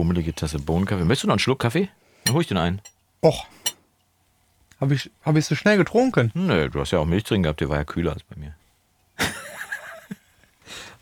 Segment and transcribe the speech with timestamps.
[0.00, 1.04] bummelige Tasse Bohnenkaffee.
[1.04, 1.90] Möchtest du noch einen Schluck Kaffee?
[2.24, 2.80] Dann hol ich den ein.
[3.22, 3.44] Och.
[4.80, 6.30] Habe ich, hab ich so schnell getrunken?
[6.32, 8.54] Nö, du hast ja auch Milch drin gehabt, der war ja kühler als bei mir.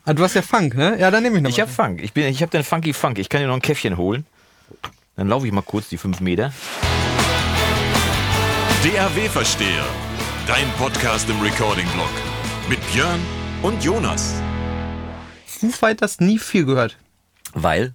[0.05, 0.99] Ah, du hast ja Funk, ne?
[0.99, 1.65] Ja, dann nehme ich noch Ich mal.
[1.67, 2.01] hab Funk.
[2.03, 3.19] Ich, bin, ich hab den Funky Funk.
[3.19, 4.25] Ich kann dir noch ein Käffchen holen.
[5.17, 6.51] Dann laufe ich mal kurz die fünf Meter.
[8.83, 9.85] DAW-Versteher.
[10.47, 12.09] Dein Podcast im Recording-Blog.
[12.71, 13.21] Mit Björn
[13.61, 14.33] und Jonas.
[15.45, 16.97] Foo Fighters nie viel gehört.
[17.53, 17.93] Weil,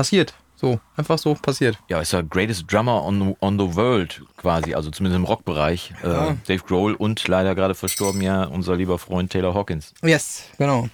[0.00, 0.32] Passiert.
[0.56, 1.76] So, einfach so passiert.
[1.88, 5.92] ja, ist der greatest drummer on, on the world quasi, also zumindest im Rockbereich.
[6.02, 9.92] Äh, Dave Grohl und leider gerade verstorben ja unser lieber Freund Taylor Hawkins.
[10.02, 10.88] Yes, genau.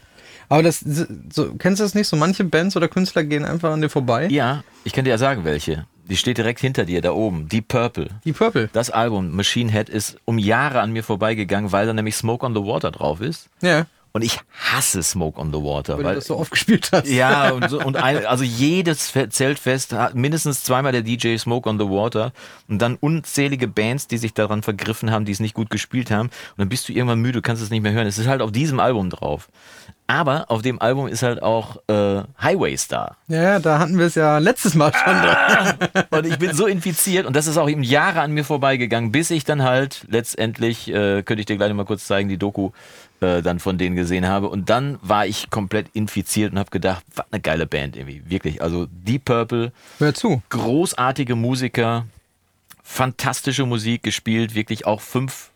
[0.49, 0.85] Aber das,
[1.33, 2.09] so, kennst du das nicht?
[2.09, 4.27] So manche Bands oder Künstler gehen einfach an dir vorbei.
[4.27, 5.87] Ja, ich kann dir ja sagen, welche.
[6.09, 7.49] Die steht direkt hinter dir, da oben.
[7.49, 8.09] Deep Purple.
[8.25, 8.71] Die Purple.
[8.73, 12.55] Das Album Machine Head ist um Jahre an mir vorbeigegangen, weil da nämlich Smoke on
[12.55, 13.51] the Water drauf ist.
[13.61, 13.87] Ja,
[14.17, 15.97] Und ich hasse Smoke on the Water.
[15.99, 17.07] weil weil du das so oft gespielt hast.
[17.07, 21.69] Ja, und, so, und ein, also jedes Fe- Zeltfest hat mindestens zweimal der DJ Smoke
[21.69, 22.33] on the Water
[22.69, 26.29] und dann unzählige Bands, die sich daran vergriffen haben, die es nicht gut gespielt haben.
[26.29, 28.07] Und dann bist du irgendwann müde, kannst es nicht mehr hören.
[28.07, 29.49] Es ist halt auf diesem Album drauf.
[30.09, 33.17] Aber auf dem Album ist halt auch äh, Highway Star.
[33.27, 35.13] Ja, da hatten wir es ja letztes Mal schon.
[35.15, 35.75] Ah.
[36.17, 39.31] Und ich bin so infiziert und das ist auch eben Jahre an mir vorbeigegangen, bis
[39.33, 42.71] ich dann halt letztendlich, äh, könnte ich dir gleich mal kurz zeigen, die Doku
[43.21, 44.49] äh, dann von denen gesehen habe.
[44.49, 48.23] Und dann war ich komplett infiziert und habe gedacht, was eine geile Band irgendwie.
[48.29, 48.63] Wirklich.
[48.63, 50.43] Also Deep Purple, Hör zu.
[50.49, 52.07] großartige Musiker,
[52.83, 55.51] fantastische Musik gespielt, wirklich auch fünf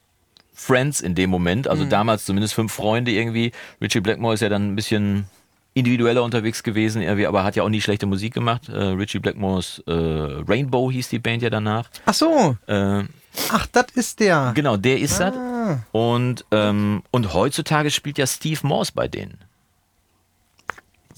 [0.55, 3.53] Friends in dem Moment, also damals zumindest fünf Freunde irgendwie.
[3.81, 5.25] Richie Blackmore ist ja dann ein bisschen
[5.75, 8.69] individueller unterwegs gewesen, irgendwie, aber hat ja auch nie schlechte Musik gemacht.
[8.69, 11.89] Äh, Richie Blackmores äh, Rainbow hieß die Band ja danach.
[12.07, 12.57] Ach so.
[12.67, 13.05] Äh,
[13.53, 14.53] Ach, das ist der.
[14.55, 15.35] genau, der ist das.
[15.35, 15.79] Ah.
[15.93, 19.39] Und, ähm, und heutzutage spielt ja Steve Morse bei denen.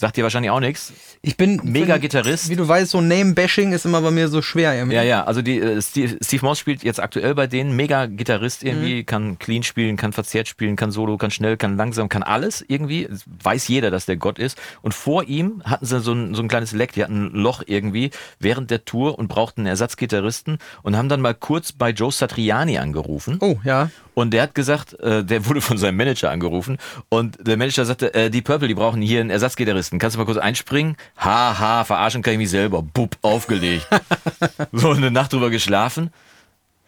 [0.03, 0.93] Sagt dir wahrscheinlich auch nichts.
[1.23, 2.51] Ich bin Mega Gitarrist.
[2.51, 4.75] Wie du weißt, so Name-Bashing ist immer bei mir so schwer.
[4.75, 4.97] irgendwie.
[4.97, 8.65] Ja, ja, also die, äh, Steve, Steve Moss spielt jetzt aktuell bei denen, mega Gitarrist
[8.65, 12.65] irgendwie, kann clean spielen, kann verzerrt spielen, kann solo, kann schnell, kann langsam, kann alles
[12.67, 13.09] irgendwie.
[13.45, 14.59] Weiß jeder, dass der Gott ist.
[14.81, 17.63] Und vor ihm hatten sie so ein, so ein kleines Leck, die hatten ein Loch
[17.65, 18.11] irgendwie
[18.41, 22.79] während der Tour und brauchten einen Ersatzgitarristen und haben dann mal kurz bei Joe Satriani
[22.79, 23.37] angerufen.
[23.41, 23.89] Oh, ja.
[24.15, 26.79] Und der hat gesagt, äh, der wurde von seinem Manager angerufen
[27.09, 29.99] und der Manager sagte, äh, die Purple, die brauchen hier einen Ersatzgitarristen.
[29.99, 30.97] Kannst du mal kurz einspringen?
[31.17, 32.83] Haha, verarschen kann ich mich selber.
[32.83, 33.87] Bub, aufgelegt.
[34.73, 36.11] so eine Nacht drüber geschlafen.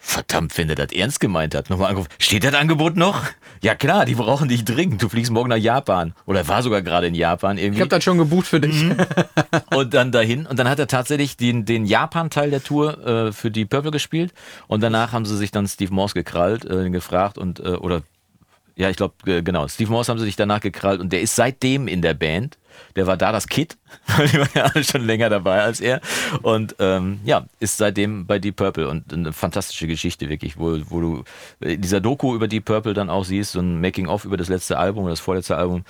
[0.07, 1.71] Verdammt, wenn der das ernst gemeint hat.
[1.71, 2.11] Nochmal angerufen.
[2.19, 3.23] Steht das Angebot noch?
[3.63, 5.03] Ja klar, die brauchen dich dringend.
[5.03, 6.13] Du fliegst morgen nach Japan.
[6.27, 7.79] Oder war sogar gerade in Japan irgendwie.
[7.79, 8.83] Ich habe das schon gebucht für dich.
[8.83, 8.97] Mhm.
[9.75, 10.47] und dann dahin.
[10.47, 14.35] Und dann hat er tatsächlich den, den Japan-Teil der Tour äh, für die Purple gespielt.
[14.67, 18.03] Und danach haben sie sich dann Steve Morse gekrallt, äh, gefragt und, äh, oder,
[18.77, 21.35] ja, ich glaube, äh, genau, Steve Morse haben sie sich danach gekrallt und der ist
[21.35, 22.59] seitdem in der Band.
[22.97, 23.77] Der war da das Kid,
[24.17, 26.01] weil die waren ja alle schon länger dabei als er.
[26.43, 31.01] Und ähm, ja, ist seitdem bei Deep Purple und eine fantastische Geschichte wirklich, wo, wo
[31.01, 31.25] du
[31.61, 34.79] in dieser Doku über Deep Purple dann auch siehst, so ein Making-of über das letzte
[34.79, 35.85] Album oder das vorletzte Album,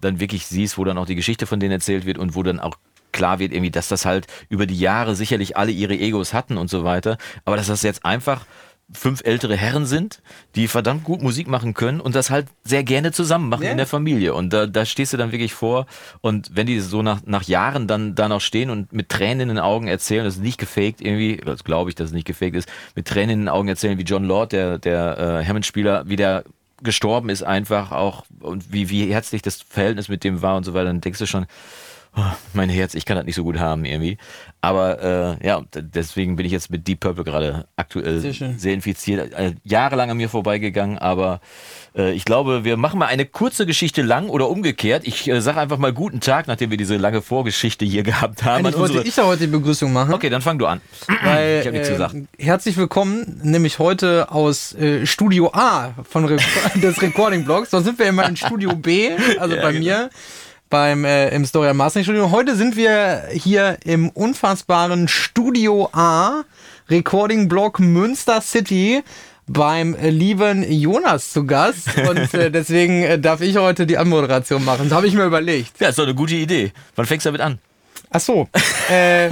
[0.00, 2.60] dann wirklich siehst, wo dann auch die Geschichte von denen erzählt wird und wo dann
[2.60, 2.76] auch
[3.12, 6.70] klar wird irgendwie, dass das halt über die Jahre sicherlich alle ihre Egos hatten und
[6.70, 8.46] so weiter, aber dass das jetzt einfach
[8.92, 10.22] fünf ältere Herren sind,
[10.54, 13.70] die verdammt gut Musik machen können und das halt sehr gerne zusammen machen Ja.
[13.70, 14.32] in der Familie.
[14.34, 15.86] Und da, da stehst du dann wirklich vor
[16.22, 19.48] und wenn die so nach, nach Jahren dann da noch stehen und mit Tränen in
[19.48, 22.56] den Augen erzählen, das ist nicht gefaked irgendwie, das glaube ich, dass es nicht gefaked
[22.56, 26.16] ist, mit Tränen in den Augen erzählen, wie John Lord, der, der äh, Hammond-Spieler, wie
[26.16, 26.44] der
[26.82, 30.74] gestorben ist einfach auch und wie, wie herzlich das Verhältnis mit dem war und so
[30.74, 31.46] weiter, dann denkst du schon,
[32.52, 34.18] mein Herz, ich kann das nicht so gut haben irgendwie.
[34.60, 39.32] Aber äh, ja, deswegen bin ich jetzt mit Deep Purple gerade aktuell Sehr sehr, infiziert.
[39.34, 41.40] Äh, jahrelang an mir vorbeigegangen, aber
[41.96, 45.06] äh, ich glaube, wir machen mal eine kurze Geschichte lang oder umgekehrt.
[45.06, 48.66] Ich äh, sage einfach mal guten Tag, nachdem wir diese lange Vorgeschichte hier gehabt haben.
[48.66, 50.12] Eigentlich wollte unsere- ich ja heute die Begrüßung machen.
[50.12, 50.80] okay, dann fang du an.
[51.22, 52.14] Weil, ich habe nichts äh, gesagt.
[52.38, 56.38] Herzlich willkommen, nämlich heute aus äh, Studio A von Re
[56.82, 57.70] des Recording Blogs.
[57.70, 59.84] Sonst sind wir immer in Studio B, also Ja, bei genau.
[59.84, 60.10] mir,
[60.70, 62.30] beim äh, im Story Mastering Studio.
[62.30, 66.44] Heute sind wir hier im unfassbaren Studio A,
[66.90, 69.02] Recording Blog Münster City.
[69.46, 74.64] Beim äh, lieben Jonas zu Gast und äh, deswegen äh, darf ich heute die Anmoderation
[74.64, 74.88] machen.
[74.88, 75.80] Das habe ich mir überlegt.
[75.80, 76.72] Ja, ist doch eine gute Idee.
[76.96, 77.58] Wann fängst du damit an?
[78.10, 78.48] Ach so,
[78.90, 79.30] äh,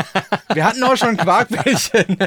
[0.53, 2.19] wir hatten auch schon Quarkbällchen.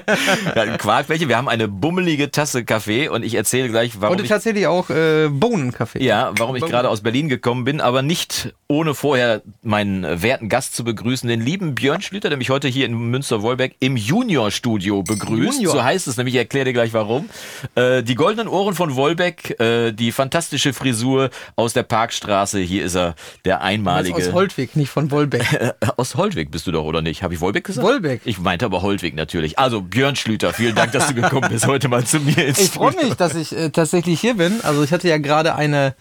[0.55, 1.27] Ja, Quark, welche?
[1.29, 4.89] Wir haben eine bummelige Tasse Kaffee und ich erzähle gleich, warum Heute ich tatsächlich auch
[4.89, 6.03] äh, Bohnenkaffee.
[6.03, 10.75] Ja, warum ich gerade aus Berlin gekommen bin, aber nicht ohne vorher meinen werten Gast
[10.75, 15.55] zu begrüßen, den lieben Björn Schlüter, der mich heute hier in Münster-Wolberg im Junior-Studio begrüßt.
[15.55, 15.73] Junior.
[15.73, 17.29] So heißt es nämlich, ich erkläre dir gleich warum.
[17.75, 22.59] Äh, die goldenen Ohren von Wolbeck, äh, die fantastische Frisur aus der Parkstraße.
[22.59, 23.15] Hier ist er,
[23.45, 24.15] der Das einmalige.
[24.15, 25.39] aus Holtwig, nicht von Wolbeck.
[25.97, 26.38] Aus Holtwig.
[26.39, 27.21] Holtwig bist du doch, oder nicht?
[27.21, 27.86] Habe ich Wolbeck gesagt?
[27.86, 28.21] Wolbeck.
[28.24, 29.59] Ich meinte aber Holtwig natürlich.
[29.59, 32.69] Also Björn Schlüter, vielen Dank, dass du gekommen bist heute mal zu mir ins Ich
[32.69, 34.62] freue mich, dass ich äh, tatsächlich hier bin.
[34.63, 35.95] Also ich hatte ja gerade eine,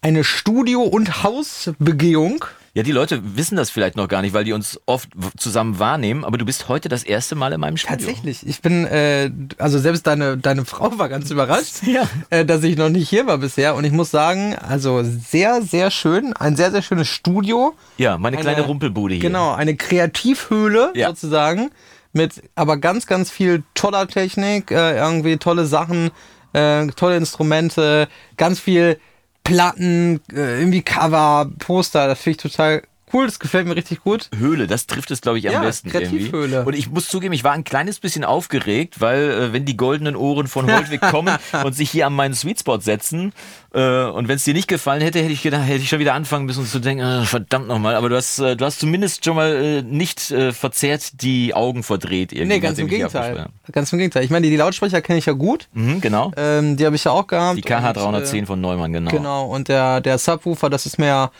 [0.00, 2.44] eine Studio- und Hausbegehung.
[2.74, 6.24] Ja, die Leute wissen das vielleicht noch gar nicht, weil die uns oft zusammen wahrnehmen,
[6.24, 7.96] aber du bist heute das erste Mal in meinem Studio.
[7.98, 8.46] Tatsächlich.
[8.46, 12.08] Ich bin, äh, also selbst deine, deine Frau war ganz überrascht, Ja.
[12.30, 13.74] äh, dass ich noch nicht hier war bisher.
[13.74, 16.32] Und ich muss sagen, also sehr, sehr schön.
[16.32, 17.74] Ein sehr, sehr schönes Studio.
[17.98, 19.22] Ja, meine Eine- kleine Rumpelbude hier.
[19.22, 21.08] Genau, eine Kreativhöhle Ja.
[21.08, 21.70] sozusagen.
[22.14, 26.10] Mit aber ganz, ganz viel toller Technik, äh, irgendwie tolle Sachen,
[26.54, 28.98] äh, tolle Instrumente, ganz viel
[29.44, 32.06] Platten, äh, irgendwie Cover, Poster.
[32.06, 33.26] Das finde ich total cool.
[33.26, 34.30] Das gefällt mir richtig gut.
[34.36, 36.18] Höhle, das trifft es, glaube ich, am Ja, besten irgendwie.
[36.30, 36.64] Kreativhöhle.
[36.64, 40.16] Und ich muss zugeben, ich war ein kleines bisschen aufgeregt, weil äh, wenn die goldenen
[40.16, 43.32] Ohren von Holtwig kommen und sich hier an meinen Sweetspot setzen
[43.78, 46.44] und wenn es dir nicht gefallen hätte, hätte ich gedacht, hätte ich schon wieder anfangen
[46.44, 47.94] müssen zu denken, äh, verdammt nochmal.
[47.94, 51.82] Aber du hast, äh, du hast zumindest schon mal äh, nicht äh, verzerrt die Augen
[51.82, 52.32] verdreht.
[52.32, 53.46] Irgendwie, Nee, ganz im Gegenteil.
[53.70, 54.24] Ganz im Gegenteil.
[54.24, 55.68] Ich meine, die, die Lautsprecher kenne ich ja gut.
[55.72, 56.32] Mhm, genau.
[56.36, 57.56] Ähm, die habe ich ja auch gehabt.
[57.56, 59.10] Die KH Und, 310 von Neumann, genau.
[59.10, 59.46] Äh, genau.
[59.46, 61.30] Und der, der Subwoofer, das ist mir,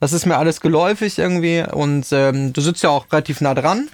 [0.00, 1.62] das ist mir alles geläufig irgendwie.
[1.70, 3.88] Und ähm, du sitzt ja auch relativ nah dran.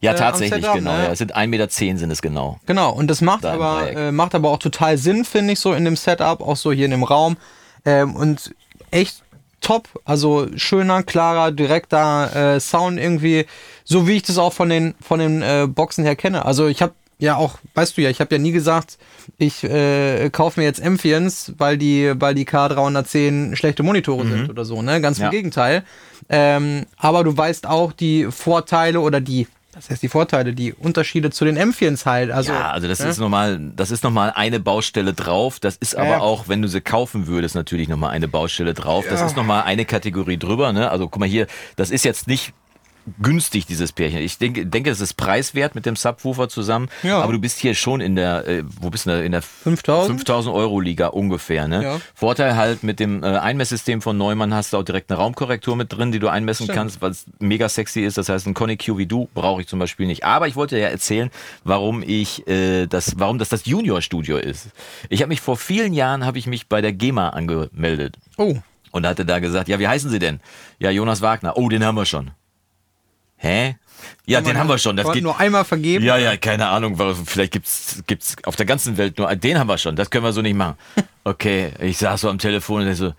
[0.00, 0.96] Ja, äh, tatsächlich, Setup, genau.
[0.96, 1.04] ne?
[1.04, 2.60] Ja, es sind 1,10 Meter sind es genau.
[2.66, 5.72] Genau, und das macht Da aber, äh, macht aber auch total Sinn, finde ich, so
[5.72, 7.36] in dem Setup, auch so hier in dem Raum.
[7.84, 8.54] Ähm, und
[8.90, 9.22] echt
[9.60, 13.46] top, also schöner, klarer, direkter äh, Sound irgendwie,
[13.84, 16.44] so wie ich das auch von den, von den äh, Boxen her kenne.
[16.44, 18.98] Also ich habe ja auch, weißt du ja, ich habe ja nie gesagt,
[19.36, 24.64] ich äh, kaufe mir jetzt Amphions, weil die, weil die K310 schlechte Monitore sind oder
[24.64, 25.00] so, ne?
[25.00, 25.30] Ganz im Ja.
[25.30, 25.82] Gegenteil.
[26.28, 29.48] Ähm, aber du weißt auch die Vorteile oder die,
[29.78, 32.32] das heißt die Vorteile, die Unterschiede zu den Amphions halt.
[32.32, 33.08] Also, ja, also das ne?
[33.08, 35.60] ist nochmal, das ist nochmal eine Baustelle drauf.
[35.60, 36.18] Das ist aber Ja.
[36.20, 39.06] auch, wenn du sie kaufen würdest, natürlich nochmal eine Baustelle drauf.
[39.08, 40.72] Das ist nochmal eine Kategorie drüber.
[40.72, 40.90] Ne?
[40.90, 41.46] Also guck mal hier,
[41.76, 42.54] das ist jetzt nicht
[43.20, 44.20] günstig, dieses Pärchen.
[44.20, 46.88] Ich denke, denke, es ist preiswert mit dem Subwoofer zusammen.
[47.02, 47.20] Ja.
[47.20, 49.20] Aber du bist hier schon in der, äh, wo bist du da?
[49.20, 50.18] in der 5000?
[50.18, 51.68] 5000 Euro Liga ungefähr.
[51.68, 51.82] Ne?
[51.82, 52.00] Ja.
[52.14, 55.92] Vorteil halt mit dem äh, Einmesssystem von Neumann hast du auch direkt eine Raumkorrektur mit
[55.92, 56.76] drin, die du einmessen Stimmt.
[56.78, 58.18] kannst, was mega sexy ist.
[58.18, 60.24] Das heißt, ein Conny Q wie du brauche ich zum Beispiel nicht.
[60.24, 61.30] Aber ich wollte ja erzählen,
[61.64, 64.68] warum ich äh, das, warum das das Junior Studio ist.
[65.08, 68.56] Ich habe mich vor vielen Jahren habe ich mich bei der GEMA angemeldet Oh,
[68.92, 70.40] und hatte da gesagt, ja, wie heißen Sie denn?
[70.78, 71.56] Ja, Jonas Wagner.
[71.56, 72.30] Oh, den haben wir schon.
[73.38, 73.76] Hä?
[74.26, 74.96] Ja, den haben wir schon.
[74.96, 76.04] Das geht nur einmal vergeben.
[76.04, 76.96] ja, ja, keine Ahnung.
[77.24, 79.34] Vielleicht gibt's gibt's auf der ganzen Welt nur.
[79.34, 79.96] Den haben wir schon.
[79.96, 80.76] Das können wir so nicht machen.
[81.24, 83.12] Okay, ich saß so am Telefon und so,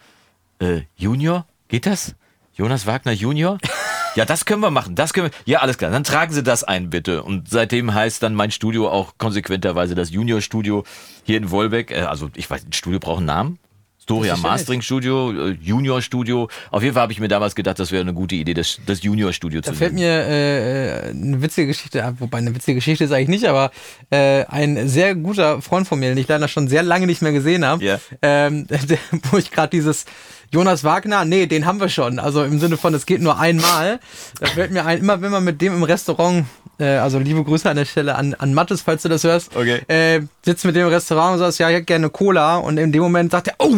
[0.60, 1.46] äh, Junior?
[1.68, 2.16] Geht das?
[2.56, 3.58] Jonas Wagner Junior?
[4.16, 4.96] Ja, das können wir machen.
[4.96, 5.32] Das können wir.
[5.46, 5.92] Ja, alles klar.
[5.92, 7.22] Dann tragen Sie das ein, bitte.
[7.22, 10.84] Und seitdem heißt dann mein Studio auch konsequenterweise das Junior Studio
[11.24, 11.92] hier in Wolbeck.
[11.92, 13.60] Äh, Also, ich weiß, ein Studio braucht einen Namen.
[14.10, 14.52] Storia Sicherlich.
[14.52, 16.50] Mastering Studio, äh, Junior Studio.
[16.72, 19.04] Auf jeden Fall habe ich mir damals gedacht, das wäre eine gute Idee, das, das
[19.04, 20.08] Junior Studio Da zu fällt nennen.
[20.08, 23.70] mir äh, eine witzige Geschichte ab, wobei eine witzige Geschichte ist eigentlich nicht, aber
[24.10, 27.34] äh, ein sehr guter Freund von mir, den ich leider schon sehr lange nicht mehr
[27.34, 28.00] gesehen habe, Ja.
[28.24, 28.98] ähm, der,
[29.30, 30.06] wo ich gerade dieses
[30.52, 32.18] Jonas Wagner, nee, den haben wir schon.
[32.18, 34.00] Also im Sinne von, es geht nur einmal.
[34.40, 36.46] Da fällt mir ein, immer wenn man mit dem im Restaurant,
[36.80, 39.82] äh, also liebe Grüße an der Stelle an, an Mattes, falls du das hörst, Okay.
[39.88, 42.58] äh, sitzt mit dem im Restaurant und sagst, ja, ich hätte gerne Cola.
[42.58, 43.76] Und in dem Moment sagt er, oh,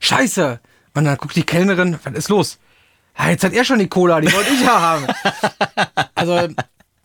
[0.00, 0.60] scheiße.
[0.94, 2.58] Und dann guckt die Kellnerin, was ist los?
[3.18, 5.06] Ja, jetzt hat er schon die Cola, die wollte ich ja haben.
[6.14, 6.48] Also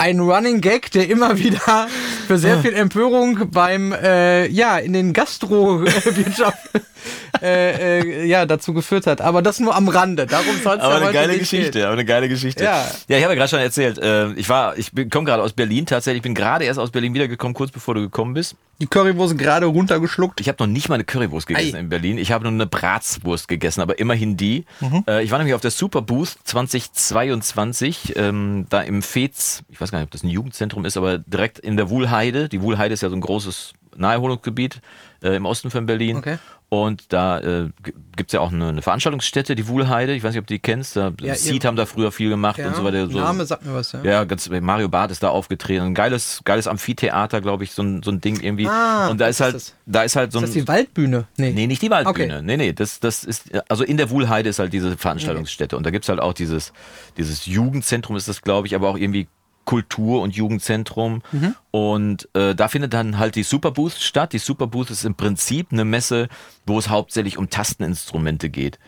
[0.06, 1.88] ein Running Gag, der immer wieder
[2.28, 6.69] für sehr viel Empörung beim, äh, ja, in den Gastrowirtschaft
[7.42, 9.21] äh, äh, ja, dazu geführt hat.
[9.21, 10.28] Aber das nur am Rande.
[10.28, 12.64] Darum soll es ja Aber eine geile Geschichte, aber eine geile Geschichte.
[12.64, 12.85] Ja.
[13.07, 15.85] ja ich habe ja gerade schon erzählt, äh, ich war, ich komme gerade aus Berlin
[15.85, 18.56] tatsächlich, ich bin gerade erst aus Berlin wiedergekommen, kurz bevor du gekommen bist.
[18.81, 20.42] Die Currywurst gerade runtergeschluckt.
[20.42, 21.80] Ich habe noch nicht mal eine Currywurst gegessen Ei.
[21.80, 22.18] in Berlin.
[22.18, 24.66] Ich habe nur eine Bratswurst gegessen, aber immerhin die.
[25.07, 29.92] Äh, ich war nämlich auf der Super Booth 2022, ähm, da im Fez, ich weiß
[29.92, 32.49] gar nicht, ob das ein Jugendzentrum ist, aber direkt in der Wuhlheide.
[32.49, 34.81] Die Wuhlheide ist ja so ein großes Naherholungsgebiet
[35.23, 36.18] äh, im Osten von Berlin.
[36.18, 36.37] Okay.
[36.68, 37.69] Und da äh,
[38.16, 40.14] gibt es ja auch eine, eine Veranstaltungsstätte, die Wuhlheide.
[40.14, 40.95] Ich weiß nicht, ob du die kennst.
[40.95, 43.07] Da, Ja, Seed haben da früher viel gemacht und so weiter.
[43.07, 44.04] So, Name sagt mir was, ja.
[44.04, 45.85] ja, ganz, Mario Barth ist da aufgetreten.
[45.85, 48.68] Ein geiles, geiles Amphitheater, glaube ich, so ein, so ein Ding irgendwie.
[48.68, 49.75] Ah, und da ist halt, ist das?
[49.85, 50.47] da ist halt so Ist ein.
[50.47, 51.28] das die Waldbühne?
[51.37, 51.52] Nee.
[51.52, 52.37] Nee, nicht die Waldbühne.
[52.37, 52.44] Okay.
[52.44, 55.78] Nee, nee, das, das ist, also in der Wuhlheide ist halt diese Veranstaltungsstätte.
[55.78, 56.73] Und da gibt's halt auch dieses,
[57.16, 59.28] dieses Jugendzentrum ist das, glaube ich, aber auch irgendwie
[59.66, 61.22] Kultur- und Jugendzentrum.
[61.31, 61.56] Mhm.
[61.72, 64.34] Und äh, da findet dann halt die Superbooth statt.
[64.34, 66.30] Die Superbooth ist im Prinzip eine Messe,
[66.66, 68.80] wo es hauptsächlich um Tasteninstrumente geht.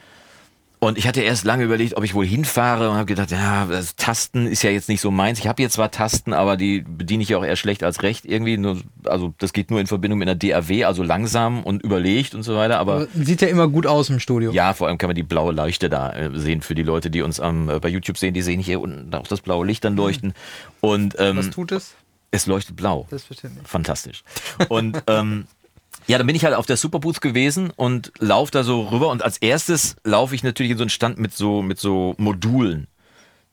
[0.80, 3.96] Und ich hatte erst lange überlegt, ob ich wohl hinfahre und habe gedacht, ja, das
[3.96, 5.40] Tasten ist ja jetzt nicht so meins.
[5.40, 8.26] Ich habe jetzt zwar Tasten, aber die bediene ich ja auch eher schlecht als recht
[8.26, 8.58] irgendwie.
[8.58, 12.44] Nur, also das geht nur in Verbindung mit einer DAW, also langsam und überlegt und
[12.44, 12.78] so weiter.
[12.78, 14.52] Aber, Aber Sieht ja immer gut aus im Studio.
[14.52, 17.24] ja, vor allem kann man die blaue Leuchte da äh, sehen für die Leute, die
[17.24, 18.36] uns am, äh, bei YouTube sehen.
[18.36, 20.34] Die sehen hier unten auch das blaue Licht dann leuchten.
[20.82, 21.96] Und ähm, Was tut es?
[22.30, 23.08] es leuchtet blau.
[23.10, 23.68] Selbstverständlich.
[23.68, 24.24] Fantastisch.
[24.70, 25.48] Und ähm,
[26.08, 29.24] ja, dann bin ich halt auf der Superbooth gewesen und laufe da so rüber und
[29.24, 32.88] als erstes laufe ich natürlich in so einen Stand mit so mit so Modulen.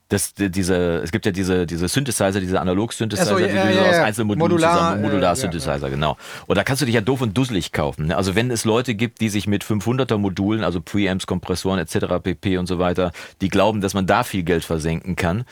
[0.07, 3.57] Das, die- diese, es gibt ja diese, diese Synthesizer, diese Analog-Synthesizer, so, ja, die du
[3.57, 3.95] ja, so ja, aus.
[4.05, 6.15] Einzelmodulen Modular, zusammen, äh, Modular-Synthesizer, genau.
[6.45, 8.05] Und da kannst du dich ja doof und dusselig kaufen.
[8.07, 8.15] Ne?
[8.15, 12.05] Also wenn es Leute gibt, die sich mit 500er Modulen, also Preamps, Kompressoren etc.
[12.21, 12.57] pp.
[12.59, 15.43] und so weiter, die glauben, dass man da viel Geld versenken kann,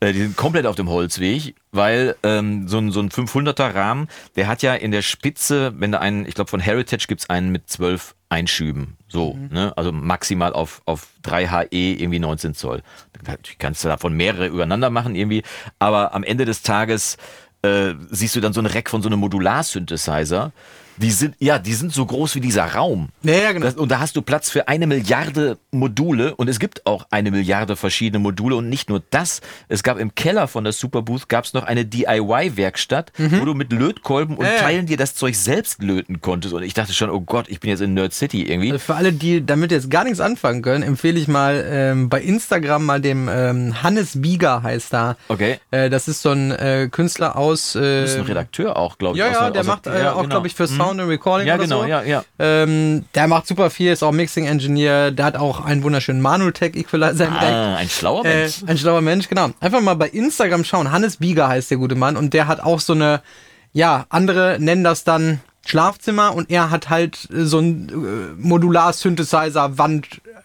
[0.00, 4.08] äh, die sind komplett auf dem Holzweg, weil ähm, so ein, so ein 500er Rahmen,
[4.36, 7.50] der hat ja in der Spitze, wenn da einen, ich glaube von Heritage gibt's einen
[7.50, 9.72] mit 12 Einschüben, so, ne?
[9.76, 12.82] also maximal auf, auf 3 HE irgendwie 19 Zoll.
[13.26, 15.42] Natürlich kannst du davon mehrere übereinander machen irgendwie,
[15.78, 17.16] aber am Ende des Tages
[17.62, 20.52] äh, siehst du dann so ein Rack von so einem Modular-Synthesizer.
[21.00, 23.08] Die sind, ja, die sind so groß wie dieser Raum.
[23.22, 23.66] Ja, ja, genau.
[23.66, 27.30] Das, und da hast du Platz für eine Milliarde Module und es gibt auch eine
[27.30, 29.40] Milliarde verschiedene Module und nicht nur das.
[29.68, 33.72] Es gab im Keller von der Superbooth gab es noch eine DIY-Werkstatt, wo du mit
[33.72, 34.52] Lötkolben und Mhm.
[34.52, 34.58] Ja.
[34.60, 36.54] Teilen dir das Zeug selbst löten konntest.
[36.54, 38.72] Und ich dachte schon, oh Gott, ich bin jetzt in Nerd City irgendwie.
[38.72, 42.20] Also für alle, die damit jetzt gar nichts anfangen können, empfehle ich mal ähm, bei
[42.22, 45.16] Instagram mal dem ähm, Hannes Bieger heißt da.
[45.28, 45.58] Okay.
[45.70, 47.74] Äh, das ist so ein äh, Künstler aus.
[47.74, 49.20] Äh, Das ist ein Redakteur auch, glaube ich.
[49.20, 50.28] ja, ja, der- der macht äh, auch, genau.
[50.28, 51.86] glaube ich, für Sound und Recording Ja, oder genau, so.
[51.88, 52.24] ja, ja.
[52.38, 55.10] Ähm, der macht super viel, ist auch Mixing Engineer.
[55.10, 57.28] Der hat auch einen wunderschönen Manutech Equalizer.
[57.30, 58.54] Ah, ein schlauer Äh, Mensch.
[58.66, 59.50] ein schlauer Mensch, genau.
[59.60, 60.90] Einfach mal bei Instagram schauen.
[60.92, 63.20] Hannes Bieger heißt der gute Mann und der hat auch so eine,
[63.72, 68.40] ja, andere nennen das dann Schlafzimmer und er hat halt äh, so ein äh,
[68.92, 69.76] Modular-Synthesizer,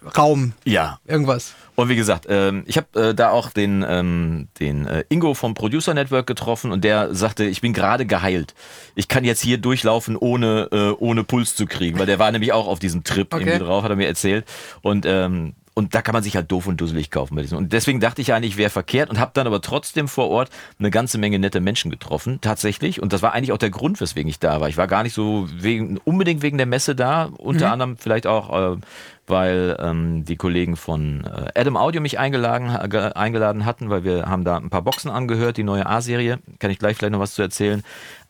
[0.04, 1.54] Wandraum, Ja, irgendwas.
[1.76, 5.54] Und wie gesagt, ähm, ich habe äh, da auch den, ähm, den äh, Ingo vom
[5.54, 8.54] Producer Network getroffen und der sagte, ich bin gerade geheilt.
[8.94, 12.52] Ich kann jetzt hier durchlaufen, ohne, äh, ohne Puls zu kriegen, weil der war nämlich
[12.52, 13.42] auch auf diesem Trip Okay.
[13.42, 14.44] irgendwie drauf, hat er mir erzählt.
[14.82, 17.58] Und ähm, und da kann man sich halt doof und dusselig kaufen bei diesem.
[17.58, 20.92] Und deswegen dachte ich eigentlich, wäre verkehrt und habe dann aber trotzdem vor Ort eine
[20.92, 23.02] ganze Menge nette Menschen getroffen, tatsächlich.
[23.02, 24.68] Und das war eigentlich auch der Grund, weswegen ich da war.
[24.68, 28.74] Ich war gar nicht so wegen, unbedingt wegen der Messe da, unter anderem vielleicht auch,
[28.74, 28.76] äh,
[29.26, 34.44] weil ähm, die Kollegen von äh, Adam Audio mich eingeladen, eingeladen hatten, weil wir haben
[34.44, 36.38] da ein paar Boxen angehört, die neue A-Serie.
[36.58, 37.82] Kann ich gleich vielleicht noch was zu erzählen.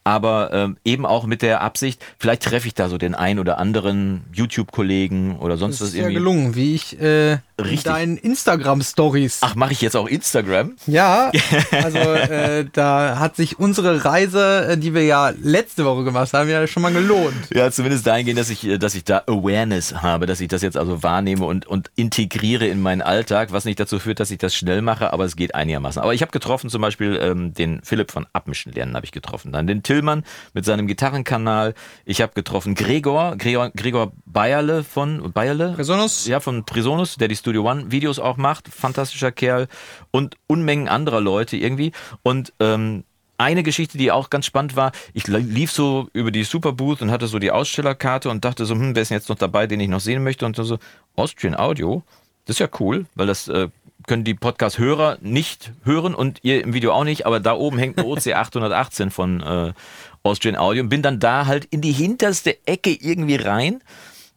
[0.07, 3.57] Aber ähm, eben auch mit der Absicht, vielleicht treffe ich da so den ein oder
[3.57, 6.15] anderen YouTube-Kollegen oder sonst Das was ist ja irgendwie.
[6.19, 7.85] gelungen, wie ich äh, Richtig.
[7.85, 9.39] deinen Instagram-Stories.
[9.43, 10.75] Ach, mache ich jetzt auch Instagram?
[10.87, 11.31] Ja,
[11.71, 16.49] also äh, da hat sich unsere Reise, äh, die wir ja letzte Woche gemacht haben,
[16.49, 17.35] ja schon mal gelohnt.
[17.55, 20.77] Ja, zumindest dahingehend, dass ich, äh, dass ich da Awareness habe, dass ich das jetzt
[20.77, 24.55] also wahrnehme und, und integriere in meinen Alltag, was nicht dazu führt, dass ich das
[24.55, 26.03] schnell mache, aber es geht einigermaßen.
[26.03, 29.53] Aber ich habe getroffen zum Beispiel ähm, den Philipp von Abmischen lernen habe ich getroffen,
[29.53, 31.75] dann den Tillmann mit seinem Gitarrenkanal.
[32.05, 36.27] Ich habe getroffen Gregor, Gregor, Gregor Bayerle von Bayerle, Resonus?
[36.27, 38.69] ja, von Prisonus, der die Studio One Videos auch macht.
[38.69, 39.69] Fantastischer Kerl.
[40.11, 41.93] Und Unmengen anderer Leute irgendwie.
[42.23, 43.05] Und ähm,
[43.37, 47.27] eine Geschichte, die auch ganz spannend war, ich lief so über die Superbooth und hatte
[47.27, 49.91] so die Ausstellerkarte und dachte so, hm, wer ist denn jetzt noch dabei, den ich
[49.91, 50.47] noch sehen möchte?
[50.47, 50.79] Und so,
[51.17, 52.03] Austrian Audio,
[52.47, 53.69] das ist ja cool, weil das äh,
[54.07, 57.99] können die Podcast-Hörer nicht hören und ihr im Video auch nicht, aber da oben hängt
[57.99, 59.73] ein OC 818 von äh,
[60.23, 63.83] Austrian Audio und bin dann da halt in die hinterste Ecke irgendwie rein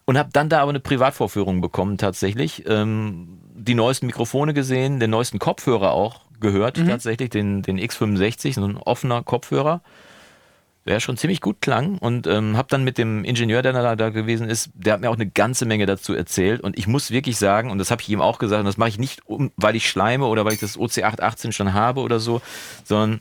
[0.08, 2.64] und habe dann da aber eine Privatvorführung bekommen tatsächlich.
[2.66, 8.66] Ähm, die neuesten Mikrofone gesehen, den neuesten Kopfhörer auch gehört tatsächlich, den, den X65, so
[8.66, 9.82] ein offener Kopfhörer,
[10.86, 14.10] der schon ziemlich gut klang und ähm, habe dann mit dem Ingenieur, der da, da
[14.10, 16.62] gewesen ist, der hat mir auch eine ganze Menge dazu erzählt.
[16.62, 18.90] Und ich muss wirklich sagen, und das habe ich ihm auch gesagt, und das mache
[18.90, 22.42] ich nicht, um, weil ich schleime oder weil ich das OC818 schon habe oder so,
[22.86, 23.20] sondern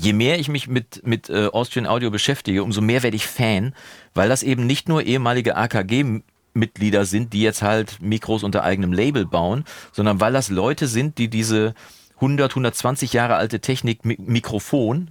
[0.00, 3.74] je mehr ich mich mit, mit äh, Austrian Audio beschäftige, umso mehr werde ich Fan,
[4.14, 9.26] weil das eben nicht nur ehemalige AKG-Mitglieder sind, die jetzt halt Mikros unter eigenem Label
[9.26, 11.74] bauen, sondern weil das Leute sind, die diese
[12.16, 15.10] 100, 120 Jahre alte Technik Mi Mikrofon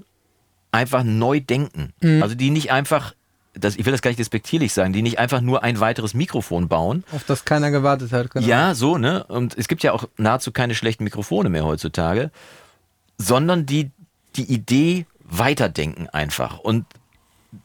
[0.72, 1.94] einfach neu denken.
[2.22, 3.16] Also die nicht einfach,
[3.54, 6.68] das, ich will das gar nicht despektierlich sagen, die nicht einfach nur ein weiteres Mikrofon
[6.68, 8.32] bauen, Auf das keiner gewartet hat.
[8.32, 8.46] Genau.
[8.46, 9.24] ja, so, ne?
[9.26, 12.30] Und es gibt ja auch nahezu keine schlechten Mikrofone mehr heutzutage,
[13.18, 13.92] sondern die
[14.36, 16.60] die Idee weiterdenken einfach.
[16.60, 16.86] Und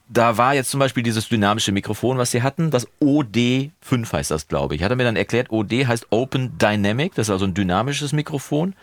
[0.08, 4.48] da war jetzt zum Beispiel dieses dynamische Mikrofon, was sie hatten, das OD5 heißt das,
[4.48, 4.82] glaube ich.
[4.82, 8.74] Hat er mir dann erklärt, OD heißt Open Dynamic, das ist also ein dynamisches Mikrofon.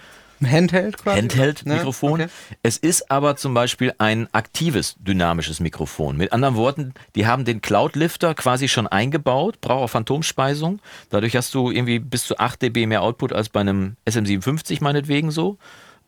[0.42, 1.20] Ein Handheld quasi?
[1.20, 2.18] Handheld-Mikrofon.
[2.18, 2.24] Ne?
[2.26, 2.56] Okay.
[2.64, 6.18] Es ist aber zum Beispiel ein aktives dynamisches Mikrofon.
[6.18, 10.80] Mit anderen Worten, die haben den Cloud-Lifter quasi schon eingebaut, braucht auch Phantomspeisung.
[11.12, 15.30] Dadurch hast du irgendwie bis zu 8 dB mehr Output als bei einem SM57 meinetwegen
[15.30, 15.58] so.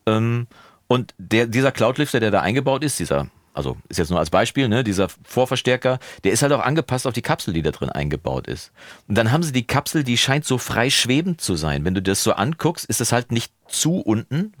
[0.06, 0.48] Ähm,
[0.86, 4.68] und der, dieser Cloud-Lifter, der da eingebaut ist, dieser also ist jetzt nur als Beispiel,
[4.68, 8.48] ne, dieser Vorverstärker, der ist halt auch angepasst auf die Kapsel, die da drin eingebaut
[8.48, 8.72] ist.
[9.06, 11.84] Und dann haben sie die Kapsel, die scheint so frei schwebend zu sein.
[11.84, 14.52] Wenn du das so anguckst, ist es halt nicht zu unten,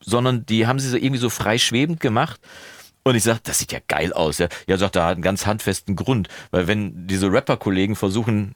[0.00, 2.40] sondern die haben sie so irgendwie so frei schwebend gemacht.
[3.02, 4.38] Und ich sag, das sieht ja geil aus.
[4.38, 6.28] Ja, ja sagt, da hat einen ganz handfesten Grund.
[6.52, 8.54] Weil wenn diese Rapper-Kollegen versuchen,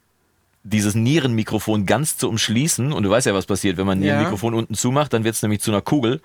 [0.63, 4.13] dieses Nierenmikrofon ganz zu umschließen, und du weißt ja, was passiert, wenn man ein Ja.
[4.13, 6.21] Nierenmikrofon unten zumacht, dann wird es nämlich zu einer Kugel.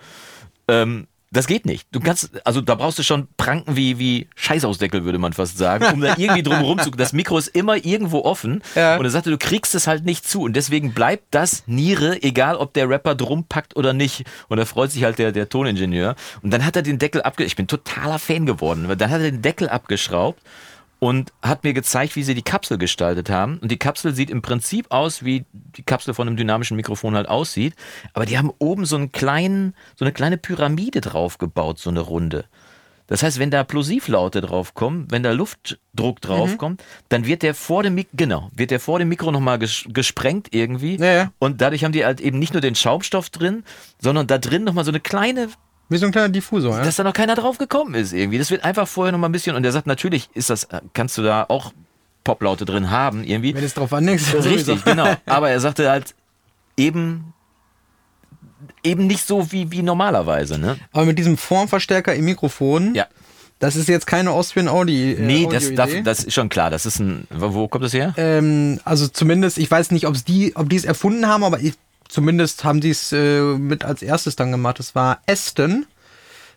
[0.68, 1.88] Ähm, das geht nicht.
[1.92, 5.86] Du kannst, also da brauchst du schon Pranken wie, wie Scheißausdeckel, würde man fast sagen,
[5.94, 6.90] um da irgendwie drum rum zu.
[6.92, 8.64] Das Mikro ist immer irgendwo offen.
[8.76, 8.96] Ja.
[8.98, 10.44] Und er sagte, du kriegst es halt nicht zu.
[10.44, 14.24] Und deswegen bleibt das Niere, egal ob der Rapper drum packt oder nicht.
[14.48, 16.16] Und da freut sich halt der, der Toningenieur.
[16.42, 19.20] Und dann hat er den Deckel abge, ich bin totaler Fan geworden, weil dann hat
[19.20, 20.42] er den Deckel abgeschraubt
[21.00, 23.60] und hat mir gezeigt, wie sie die Kapsel gestaltet haben.
[23.60, 27.30] Und die Kapsel sieht im Prinzip aus, wie die Kapsel von einem dynamischen Mikrofon halt
[27.30, 27.76] aussieht.
[28.14, 32.02] Aber die haben oben so einen kleinen, so eine kleine Pyramide drauf gebaut, so eine
[32.02, 32.46] Runde.
[33.08, 37.96] Das heißt, wenn da Plosivlaute draufkommen, wenn da Luftdruck draufkommt, dann wird der vor dem
[37.96, 40.98] Mikro, genau, wird der vor dem Mikro nochmal ges gesprengt irgendwie.
[40.98, 41.32] Ja, ja.
[41.40, 43.64] Und dadurch haben die halt eben nicht nur den Schaumstoff drin,
[44.02, 45.48] sondern da drin nochmal so eine kleine
[45.90, 46.84] Wie so ein kleiner Diffusor, ja?
[46.84, 48.38] dass da noch keiner drauf gekommen ist irgendwie.
[48.38, 51.18] Das wird einfach vorher noch mal ein bisschen und er sagt, natürlich ist das, kannst
[51.18, 51.72] du da auch
[52.24, 53.56] Poplaute drin haben irgendwie.
[53.56, 54.34] Wenn es drauf anlegst.
[54.34, 55.16] Richtig, genau.
[55.26, 56.14] Aber er sagte halt
[56.76, 57.34] eben
[58.84, 60.78] eben nicht so wie, wie normalerweise, ne?
[60.92, 63.06] Aber mit diesem Formverstärker im Mikrofon, Ja.
[63.60, 65.14] das ist jetzt keine Austrian Audi.
[65.14, 66.70] Äh, Nee, das, darf, das ist schon klar.
[66.70, 67.28] Das ist ein.
[67.30, 68.14] Wo wo kommt das her?
[68.18, 71.74] Ähm, also zumindest, ich weiß nicht, ob's die, ob die es erfunden haben, aber ich,
[72.10, 74.80] zumindest haben die es äh, mit als erstes dann gemacht.
[74.80, 75.86] Das war Aston.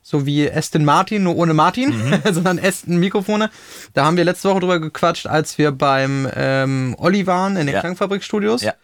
[0.03, 2.21] So wie Aston Martin, nur ohne Martin, Mhm.
[2.33, 3.51] sondern Aston Mikrofone.
[3.93, 7.75] Da haben wir letzte Woche drüber gequatscht, als wir beim ähm, Olli waren in den
[7.75, 7.81] Ja.
[7.81, 8.63] Klangfabrik-Studios.
[8.63, 8.75] Ja.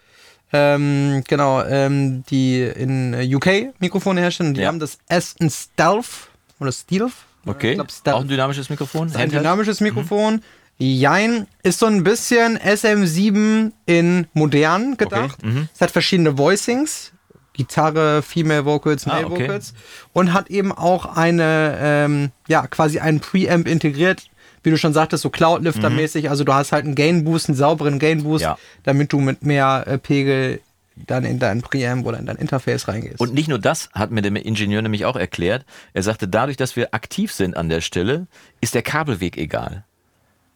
[0.53, 4.55] Ähm, genau, ähm, die in äh, UK Mikrofone herstellen.
[4.55, 4.69] Die Ja.
[4.69, 6.29] haben das Aston Stealth
[6.61, 7.13] oder Stealth.
[7.47, 7.71] Okay.
[7.71, 8.17] Ich glaub, Stealth.
[8.17, 9.09] Auch ein dynamisches Mikrofon.
[9.09, 9.33] Ein Handheld?
[9.43, 10.43] dynamisches Mikrofon.
[10.79, 15.39] Jein, ist so ein bisschen SM7 in modern gedacht.
[15.75, 17.13] Es hat verschiedene Voicings.
[17.55, 19.45] Gitarre, Female Vocals, Male Ah, okay.
[19.45, 19.73] Vocals.
[20.13, 24.27] Und hat eben auch eine, ähm, ja, quasi einen Preamp integriert.
[24.63, 26.29] Wie du schon sagtest, so Cloudlifter-mäßig.
[26.29, 28.59] Also du hast halt einen Gain-Boost, einen sauberen Gain-Boost, Ja.
[28.83, 30.61] damit du mit mehr äh, Pegel
[30.97, 33.21] dann in deinen Preamp oder in dein Interface reingehst.
[33.21, 35.65] Und nicht nur das hat mir der Ingenieur nämlich auch erklärt.
[35.95, 38.27] Er sagte, dadurch, dass wir aktiv sind an der Stelle,
[38.61, 39.85] ist der Kabelweg egal.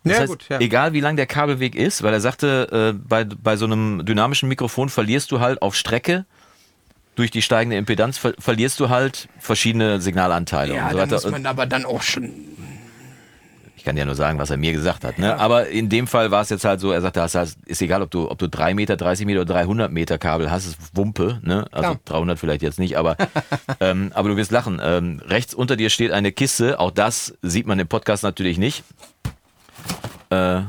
[0.05, 0.61] Das ja, heißt, gut, ja.
[0.61, 4.49] egal wie lang der Kabelweg ist, weil er sagte, äh, bei, bei so einem dynamischen
[4.49, 6.25] Mikrofon verlierst du halt auf Strecke
[7.17, 11.15] durch die steigende Impedanz ver verlierst du halt verschiedene Signalanteile Ja, und so weiter.
[11.17, 12.31] muss man aber dann auch schon.
[13.77, 15.19] ich kann ja nur sagen, was er mir gesagt hat.
[15.19, 15.39] Ne?
[15.39, 18.01] Aber in dem Fall war es jetzt halt so, er sagte, das heißt, ist egal,
[18.01, 21.41] ob du, ob du 3 Meter, 30 Meter oder 300 Meter Kabel hast, ist Wumpe.
[21.43, 21.67] Ne?
[21.73, 22.01] Also Klar.
[22.07, 23.17] 300 vielleicht jetzt nicht, aber,
[23.81, 24.81] ähm, aber du wirst lachen.
[24.83, 28.85] Ähm, rechts unter dir steht eine Kiste, auch das sieht man im Podcast natürlich nicht.
[30.31, 30.62] Äh,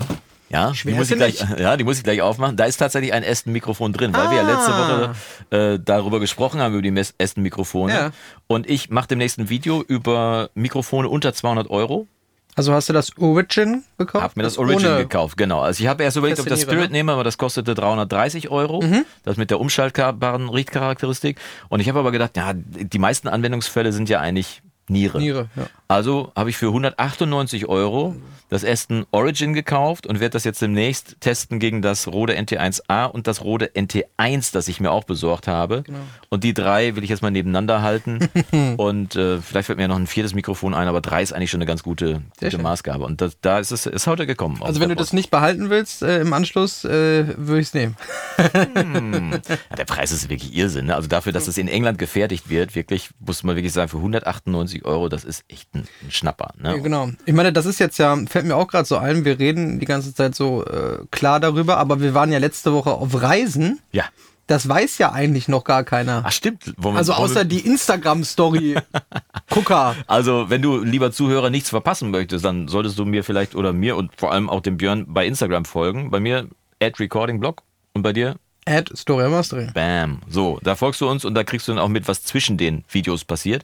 [0.49, 2.57] ja, die muss, ich gleich, ja, die muss ich gleich aufmachen.
[2.57, 5.13] Da ist tatsächlich ein Aston-Mikrofon drin, weil wir ja letzte Ah.
[5.49, 7.93] Woche äh, darüber gesprochen haben, über die Aston-Mikrofone.
[7.93, 8.11] Ja.
[8.47, 12.07] Und ich mache demnächst ein Video über Mikrofone unter 200 Euro.
[12.55, 14.23] Also hast du das Origin gekauft?
[14.25, 15.61] Hab mir das Origin ohne- gekauft, genau.
[15.61, 18.49] Also ich habe erst überlegt, ob ich das Niere, Spirit nehme, aber das kostete 330
[18.49, 18.81] Euro.
[18.81, 19.05] Mhm.
[19.23, 21.39] Das mit der umschaltbaren Richtcharakteristik.
[21.69, 25.19] Und ich habe aber gedacht, ja, die meisten Anwendungsfälle sind ja eigentlich Niere.
[25.19, 25.67] Niere, ja.
[25.91, 28.15] Also habe ich für 198 Euro
[28.47, 33.25] das Aston Origin gekauft und werde das jetzt demnächst testen gegen das Rode NT1A und
[33.25, 35.83] das Rode NT1, das ich mir auch besorgt habe.
[35.83, 35.99] Genau.
[36.29, 38.19] Und die drei will ich jetzt mal nebeneinander halten.
[38.77, 41.59] und äh, vielleicht fällt mir noch ein viertes Mikrofon ein, aber drei ist eigentlich schon
[41.59, 42.57] eine ganz gute, gute.
[42.57, 43.05] Maßgabe.
[43.05, 44.61] Und das, da ist es ist heute gekommen.
[44.61, 45.13] Also wenn du das Post.
[45.13, 47.95] nicht behalten willst äh, im Anschluss, äh, würde ich es nehmen.
[48.37, 50.87] Ja, der Preis ist wirklich Irrsinn.
[50.87, 50.95] Ne?
[50.95, 54.83] Also dafür, dass es in England gefertigt wird, wirklich, muss man wirklich sagen, für 198
[54.83, 56.53] Euro, das ist echt ein, ein Schnapper.
[56.63, 56.81] Ja, Ne?
[56.81, 57.09] genau.
[57.25, 59.85] Ich meine, das ist jetzt ja, fällt mir auch gerade so ein, wir reden die
[59.85, 63.79] ganze Zeit so äh, klar darüber, aber wir waren ja letzte Woche auf Reisen.
[63.91, 64.05] Ja.
[64.47, 66.23] Das weiß ja eigentlich noch gar keiner.
[66.25, 66.73] Ach stimmt.
[66.77, 68.75] Wir- Also außer die Instagram-Story.
[69.49, 69.95] Gucker.
[70.07, 73.95] Also, wenn du, lieber Zuhörer, nichts verpassen möchtest, dann solltest du mir vielleicht oder mir
[73.95, 76.09] und vor allem auch dem Björn bei Instagram folgen.
[76.11, 76.47] Bei mir,
[76.81, 77.61] at recordingblog
[77.93, 78.35] und bei dir,
[78.67, 79.71] Add Story Mastering.
[79.73, 80.21] bam.
[80.29, 82.83] So, da folgst du uns und da kriegst du dann auch mit, was zwischen den
[82.89, 83.63] Videos passiert.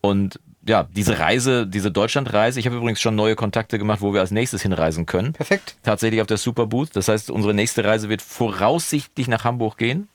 [0.00, 4.20] Und ja, diese Reise, diese Deutschlandreise, ich habe übrigens schon neue Kontakte gemacht, wo wir
[4.20, 5.32] als nächstes hinreisen können.
[5.32, 5.76] Perfekt.
[5.82, 6.90] Tatsächlich auf der Superbooth.
[6.94, 10.08] Das heißt, unsere nächste Reise wird voraussichtlich nach Hamburg gehen.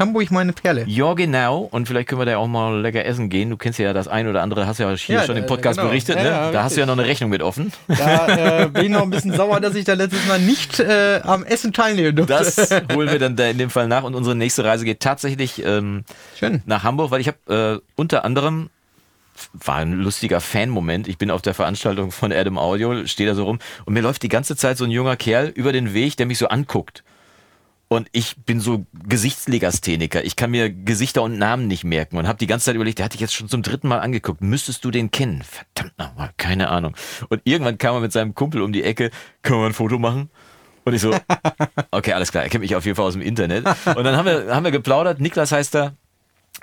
[0.00, 0.84] Hamburg meine Perle.
[0.88, 1.60] Ja, genau.
[1.70, 3.50] Und vielleicht können wir da auch mal lecker essen gehen.
[3.50, 5.78] Du kennst ja das ein oder andere, hast ja hier Ja, schon im äh, Podcast
[5.78, 5.90] genau.
[5.90, 6.16] berichtet.
[6.16, 6.28] Ja, Ne?
[6.28, 7.72] ja, da hast du ja noch eine Rechnung mit offen.
[7.86, 11.20] Da äh, bin ich noch ein bisschen sauer, dass ich da letztes Mal nicht äh,
[11.22, 12.32] am Essen teilnehmen durfte.
[12.34, 14.02] Das holen wir dann da in dem Fall nach.
[14.02, 16.02] Und unsere nächste Reise geht tatsächlich ähm,
[16.38, 16.62] Schön.
[16.66, 18.70] nach Hamburg, weil ich habe äh, unter anderem
[19.52, 21.08] war ein lustiger Fan-Moment.
[21.08, 24.22] Ich bin auf der Veranstaltung von Adam Audio, stehe da so rum und mir läuft
[24.22, 27.04] die ganze Zeit so ein junger Kerl über den Weg, der mich so anguckt.
[27.88, 30.24] Und ich bin so Gesichtslegastheniker.
[30.24, 33.04] Ich kann mir Gesichter und Namen nicht merken und habe die ganze Zeit überlegt, der
[33.04, 34.40] hat dich jetzt schon zum dritten Mal angeguckt.
[34.40, 35.42] Müsstest du den kennen?
[35.42, 36.96] Verdammt nochmal, keine Ahnung.
[37.28, 39.10] Und irgendwann kam er mit seinem Kumpel um die Ecke.
[39.42, 40.30] Können wir ein Foto machen?
[40.84, 41.14] Und ich so,
[41.92, 43.66] okay, alles klar, er kennt mich auf jeden Fall aus dem Internet.
[43.66, 45.20] Und dann haben wir, haben wir geplaudert.
[45.20, 45.94] Niklas heißt er.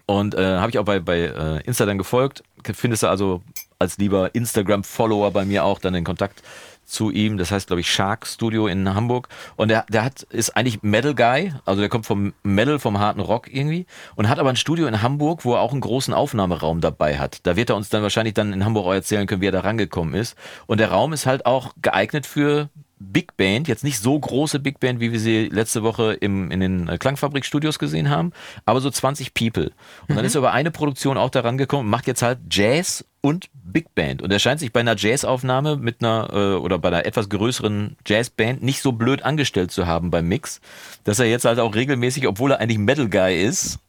[0.06, 2.44] Und äh, habe ich auch bei, bei äh, Insta dann gefolgt.
[2.74, 3.42] Findest du also
[3.80, 6.42] als lieber Instagram-Follower bei mir auch dann den Kontakt
[6.86, 7.38] zu ihm.
[7.38, 9.30] Das heißt, glaube ich, Shark Studio in Hamburg.
[9.56, 13.20] Und der, der hat, ist eigentlich Metal Guy, also der kommt vom Metal, vom harten
[13.20, 16.82] Rock irgendwie und hat aber ein Studio in Hamburg, wo er auch einen großen Aufnahmeraum
[16.82, 17.46] dabei hat.
[17.46, 19.62] Da wird er uns dann wahrscheinlich dann in Hamburg auch erzählen können, wie er da
[19.62, 20.38] rangekommen ist.
[20.68, 22.70] Und der Raum ist halt auch geeignet für
[23.12, 26.60] Big Band, jetzt nicht so große Big Band, wie wir sie letzte Woche im, in
[26.60, 28.32] den äh, Klangfabrik-Studios gesehen haben,
[28.66, 29.72] aber so 20 People.
[30.08, 33.50] Und dann ist er über eine Produktion auch daran gekommen macht jetzt halt Jazz und
[33.54, 34.22] Big Band.
[34.22, 37.96] Und er scheint sich bei einer Jazzaufnahme mit einer äh, oder bei einer etwas größeren
[38.06, 40.60] Jazzband nicht so blöd angestellt zu haben beim Mix,
[41.04, 43.80] dass er jetzt halt auch regelmäßig, obwohl er eigentlich Metal Guy ist,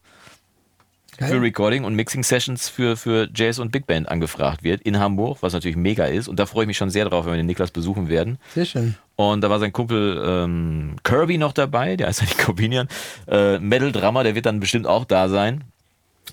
[1.17, 1.29] Geil.
[1.29, 5.37] für Recording und Mixing Sessions für, für Jazz und Big Band angefragt wird in Hamburg,
[5.41, 6.27] was natürlich mega ist.
[6.27, 8.37] Und da freue ich mich schon sehr drauf, wenn wir den Niklas besuchen werden.
[8.53, 8.95] Sehr schön.
[9.15, 12.87] Und da war sein Kumpel ähm, Kirby noch dabei, der heißt ja nicht Corbinian.
[13.27, 15.63] Äh, Metal Drummer, der wird dann bestimmt auch da sein.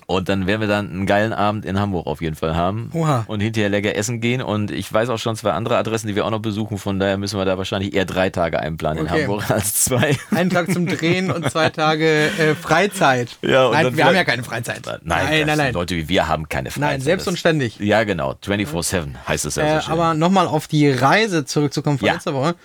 [0.05, 2.89] Und dann werden wir dann einen geilen Abend in Hamburg auf jeden Fall haben.
[2.93, 3.23] Oha.
[3.27, 4.41] Und hinterher lecker essen gehen.
[4.41, 6.77] Und ich weiß auch schon zwei andere Adressen, die wir auch noch besuchen.
[6.77, 9.15] Von daher müssen wir da wahrscheinlich eher drei Tage einplanen Okay.
[9.15, 10.17] in Hamburg als zwei.
[10.31, 12.05] Einen Tag zum Drehen und zwei Tage
[12.37, 13.29] äh, Freizeit.
[13.41, 14.81] Ja, nein, wir haben ja keine Freizeit.
[14.85, 15.57] Nein, nein, nein.
[15.57, 15.73] nein.
[15.73, 16.89] Leute wie wir haben keine Freizeit.
[16.91, 17.79] Nein, selbst und ständig.
[17.79, 18.35] Ja, genau.
[18.45, 19.93] 24-7 heißt es ja Äh, so schön.
[19.93, 22.13] aber nochmal auf die Reise zurückzukommen von Ja.
[22.15, 22.55] letzter Woche.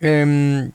[0.00, 0.72] Ähm,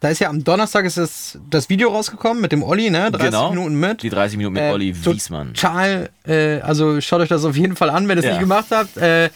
[0.00, 3.10] da ist ja am Donnerstag ist das, das Video rausgekommen mit dem Olli, ne?
[3.10, 3.50] 30 genau.
[3.50, 4.02] Minuten mit.
[4.02, 5.52] Die 30 Minuten mit Äh, Olli Wiesmann.
[5.54, 8.30] Total, äh, also schaut euch das auf jeden Fall an, wenn ihr es Ja.
[8.32, 8.96] nicht gemacht habt.
[8.96, 9.28] Äh,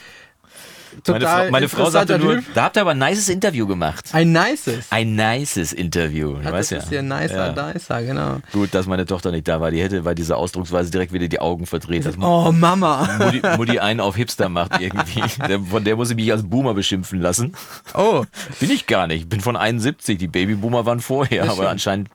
[1.03, 2.45] total Frau, meine Frau sagte nur, Typ.
[2.55, 4.11] da habt ihr aber ein nices Interview gemacht.
[4.13, 4.87] Ein nices.
[4.91, 6.37] Ein nices Interview.
[6.43, 7.73] Ja, das ist ja nicer Ja.
[7.73, 8.39] Dicer, genau.
[8.53, 9.71] Gut, dass meine Tochter nicht da war.
[9.71, 12.07] Die hätte bei dieser Ausdrucksweise direkt wieder die Augen verdreht.
[12.07, 13.09] Dass Oh, Mama.
[13.19, 15.23] Mutti, Mutti einen auf Hipster macht irgendwie.
[15.49, 17.55] Der, von der muss ich mich als Boomer beschimpfen lassen.
[17.95, 18.25] Oh,
[18.61, 19.23] Bin ich gar nicht.
[19.23, 20.19] Ich bin von 71.
[20.19, 21.69] Die Babyboomer waren vorher, Das aber stimmt.
[21.71, 22.11] anscheinend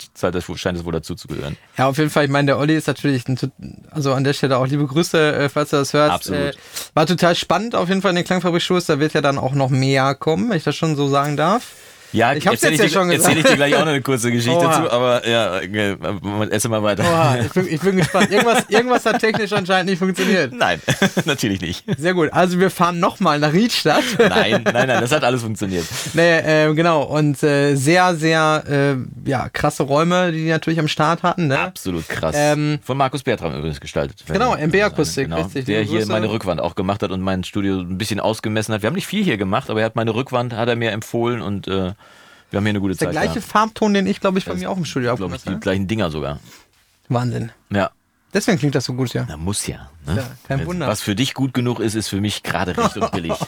[0.60, 1.58] scheint es wohl dazu zu gehören.
[1.78, 2.26] Ja, auf jeden Fall.
[2.26, 3.38] Ich meine, der Olli ist natürlich, ein,
[3.92, 6.12] also an der Stelle auch liebe Grüße, äh, falls du das hörst.
[6.14, 6.40] Absolut.
[6.40, 6.54] Äh,
[6.94, 8.26] war total spannend auf jeden Fall in den
[8.70, 8.86] Klangfabrik-Shows.
[8.86, 11.74] Da wird ja dann auch noch mehr kommen, wenn ich das schon so sagen darf.
[12.12, 13.28] Ja, Ich hab's erzähl jetzt ja dir- schon gesagt.
[13.30, 14.80] Erzähl ich dir gleich auch noch eine kurze Geschichte Oha.
[14.80, 15.60] dazu, aber ja,
[16.50, 17.04] esse mal weiter.
[17.04, 18.32] Oha, ich bin, ich bin gespannt.
[18.32, 20.54] Irgendwas, irgendwas hat technisch anscheinend nicht funktioniert.
[20.54, 20.82] Nein,
[21.26, 21.84] natürlich nicht.
[21.98, 22.34] Sehr gut.
[22.34, 24.04] Also wir fahren nochmal nach Riedstadt.
[24.18, 25.86] Nein, nein, nein, das hat alles funktioniert.
[26.14, 27.04] nee, äh, genau.
[27.04, 28.64] Und äh, sehr, sehr
[29.26, 31.48] äh, ja, krasse Räume, die die natürlich am Start hatten.
[31.48, 31.60] Ne?
[31.60, 32.34] Absolut krass.
[32.38, 34.24] Ähm, Von Markus Bertram übrigens gestaltet.
[34.28, 35.66] Genau, MB-Akustik, Genau, richtig.
[35.66, 36.12] der hier Grüße.
[36.12, 38.82] meine Rückwand auch gemacht hat und mein Studio ein bisschen ausgemessen hat.
[38.82, 41.42] Wir haben nicht viel hier gemacht, aber er hat meine Rückwand, hat er mir empfohlen
[41.42, 41.92] und äh,
[42.50, 43.52] wir haben hier eine gute Der Zeit gleiche gehabt.
[43.52, 46.10] Farbton, den ich, glaube ich, bei mir auch im Studio glaube ich, die gleichen Dinger
[46.12, 46.40] sogar.
[47.08, 47.52] Wahnsinn.
[47.70, 47.92] Ja,
[48.34, 49.26] Deswegen klingt das so gut, ja.
[49.28, 49.90] na muss ja.
[50.06, 50.18] Ne?
[50.18, 50.88] Ja, kein Wunder.
[50.88, 53.34] Was für dich gut genug ist, ist für mich gerade recht und billig.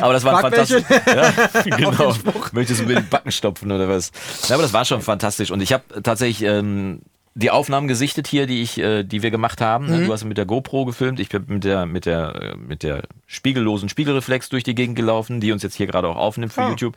[0.00, 0.82] Aber das war fantastisch.
[1.06, 1.32] Ja,
[1.64, 2.14] genau.
[2.52, 4.10] Möchtest du mir den Backen stopfen oder was?
[4.48, 5.50] Ja, aber das war schon fantastisch.
[5.50, 7.00] Und ich habe tatsächlich ähm,
[7.36, 9.86] die Aufnahmen gesichtet hier, die ich, äh, die wir gemacht haben.
[9.86, 10.06] Mhm.
[10.06, 13.88] Du hast mit der GoPro gefilmt, ich bin mit der, mit der, mit der spiegellosen
[13.88, 16.68] Spiegelreflex durch die Gegend gelaufen, die uns jetzt hier gerade auch aufnimmt für Ah.
[16.68, 16.96] YouTube.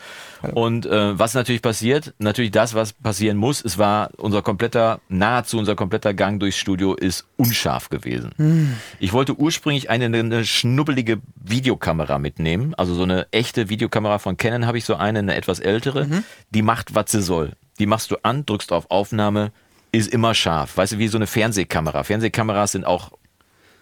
[0.53, 5.57] Und äh, was natürlich passiert, natürlich das, was passieren muss, es war unser kompletter, nahezu
[5.57, 8.75] unser kompletter Gang durchs Studio ist unscharf gewesen.
[8.99, 14.67] Ich wollte ursprünglich eine, eine schnubbelige Videokamera mitnehmen, also so eine echte Videokamera von Canon
[14.67, 16.07] habe ich so eine, eine etwas ältere,
[16.51, 17.53] die macht, was sie soll.
[17.79, 19.51] Die machst du an, drückst auf Aufnahme,
[19.91, 20.77] ist immer scharf.
[20.77, 22.03] Weißt du, wie so eine Fernsehkamera.
[22.03, 23.11] Fernsehkameras sind auch,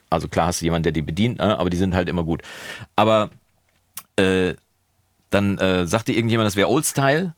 [0.10, 2.42] also klar hast du jemanden, der die bedient, ne, aber die sind halt immer gut.
[2.96, 3.30] Aber
[4.18, 4.54] äh,
[5.30, 7.34] dann äh, sagte irgendjemand, das wäre Oldstyle.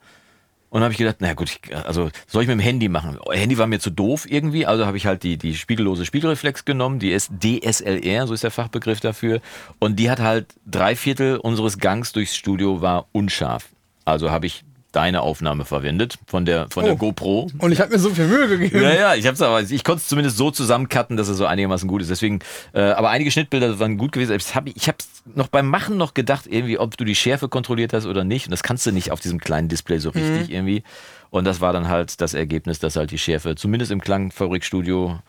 [0.69, 3.17] Und dann habe ich gedacht, na gut, ich, also soll ich mit dem Handy machen?
[3.31, 6.99] Handy war mir zu doof irgendwie, also habe ich halt die, die spiegellose Spiegelreflex genommen,
[6.99, 9.39] die ist DSLR, so ist der Fachbegriff dafür.
[9.79, 13.69] Und die hat halt drei Viertel unseres Gangs durchs Studio war unscharf.
[14.03, 16.97] Also habe ich deine Aufnahme verwendet von der, von der Oh.
[16.97, 17.51] GoPro.
[17.59, 18.81] Und ich habe mir so viel Mühe gegeben.
[18.81, 21.87] Ja, ja, ich hab's aber, ich konnte es zumindest so zusammencutten, dass es so einigermaßen
[21.87, 22.09] gut ist.
[22.09, 22.39] Deswegen,
[22.73, 24.35] äh, aber einige Schnittbilder waren gut gewesen.
[24.35, 27.93] Ich habe ich hab's noch beim Machen noch gedacht, irgendwie, ob du die Schärfe kontrolliert
[27.93, 28.47] hast oder nicht.
[28.47, 30.83] Und das kannst du nicht auf diesem kleinen Display so richtig irgendwie.
[31.29, 35.19] Und das war dann halt das Ergebnis, dass halt die Schärfe, zumindest im Klangfabrikstudio,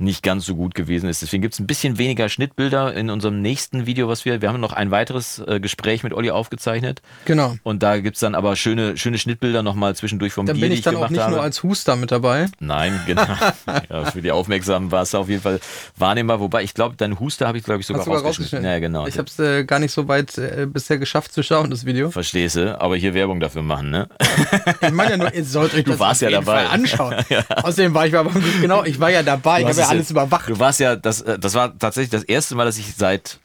[0.00, 1.22] nicht ganz so gut gewesen ist.
[1.22, 4.60] Deswegen gibt es ein bisschen weniger Schnittbilder in unserem nächsten Video, was wir, wir haben
[4.60, 7.02] noch ein weiteres äh, Gespräch mit Olli aufgezeichnet.
[7.24, 7.56] Genau.
[7.62, 10.82] Und da gibt's dann aber schöne, schöne Schnittbilder nochmal zwischendurch vom Dann Deal, bin ich
[10.82, 11.32] dann auch gemacht nicht habe.
[11.34, 12.46] nur als Huster mit dabei.
[12.60, 13.26] Nein, genau.
[13.90, 15.60] ja, für die Aufmerksamen war es auf jeden Fall
[15.96, 16.40] wahrnehmbar.
[16.40, 18.66] Wobei ich glaube, deinen Huster habe ich, glaube ich, sogar, du sogar rausgeschnitten.
[18.66, 19.06] Ja, genau.
[19.06, 22.10] Ich habe es äh, gar nicht so weit äh, bisher geschafft zu schauen, das Video.
[22.10, 24.08] Verstehst du, aber hier Werbung dafür machen, ne?
[24.80, 26.64] Ich meine ja nur, ihr sollt euch Du das warst ja dabei.
[26.64, 27.14] Fall anschauen.
[27.62, 30.10] Außerdem war ich aber genau, ich war ja dabei, ich hast habe ja es alles
[30.10, 30.48] überwacht.
[30.48, 33.38] Du warst ja, das, äh, das war tatsächlich das erste Mal, dass ich seit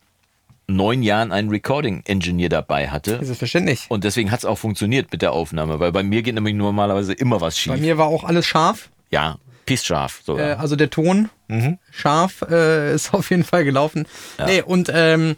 [0.68, 3.20] neun Jahren einen Recording-Engineer dabei hatte.
[3.24, 3.86] Selbstverständlich.
[3.90, 7.14] Und deswegen hat es auch funktioniert mit der Aufnahme, weil bei mir geht nämlich normalerweise
[7.14, 7.74] immer was schief.
[7.74, 8.90] Bei mir war auch alles scharf.
[9.12, 10.60] ja, pissscharf Äh, sogar.
[10.60, 11.78] also der Ton Mhm.
[11.92, 14.08] scharf äh, ist auf jeden Fall gelaufen.
[14.44, 15.36] Nee, und ähm,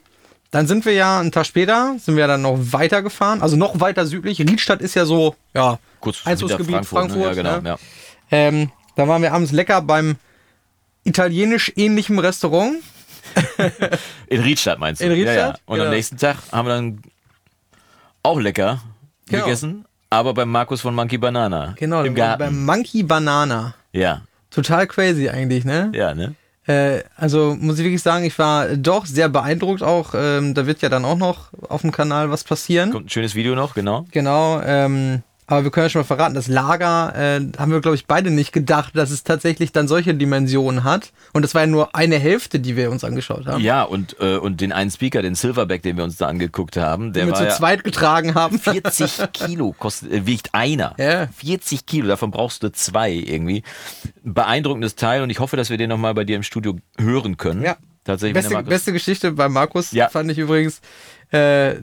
[0.51, 4.05] dann sind wir ja einen Tag später, sind wir dann noch weitergefahren, also noch weiter
[4.05, 4.39] südlich.
[4.39, 7.17] Riedstadt ist ja so, ja, Kurz Einzugsgebiet hinter Frankfurt.
[7.19, 7.25] ne?
[7.25, 7.61] Ja, genau.
[7.61, 7.69] ne?
[7.69, 7.77] Ja.
[8.31, 10.15] Ähm, da waren wir abends lecker beim
[11.07, 12.75] italienisch ähnlichen Restaurant.
[14.27, 15.05] In Riedstadt meinst du?
[15.05, 15.55] In Riedstadt, Ja, ja.
[15.65, 15.85] Und genau.
[15.89, 17.01] am nächsten Tag haben wir dann
[18.23, 18.81] auch lecker
[19.29, 19.43] Genau.
[19.45, 21.73] gegessen, aber beim Markus von Monkey Banana.
[21.77, 22.39] Genau, Im Garten.
[22.39, 23.73] beim Monkey Banana.
[23.91, 25.91] Ja, Total crazy eigentlich, ne?
[25.93, 26.33] ja, ne?
[26.65, 30.13] Äh, also muss ich wirklich sagen, ich war doch sehr beeindruckt auch.
[30.15, 32.91] Ähm, da wird ja dann auch noch auf dem Kanal was passieren.
[32.91, 34.05] Kommt ein schönes Video noch, genau.
[34.11, 37.95] Genau, ähm, aber wir können ja schon mal verraten, das Lager äh, haben wir, glaube
[37.95, 41.13] ich, beide nicht gedacht, dass es tatsächlich dann solche Dimensionen hat.
[41.31, 43.63] Und das war ja nur eine Hälfte, die wir uns angeschaut haben.
[43.63, 47.13] Ja, und, äh, und den einen Speaker, den Silverback, den wir uns da angeguckt haben,
[47.13, 48.59] der die wir war zu ja zweit getragen haben.
[48.59, 50.93] 40 Kilo kostet, äh, wiegt einer.
[50.97, 51.27] Ja.
[51.27, 53.63] 40 Kilo, davon brauchst du zwei irgendwie.
[54.25, 57.37] Ein beeindruckendes Teil und ich hoffe, dass wir den nochmal bei dir im Studio hören
[57.37, 57.63] können.
[57.63, 57.77] Ja.
[58.07, 58.41] Tatsächlich.
[58.41, 60.07] Beste, beste Geschichte bei Markus Ja.
[60.07, 60.79] fand ich übrigens,
[61.33, 61.77] äh, äh,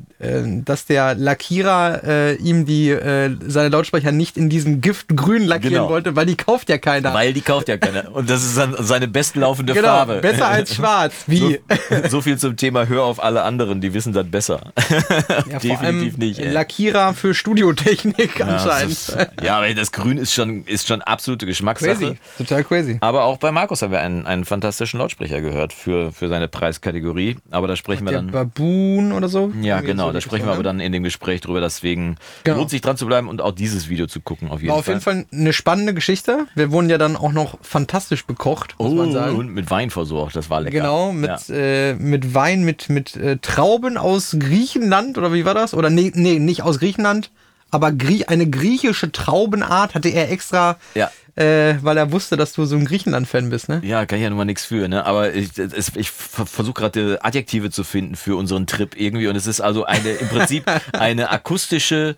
[0.64, 5.88] dass der Lackierer äh, ihm die äh, seine Lautsprecher nicht in diesem Giftgrün lackieren Genau.
[5.90, 7.12] wollte, weil die kauft ja keiner.
[7.12, 8.10] Weil die kauft ja keiner.
[8.14, 10.20] Und das ist dann seine bestlaufende genau, Farbe.
[10.20, 11.12] besser als schwarz.
[11.26, 11.60] Wie?
[11.90, 14.72] So, so viel zum Thema Hör auf alle anderen, die wissen das besser.
[15.50, 16.50] ja, definitiv nicht, ey.
[16.50, 18.92] Lackierer für Studiotechnik Ja, anscheinend.
[18.92, 21.94] ist, ja, aber das Grün ist schon, ist schon absolute Geschmackssache.
[21.94, 22.96] crazy, total crazy.
[23.00, 27.36] Aber auch bei Markus haben wir einen, einen fantastischen Lautsprecher gehört für, für seine Preiskategorie.
[27.50, 28.30] Aber da sprechen wir Der dann.
[28.30, 29.33] Baboon oder so?
[29.40, 31.60] Ja, Irgendwie genau, so da sprechen wir aber Richtung, dann in dem Gespräch drüber.
[31.60, 32.58] Deswegen Genau.
[32.58, 34.62] lohnt sich dran zu bleiben und auch dieses Video zu gucken, auf ne?
[34.62, 34.94] jeden auf Fall.
[34.94, 36.46] jeden Fall eine spannende Geschichte.
[36.54, 39.36] Wir wurden ja dann auch noch fantastisch bekocht, muss oh, man sagen.
[39.36, 40.78] und mit Wein versorgt, das war lecker.
[40.78, 41.54] Genau, mit, Ja.
[41.54, 45.74] äh, mit Wein, mit, mit äh, Trauben aus Griechenland, oder wie war das?
[45.74, 47.30] Oder nee, nee nicht aus Griechenland,
[47.74, 51.10] aber Grie eine griechische Traubenart hatte er extra, Ja.
[51.36, 53.80] äh, weil er wusste, dass du so ein Griechenland-Fan bist, ne?
[53.84, 55.04] Ja, kann ich ja nun mal nichts für, ne?
[55.04, 55.50] Aber ich,
[55.96, 59.26] ich versuche gerade Adjektive zu finden für unseren Trip irgendwie.
[59.28, 62.16] Und es ist also eine im Prinzip eine akustische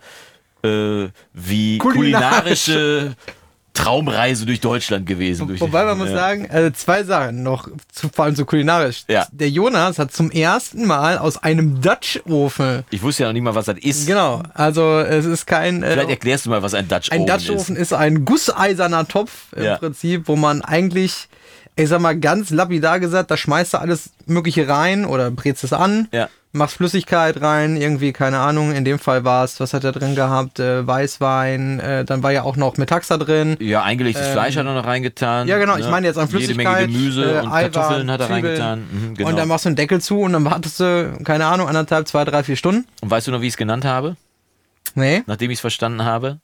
[0.63, 1.85] äh, wie Kulinarische.
[2.73, 3.15] kulinarische
[3.77, 5.47] Traumreise durch Deutschland gewesen.
[5.47, 6.15] Durch Wobei man muss ja.
[6.15, 9.03] sagen, also zwei Sachen noch, zu, vor allem so kulinarisch.
[9.07, 9.27] Ja.
[9.31, 13.55] Der Jonas hat zum ersten Mal aus einem Dutch-Ofen, Ich wusste ja noch nicht mal,
[13.55, 14.07] was das ist.
[14.07, 15.83] genau, also es ist kein...
[15.83, 17.81] Äh, Vielleicht erklärst du mal, was ein Dutch Ein Oven Dutch-Ofen ist.
[17.91, 19.77] ist ein gusseiserner Topf im Ja.
[19.77, 21.27] Prinzip, wo man eigentlich,
[21.77, 25.71] ich sag mal ganz lapidar gesagt, da schmeißt du alles Mögliche rein oder brätst es
[25.73, 26.27] an, Ja.
[26.51, 30.15] machst Flüssigkeit rein, irgendwie, keine Ahnung, in dem Fall war es, was hat er drin
[30.15, 33.57] gehabt, äh, Weißwein, äh, dann war ja auch noch Metaxa drin.
[33.59, 35.43] Ja, eingelegtes Fleisch hat er noch reingetan.
[35.43, 35.91] Ähm, Ja, genau, ich ne?
[35.91, 36.87] meine jetzt an Jede Menge Flüssigkeit.
[36.87, 38.45] Gemüse äh, und Eiweiß, Kartoffeln hat er Zwiebeln.
[38.61, 38.79] reingetan.
[38.91, 39.29] Mhm, genau.
[39.29, 42.25] Und dann machst du einen Deckel zu und dann wartest du, keine Ahnung, anderthalb, zwei,
[42.25, 42.85] drei, vier Stunden.
[43.01, 44.15] und weißt du noch, wie ich es genannt habe?
[44.95, 45.21] Nee.
[45.27, 46.39] Nachdem ich es verstanden habe?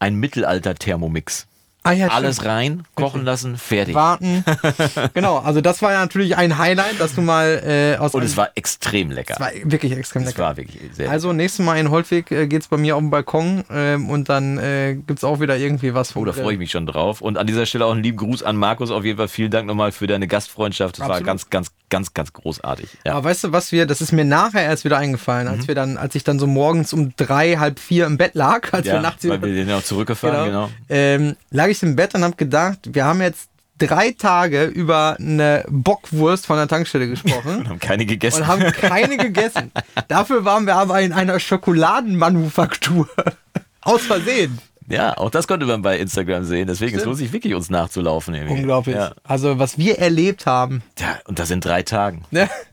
[0.00, 1.46] Ein Mittelalter-Thermomix.
[1.86, 2.48] Ah, ja, Alles stimmt.
[2.48, 3.94] rein, kochen lassen, fertig.
[3.94, 4.42] Warten.
[5.14, 7.62] genau, also das war ja natürlich ein Highlight, dass du mal
[7.94, 9.34] äh, aus Und es war extrem lecker.
[9.34, 10.42] Es war wirklich extrem Es lecker.
[10.44, 13.64] war wirklich sehr Also nächstes Mal in Holtwig äh, geht's bei mir auf dem Balkon
[13.70, 16.70] ähm, und dann äh, gibt's auch wieder irgendwie was vom Oh, da freue ich mich
[16.70, 17.20] schon drauf.
[17.20, 18.90] Und an dieser Stelle auch einen lieben Gruß an Markus.
[18.90, 20.94] Auf jeden Fall vielen Dank nochmal für deine Gastfreundschaft.
[20.98, 21.26] Das war Absolut.
[21.26, 22.88] ganz, ganz, ganz, ganz großartig.
[23.04, 23.12] Ja.
[23.14, 25.52] Aber weißt du, was wir, das ist mir nachher erst wieder eingefallen, Mhm.
[25.54, 28.72] als wir dann, als ich dann so morgens um drei, halb vier im Bett lag,
[28.72, 30.70] als wir ja, nachts weil wir den auch zurückgefahren, genau.
[30.88, 35.64] Ähm, lag ich im Bett und habe gedacht, wir haben jetzt drei Tage über eine
[35.68, 37.56] Bockwurst von der Tankstelle gesprochen.
[37.58, 38.42] Und haben keine gegessen.
[38.42, 39.72] und haben keine gegessen.
[40.08, 43.08] Dafür waren wir aber in einer Schokoladenmanufaktur.
[43.82, 44.58] Aus Versehen.
[44.88, 46.66] ja, auch das konnte man bei Instagram sehen.
[46.68, 48.34] Deswegen es lohnt sich wirklich, uns nachzulaufen.
[48.34, 48.60] Irgendwie.
[48.60, 48.96] Unglaublich.
[48.96, 49.12] Ja.
[49.24, 50.82] Also, was wir erlebt haben.
[50.98, 52.22] ja, und das in drei Tagen.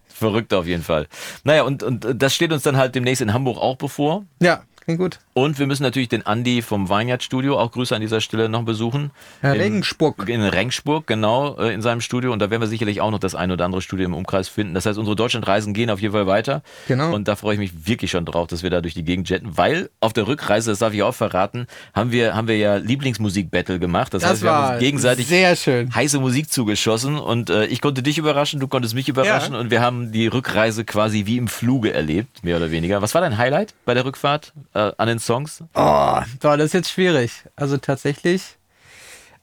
[0.07, 1.07] Verrückt auf jeden Fall.
[1.43, 4.23] Naja, und, und das steht uns dann halt demnächst in Hamburg auch bevor.
[4.39, 5.19] Ja, klingt gut.
[5.33, 8.63] Und wir müssen natürlich den Andi vom Vineyard Studio, auch Grüße an dieser Stelle, noch
[8.63, 9.11] besuchen.
[9.41, 10.27] Herr In- Regensburg.
[10.27, 12.33] In Regensburg, genau, äh, in seinem Studio.
[12.33, 14.73] Und da werden wir sicherlich auch noch das ein oder andere Studio im Umkreis finden.
[14.73, 16.61] Das heißt, unsere Deutschlandreisen gehen auf jeden Fall weiter.
[16.87, 17.13] Genau.
[17.13, 19.57] Und da freue ich mich wirklich schon drauf, dass wir da durch die Gegend jetten,
[19.57, 23.79] weil auf der Rückreise, das darf ich auch verraten, haben wir, haben wir ja Lieblingsmusik-Battle
[23.79, 24.13] gemacht.
[24.13, 25.93] Das, Das heißt, wir haben uns gegenseitig sehr schön.
[25.93, 29.59] heiße Musik zugeschossen und äh, ich konnte dich überraschen, du konntest mich überraschen Ja.
[29.59, 33.01] und wir haben die Rückreise quasi wie im Fluge erlebt, mehr oder weniger.
[33.01, 35.63] Was war dein Highlight bei der Rückfahrt äh, an den Songs?
[35.73, 37.31] Oh, boah, das ist jetzt schwierig.
[37.55, 38.41] Also tatsächlich.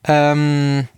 [0.05, 0.89] Ähm,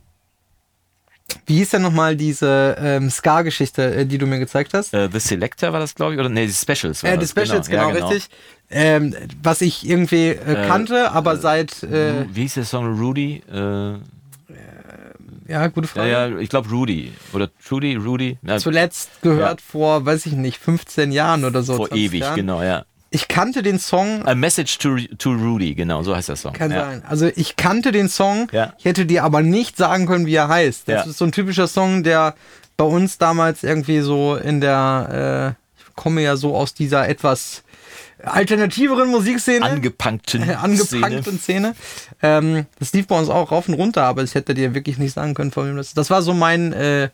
[1.46, 4.92] wie hieß denn nochmal diese ähm, Ska-Geschichte, äh, die du mir gezeigt hast?
[4.92, 7.30] Äh, The Selector war das, glaube ich, oder nee, die Specials war Äh, die das.
[7.30, 8.28] Specials, genau, ja, richtig.
[8.68, 11.82] Ähm, was ich irgendwie äh, kannte, aber seit.
[11.82, 12.98] Äh, Wie hieß der Song?
[12.98, 13.42] Rudy?
[13.52, 13.94] Äh,
[15.48, 16.10] ja, gute ja, Frage.
[16.10, 17.12] ja, ich glaube Rudy.
[17.32, 18.38] Oder Trudy, Rudy?
[18.42, 21.74] Ja, Zuletzt gehört vor, weiß ich nicht, 15 Jahren oder so.
[21.76, 22.36] vor 20 ewig, Jahren.
[22.36, 22.84] genau, ja.
[23.12, 24.24] Ich kannte den Song.
[24.26, 26.52] A Message to, to Rudy, genau, so heißt der Song.
[26.52, 26.84] Kann ja.
[26.86, 27.02] sein.
[27.08, 28.72] Also ich kannte den Song, Ja.
[28.78, 30.88] ich hätte dir aber nicht sagen können, wie er heißt.
[30.88, 31.10] Das Ja.
[31.10, 32.34] ist so ein typischer Song, der
[32.76, 37.64] bei uns damals irgendwie so in der, äh, ich komme ja so aus dieser etwas
[38.22, 39.64] alternativeren Musikszene.
[39.64, 41.74] Angepunkten äh, angepankten Szene.
[42.22, 45.14] Ähm, das lief bei uns auch rauf und runter, aber ich hätte dir wirklich nicht
[45.14, 45.98] sagen können, von wem das ist.
[45.98, 47.08] Das war so mein, äh,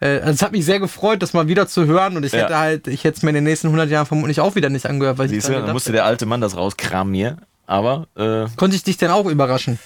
[0.00, 2.40] äh, also es hat mich sehr gefreut, das mal wieder zu hören und ich Ja.
[2.40, 4.86] hätte halt, ich hätte es mir in den nächsten 100 Jahren vermutlich auch wieder nicht
[4.86, 7.36] angehört, weil ich Siehst du, dran dann musste der alte Mann das rauskramen hier.
[7.66, 9.78] Aber äh, Konnte ich dich denn auch überraschen?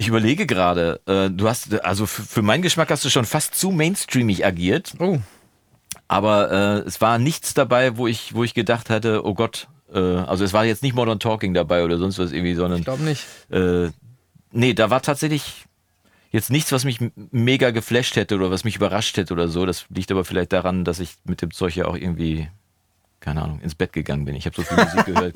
[0.00, 3.54] ich überlege gerade, äh, du hast, also für, für meinen Geschmack hast du schon fast
[3.56, 4.92] zu mainstreamig agiert.
[5.00, 5.18] Oh.
[6.06, 6.50] Aber
[6.84, 10.44] äh, es war nichts dabei, wo ich, wo ich gedacht hatte, oh Gott, äh, also
[10.44, 13.26] es war jetzt nicht Modern Talking dabei oder sonst was irgendwie, sondern Ich glaube nicht.
[13.50, 13.88] äh,
[14.52, 15.64] nee, da war tatsächlich
[16.30, 16.98] jetzt nichts, was mich
[17.30, 19.66] mega geflasht hätte oder was mich überrascht hätte oder so.
[19.66, 22.48] Das liegt aber vielleicht daran, dass ich mit dem Zeug ja auch irgendwie,
[23.20, 24.34] keine Ahnung, ins Bett gegangen bin.
[24.34, 25.34] Ich habe so viel Musik gehört.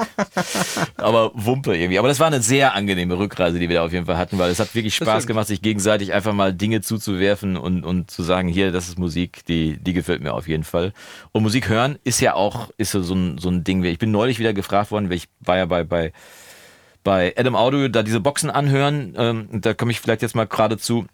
[0.97, 1.99] Aber Wumpe irgendwie.
[1.99, 4.51] Aber das war eine sehr angenehme Rückreise, die wir da auf jeden Fall hatten, weil
[4.51, 8.49] es hat wirklich Spaß gemacht, sich gegenseitig einfach mal Dinge zuzuwerfen und, und zu sagen,
[8.49, 10.93] hier, das ist Musik, die, die gefällt mir auf jeden Fall.
[11.33, 13.83] Und Musik hören ist ja auch, ist so, so, ein, so ein Ding.
[13.83, 16.13] Ich bin neulich wieder gefragt worden, weil ich war ja bei, bei,
[17.03, 19.15] bei Adam Audio da diese Boxen anhören.
[19.17, 21.07] Ähm, da komme ich vielleicht jetzt mal gerade zu.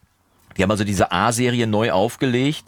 [0.56, 2.64] Die haben also diese A-Serie neu aufgelegt.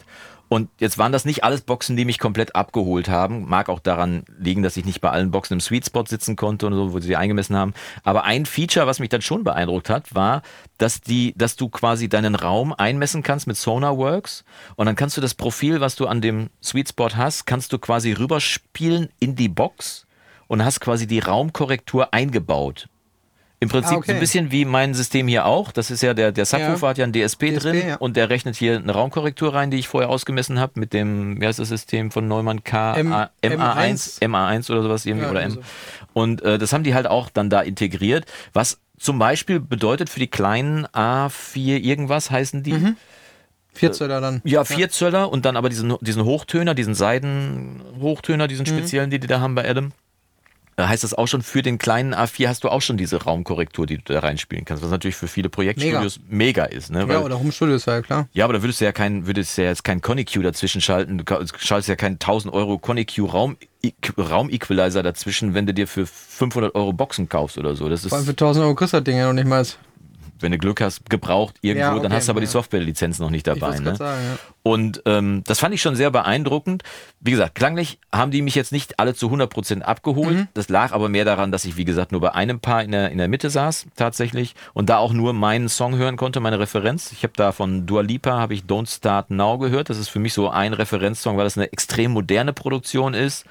[0.51, 3.47] Und jetzt waren das nicht alles Boxen, die mich komplett abgeholt haben.
[3.47, 6.67] Mag auch daran liegen, dass ich nicht bei allen Boxen im Sweet Spot sitzen konnte
[6.67, 7.73] und so, wo sie eingemessen haben.
[8.03, 10.41] Aber ein Feature, was mich dann schon beeindruckt hat, war,
[10.77, 14.43] dass die, dass du quasi deinen Raum einmessen kannst mit Sonarworks
[14.75, 17.79] und dann kannst du das Profil, was du an dem Sweet Spot hast, kannst du
[17.79, 20.05] quasi rüberspielen in die Box
[20.47, 22.89] und hast quasi die Raumkorrektur eingebaut.
[23.63, 24.07] Im Prinzip Ah, okay.
[24.07, 25.71] so ein bisschen wie mein System hier auch.
[25.71, 26.89] Das ist ja der, der Subwoofer Ja.
[26.89, 27.95] hat ja ein DSP, DSP, drin ja.
[27.97, 31.45] und der rechnet hier eine Raumkorrektur rein, die ich vorher ausgemessen habe mit dem, wie
[31.45, 35.41] heißt das System von Neumann K M- A- MA1, MA1 oder sowas irgendwie Ja, oder
[35.43, 35.49] M.
[35.51, 35.65] irgendwie
[36.13, 40.19] Und äh, das haben die halt auch dann da integriert, was zum Beispiel bedeutet für
[40.19, 42.73] die kleinen A4 irgendwas heißen die.
[42.73, 42.97] Mhm.
[43.73, 44.41] Vier Zöller dann.
[44.43, 48.47] Ja, vier Zöller und dann aber diesen, diesen Hochtöner, diesen Seidenhochtöner, Mhm.
[48.49, 49.91] diesen speziellen, die die da haben bei Adam.
[50.81, 53.85] Da heißt das auch schon, für den kleinen A4 hast du auch schon diese Raumkorrektur,
[53.85, 56.89] die du da reinspielen kannst, was natürlich für viele Projektstudios mega, ist.
[56.89, 57.01] Ne?
[57.01, 58.27] Ja, Weil, oder Home Studios, ja klar.
[58.33, 61.19] ja, aber da würdest du ja kein, würdest ja jetzt kein Coniq dazwischen schalten.
[61.19, 61.23] Du
[61.59, 63.57] schaltest ja keinen 1000 Euro Coniq Raum,
[64.17, 67.87] Raum-Equalizer dazwischen, wenn du dir für 500 Euro Boxen kaufst oder so.
[67.87, 69.63] Das Vor allem für ist, 1000 Euro kriegst du das Ding ja noch nicht mal.
[70.41, 72.51] Wenn du Glück hast, gebraucht irgendwo, Ja, dann okay, hast du aber die ja.
[72.51, 73.79] Software-Lizenz noch nicht Ich dabei.
[73.79, 73.95] Ne?
[73.95, 74.37] sagen, ja.
[74.63, 76.83] Und ähm, das fand ich schon sehr beeindruckend.
[77.19, 80.35] Wie gesagt, klanglich haben die mich jetzt nicht alle zu 100% abgeholt.
[80.37, 80.47] Mhm.
[80.53, 83.09] Das lag aber mehr daran, dass ich, wie gesagt, nur bei einem Paar in der,
[83.11, 84.55] in der Mitte saß, tatsächlich.
[84.73, 87.11] Und da auch nur meinen Song hören konnte, meine Referenz.
[87.11, 89.89] Ich habe da von Dua Lipa, habe ich Don't Start Now gehört.
[89.89, 93.45] Das ist für mich so ein Referenzsong, weil das eine extrem moderne Produktion ist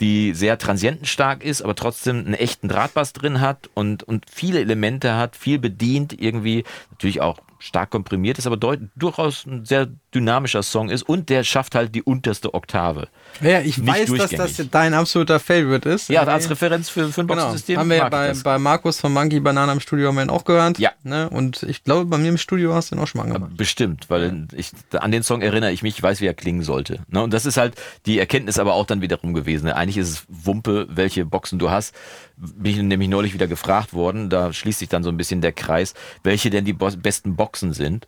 [0.00, 5.16] die sehr transientenstark ist, aber trotzdem einen echten Drahtbass drin hat und, und viele Elemente
[5.16, 8.56] hat, viel bedient, irgendwie natürlich auch stark komprimiert ist, aber
[8.96, 13.08] durchaus ein sehr dynamischer Song ist und der schafft halt die unterste Oktave.
[13.40, 16.08] Ja, ich Nicht weiß, dass das dein absoluter Favorite ist.
[16.08, 16.30] Ja, Okay.
[16.30, 19.40] als Referenz für, für ein Genau, Boxensystem haben wir ja bei, bei Markus von Monkey
[19.40, 20.78] Banana im Studio haben wir ihn auch gehört.
[20.78, 20.92] Ja.
[21.02, 21.28] Ne?
[21.28, 23.56] Und ich glaube, bei mir im Studio hast du ihn auch schon mal angemacht.
[23.56, 27.00] Bestimmt, weil ich, an den Song erinnere ich mich, ich weiß, wie er klingen sollte.
[27.08, 27.22] Ne?
[27.22, 27.74] Und das ist halt
[28.06, 29.66] die Erkenntnis aber auch dann wiederum gewesen.
[29.66, 29.76] Ne?
[29.76, 31.94] Eigentlich ist es Wumpe, welche Boxen du hast.
[32.40, 35.52] Bin ich nämlich neulich wieder gefragt worden, da schließt sich dann so ein bisschen der
[35.52, 38.06] Kreis, welche denn die bo besten Boxen sind.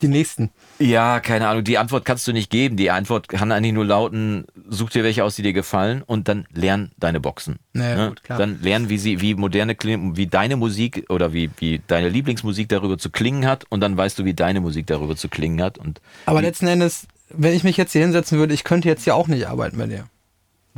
[0.00, 0.50] Die nächsten.
[0.78, 2.76] Ja, keine Ahnung, die Antwort kannst du nicht geben.
[2.76, 6.46] Die Antwort kann eigentlich nur lauten, such dir welche aus, die dir gefallen und dann
[6.52, 7.58] lern deine Boxen.
[7.74, 8.08] Ja, Ne?
[8.10, 8.38] gut, klar.
[8.38, 12.96] Dann lern, wie sie, wie moderne wie deine Musik oder wie, wie deine Lieblingsmusik darüber
[12.96, 16.00] zu klingen hat und dann weißt du, wie deine Musik darüber zu klingen hat und
[16.26, 19.26] Aber letzten Endes, wenn ich mich jetzt hier hinsetzen würde, ich könnte jetzt ja auch
[19.26, 20.04] nicht arbeiten bei dir.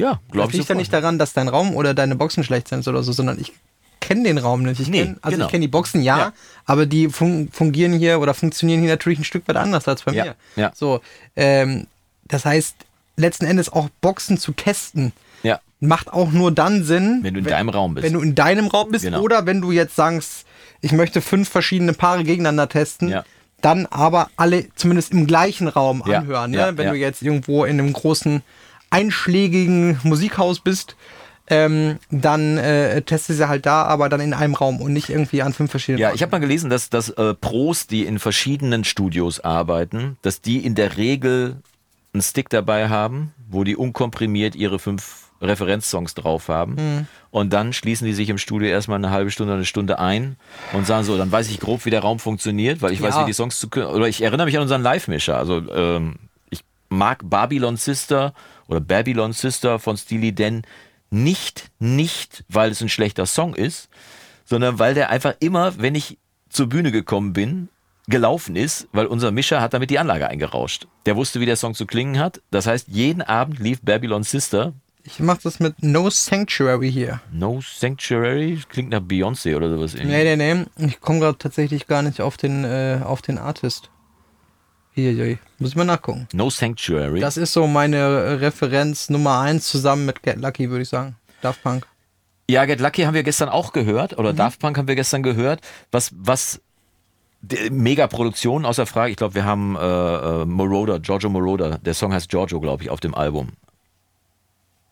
[0.00, 0.58] Ja, Das glaube ich.
[0.58, 3.38] liegt ja nicht daran, dass dein Raum oder deine Boxen schlecht sind oder so, sondern
[3.40, 3.52] ich
[4.00, 4.80] kenne den Raum nicht.
[4.80, 5.46] Ich Nee, kenn, also genau.
[5.46, 6.32] ich kenne die Boxen ja, Ja.
[6.64, 10.12] aber die fun fungieren hier oder funktionieren hier natürlich ein Stück weit anders als bei
[10.12, 10.34] Ja, mir.
[10.56, 10.72] ja.
[10.74, 11.00] So,
[11.36, 11.86] ähm,
[12.26, 12.74] das heißt,
[13.16, 17.46] letzten Endes auch Boxen zu testen Ja, macht auch nur dann Sinn, wenn du in
[17.46, 18.06] deinem Raum bist.
[18.06, 19.20] wenn du in deinem Raum bist Genau.
[19.20, 20.44] oder wenn du jetzt sagst,
[20.80, 23.24] ich möchte fünf verschiedene Paare gegeneinander testen, Ja.
[23.60, 26.50] dann aber alle zumindest im gleichen Raum anhören.
[26.52, 26.72] Ne?
[26.76, 28.40] wenn du jetzt irgendwo in einem großen
[28.90, 30.96] einschlägigen Musikhaus bist,
[31.46, 35.42] ähm, dann äh, testest du halt da, aber dann in einem Raum und nicht irgendwie
[35.42, 38.84] an fünf verschiedenen Ja, ich habe mal gelesen, dass, dass äh, Pros, die in verschiedenen
[38.84, 41.56] Studios arbeiten, dass die in der Regel
[42.12, 46.76] einen Stick dabei haben, wo die unkomprimiert ihre fünf Referenzsongs drauf haben.
[46.76, 47.06] Hm.
[47.30, 50.36] Und dann schließen die sich im Studio erstmal eine halbe Stunde, eine Stunde ein
[50.72, 53.22] und sagen so, dann weiß ich grob, wie der Raum funktioniert, weil ich weiß, Ja.
[53.22, 55.36] wie die Songs zu Oder ich erinnere mich an unseren Live-Mischer.
[55.36, 56.16] Also ähm,
[56.50, 56.60] ich
[56.90, 58.34] mag Babylon Sister
[58.70, 60.62] oder Babylon Sister von Steely Dan
[61.10, 63.88] nicht, nicht, weil es ein schlechter Song ist,
[64.44, 66.18] sondern weil der einfach immer, wenn ich
[66.48, 67.68] zur Bühne gekommen bin,
[68.06, 70.86] gelaufen ist, weil unser Mischer hat damit die Anlage eingerauscht.
[71.06, 72.40] Der wusste, wie der Song zu klingen hat.
[72.50, 74.72] Das heißt, jeden Abend lief Babylon Sister.
[75.02, 77.20] Ich mache das mit No Sanctuary hier.
[77.32, 79.94] No Sanctuary klingt nach Beyoncé oder sowas.
[79.94, 80.12] irgendwie.
[80.12, 80.86] Nee, nee, nee.
[80.86, 83.90] Ich komme gerade tatsächlich gar nicht auf den, äh, auf den Artist.
[84.94, 85.38] Hier, hier.
[85.58, 86.26] Muss ich mal nachgucken.
[86.32, 87.20] No Sanctuary.
[87.20, 91.16] Das ist so meine Referenz Nummer eins zusammen mit Get Lucky, würde ich sagen.
[91.42, 91.86] Daft Punk.
[92.50, 94.18] Ja, Get Lucky haben wir gestern auch gehört, Mhm.
[94.18, 95.60] oder Daft Punk haben wir gestern gehört,
[95.92, 96.60] was, was
[97.70, 99.12] Mega-Produktion außer Frage.
[99.12, 102.90] Ich glaube, wir haben äh, äh, Moroder, Giorgio Moroder, der Song heißt Giorgio, glaube ich,
[102.90, 103.50] auf dem Album.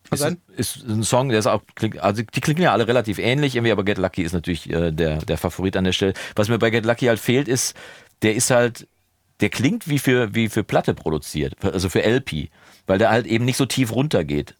[0.08, 0.38] Kann Ist, sein.
[0.56, 3.72] ist ein Song, der ist auch, klingt, also die klingen ja alle relativ ähnlich, irgendwie,
[3.72, 6.14] aber Get Lucky ist natürlich äh, der, der Favorit an der Stelle.
[6.36, 7.76] Was mir bei Get Lucky halt fehlt, ist,
[8.22, 8.86] der ist halt,
[9.40, 12.48] der klingt wie für, wie für Platte produziert, also für LP,
[12.86, 14.54] weil der halt eben nicht so tief runter geht.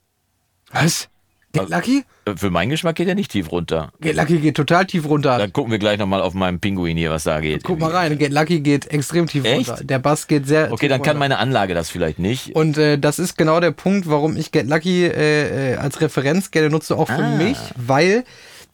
[0.72, 1.08] Was?
[1.52, 2.04] Get Lucky?
[2.26, 3.90] Äh, Für meinen Geschmack geht er nicht tief runter.
[4.02, 5.38] Get Lucky geht total tief runter.
[5.38, 7.64] Dann gucken wir gleich nochmal auf meinem Pinguin hier, was da geht.
[7.64, 9.70] Guck mal rein, Get Lucky geht extrem tief Echt?
[9.70, 9.82] runter.
[9.82, 11.18] Der Bass geht sehr Okay, dann kann runter.
[11.20, 12.54] meine Anlage das vielleicht nicht.
[12.54, 16.50] Und äh, das ist genau der Punkt, warum ich Get Lucky äh, äh, als Referenz
[16.50, 17.36] gerne nutze, auch für Ah.
[17.36, 18.24] mich, weil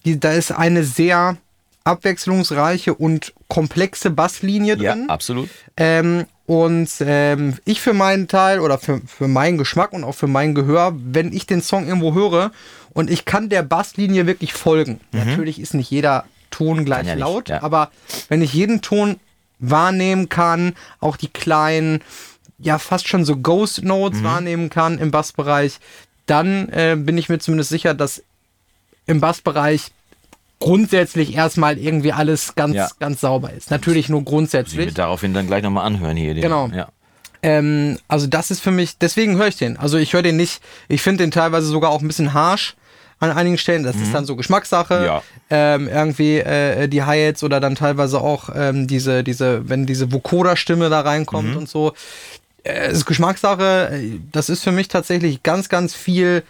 [0.05, 1.37] die, da ist eine sehr
[1.85, 5.09] abwechslungsreiche und komplexe Basslinie Ja, drin.
[5.11, 5.49] absolut.
[5.77, 10.27] Ähm, und ähm, ich für meinen Teil oder für, für meinen Geschmack und auch für
[10.27, 12.51] mein Gehör, wenn ich den Song irgendwo höre
[12.93, 15.01] und ich kann der Basslinie wirklich folgen.
[15.13, 17.09] Natürlich ist nicht jeder Ton gleich Mhm.
[17.09, 17.63] ja nicht, laut, ja.
[17.63, 17.91] aber
[18.29, 19.17] wenn ich jeden Ton
[19.59, 22.01] wahrnehmen kann, auch die kleinen,
[22.59, 24.25] ja fast schon so Ghost Notes Mhm.
[24.25, 25.79] wahrnehmen kann im Bassbereich,
[26.27, 28.23] dann äh, bin ich mir zumindest sicher, dass
[29.07, 29.91] im Bassbereich
[30.65, 32.89] grundsätzlich erstmal irgendwie alles ganz, Ja.
[32.99, 33.71] ganz sauber ist.
[33.71, 34.95] Natürlich nur Ich grundsätzlich.
[34.95, 36.33] daraufhin dann gleich nochmal anhören hier.
[36.35, 36.69] Den, Genau.
[36.75, 36.89] Ja.
[37.43, 39.77] Ähm, also das ist für mich, deswegen höre ich den.
[39.77, 42.75] Also ich höre den nicht, ich finde den teilweise sogar auch ein bisschen harsh
[43.21, 43.83] an einigen Stellen.
[43.85, 45.01] Das ist dann so Geschmackssache.
[45.01, 45.05] Mhm.
[45.05, 45.23] Ja.
[45.51, 50.89] Ähm, irgendwie äh, die Hi-Hats oder dann teilweise auch ähm, diese, diese, wenn diese Vocoder-Stimme
[50.89, 51.57] da reinkommt Mhm.
[51.59, 51.93] und so.
[52.65, 54.01] Äh, es ist Geschmackssache.
[54.33, 56.43] Das ist für mich tatsächlich ganz, ganz viel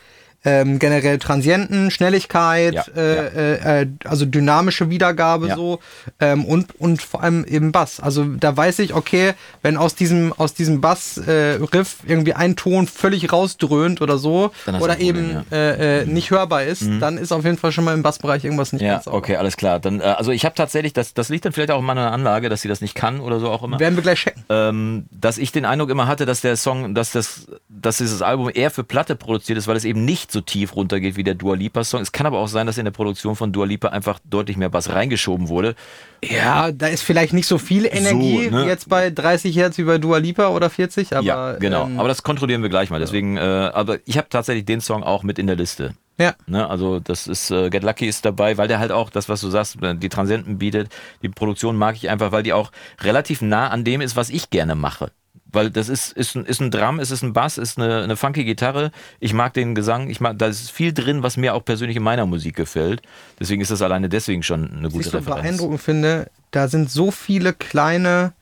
[0.44, 5.56] ähm, generell Transienten, Schnelligkeit, Ja, äh, Äh, äh, also dynamische Wiedergabe Ja.
[5.56, 5.80] so
[6.20, 8.00] ähm, und, und vor allem eben Bass.
[8.00, 9.32] Also da weiß ich, okay,
[9.62, 14.98] wenn aus diesem, aus diesem Bass-Riff irgendwie ein Ton völlig rausdröhnt oder so oder Problem,
[14.98, 15.40] eben ja.
[15.40, 15.44] Mhm.
[15.52, 18.72] äh, äh, nicht hörbar ist, dann ist auf jeden Fall schon mal im Bassbereich irgendwas
[18.72, 19.80] nicht Ja, okay, alles klar.
[19.80, 22.48] Dann, äh, also ich habe tatsächlich, das, das liegt dann vielleicht auch in meiner Anlage,
[22.48, 23.78] dass sie das nicht kann oder so auch immer.
[23.80, 24.44] Werden wir gleich checken.
[24.48, 28.50] ähm, dass ich den Eindruck immer hatte, dass der Song, dass das, dass dieses Album
[28.52, 31.54] eher für Platte produziert ist, weil es eben nicht so tief runtergeht wie der Dua
[31.54, 32.02] Lipa Song.
[32.02, 34.68] Es kann aber auch sein, dass in der Produktion von Dua Lipa einfach deutlich mehr
[34.68, 35.74] Bass reingeschoben wurde.
[36.22, 38.62] Ja, da ist vielleicht nicht so viel Energie ne?
[38.62, 41.86] wie jetzt bei 30 Hertz wie bei Dua Lipa oder 40, aber ja, genau.
[41.86, 43.00] ähm, aber das kontrollieren wir gleich mal.
[43.00, 45.94] Deswegen, äh, aber ich habe tatsächlich den Song auch mit in der Liste.
[46.18, 46.34] ja.
[46.46, 49.40] Ne, also das ist äh, Get Lucky ist dabei, weil der halt auch das, was
[49.40, 50.90] du sagst, äh, die Transienten bietet.
[51.22, 52.70] Die Produktion mag ich einfach, weil die auch
[53.00, 55.10] relativ nah an dem ist, was ich gerne mache.
[55.54, 58.16] Weil das ist, ist, ein, ist ein Drum, es ist ein Bass, ist eine, eine
[58.16, 58.90] funky Gitarre.
[59.20, 62.02] Ich mag den Gesang, ich mag, da ist viel drin, was mir auch persönlich in
[62.02, 63.02] meiner Musik gefällt.
[63.38, 65.42] Deswegen ist das alleine deswegen schon eine gute was ich so Referenz.
[65.42, 68.32] beeindruckend finde, da sind so viele kleine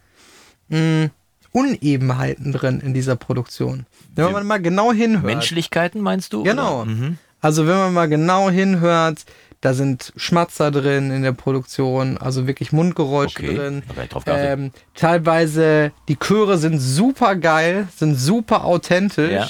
[0.69, 1.11] mh,
[1.53, 3.87] Unebenheiten drin in dieser Produktion.
[4.15, 5.25] Wenn man mal genau hinhört.
[5.25, 6.43] Menschlichkeiten meinst du?
[6.43, 6.85] Genau.
[6.85, 7.19] Mhm.
[7.41, 9.25] Also wenn man mal genau hinhört,
[9.63, 13.83] da sind Schmatzer drin in der Produktion, also wirklich Mundgeräusche Okay, drin.
[14.27, 19.47] Ähm, teilweise die Chöre sind super geil, sind super authentisch, Ja.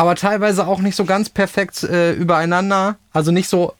[0.00, 2.96] aber teilweise auch nicht so ganz perfekt äh, übereinander.
[3.12, 3.74] Also nicht so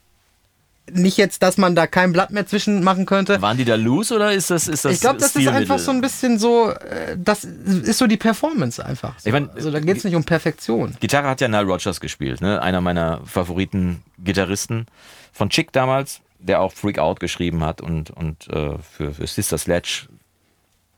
[0.93, 3.41] nicht jetzt, dass man da kein Blatt mehr zwischen machen könnte.
[3.41, 5.91] Waren die da loose oder ist das ist das Ich glaube, das ist einfach so
[5.91, 9.17] ein bisschen so, äh, das ist so die Performance einfach.
[9.19, 9.27] So.
[9.27, 10.95] Ich mein, also da geht es nicht um Perfektion.
[10.99, 12.61] Gitarre hat ja Nile Rodgers gespielt, ne?
[12.61, 14.85] einer meiner Favoriten Gitarristen
[15.31, 19.57] von Chick damals, der auch Freak Out geschrieben hat und, und äh, für, für Sister
[19.57, 20.07] Sledge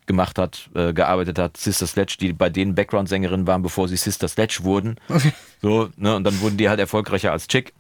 [0.08, 1.58] gemacht hat, äh, gearbeitet hat.
[1.58, 4.98] Sister Sledge, die bei denen Background-Sängerin waren, bevor sie Sister Sledge wurden.
[5.08, 5.32] Okay.
[5.62, 6.16] So, ne?
[6.16, 7.74] Und dann wurden die halt erfolgreicher als Chick.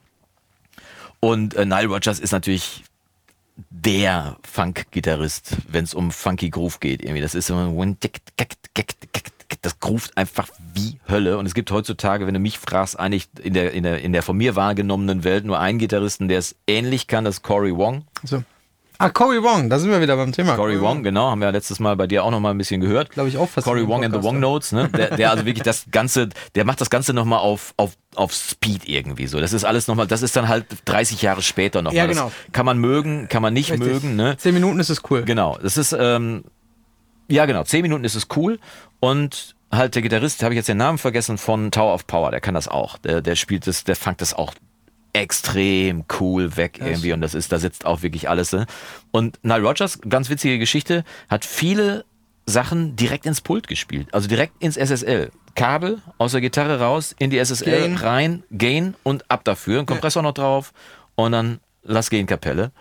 [1.22, 2.84] Und äh, Nile Rodgers ist natürlich
[3.70, 7.02] der Funk-Gitarrist, wenn es um Funky Groove geht.
[7.02, 7.22] Irgendwie.
[7.22, 7.56] Das ist so
[9.62, 11.38] das groovt einfach wie Hölle.
[11.38, 14.24] Und es gibt heutzutage, wenn du mich fragst, eigentlich in der, in der, in der
[14.24, 18.06] von mir wahrgenommenen Welt nur einen Gitarristen, der es ähnlich kann, das ist Cory Wong.
[18.24, 18.44] So.
[19.02, 20.56] Ah, Cory Wong, da sind wir wieder beim Thema.
[20.56, 22.82] Cory Wong, genau, haben wir ja letztes Mal bei dir auch noch mal ein bisschen
[22.82, 23.10] gehört.
[23.10, 23.66] Glaube ich auch fast.
[23.66, 24.40] Cory Wong and the Wong.
[24.40, 24.90] Notes, ne?
[24.90, 28.88] Der, der also wirklich das Ganze, der macht das Ganze nochmal auf, auf, auf Speed
[28.88, 29.40] irgendwie so.
[29.40, 31.98] Das ist alles nochmal, das ist dann halt 30 Jahre später nochmal.
[31.98, 32.26] Ja, genau.
[32.26, 33.92] Das kann man mögen, kann man nicht Richtig.
[33.92, 34.38] mögen, ne?
[34.38, 35.24] Zehn Minuten ist es cool.
[35.24, 36.44] Genau, das ist, ähm,
[37.28, 38.60] ja genau, 10 Minuten ist es cool
[39.00, 42.40] und halt der Gitarrist, habe ich jetzt den Namen vergessen, von Tower of Power, der
[42.40, 43.00] kann das auch.
[43.00, 44.54] Der, der spielt das, der fangt das auch
[45.14, 48.52] extrem cool weg irgendwie und das ist, da sitzt auch wirklich alles.
[48.54, 48.66] Ne?
[49.12, 52.06] Und Nile Rogers, ganz witzige Geschichte, hat viele
[52.46, 55.32] Sachen direkt ins Pult gespielt, also direkt ins SSL.
[55.56, 57.96] Kabel aus der Gitarre raus, in die SSL Gain.
[57.98, 60.72] rein, Gain und ab dafür, ein Kompressor noch drauf
[61.16, 62.72] und dann lass gehen Kapelle.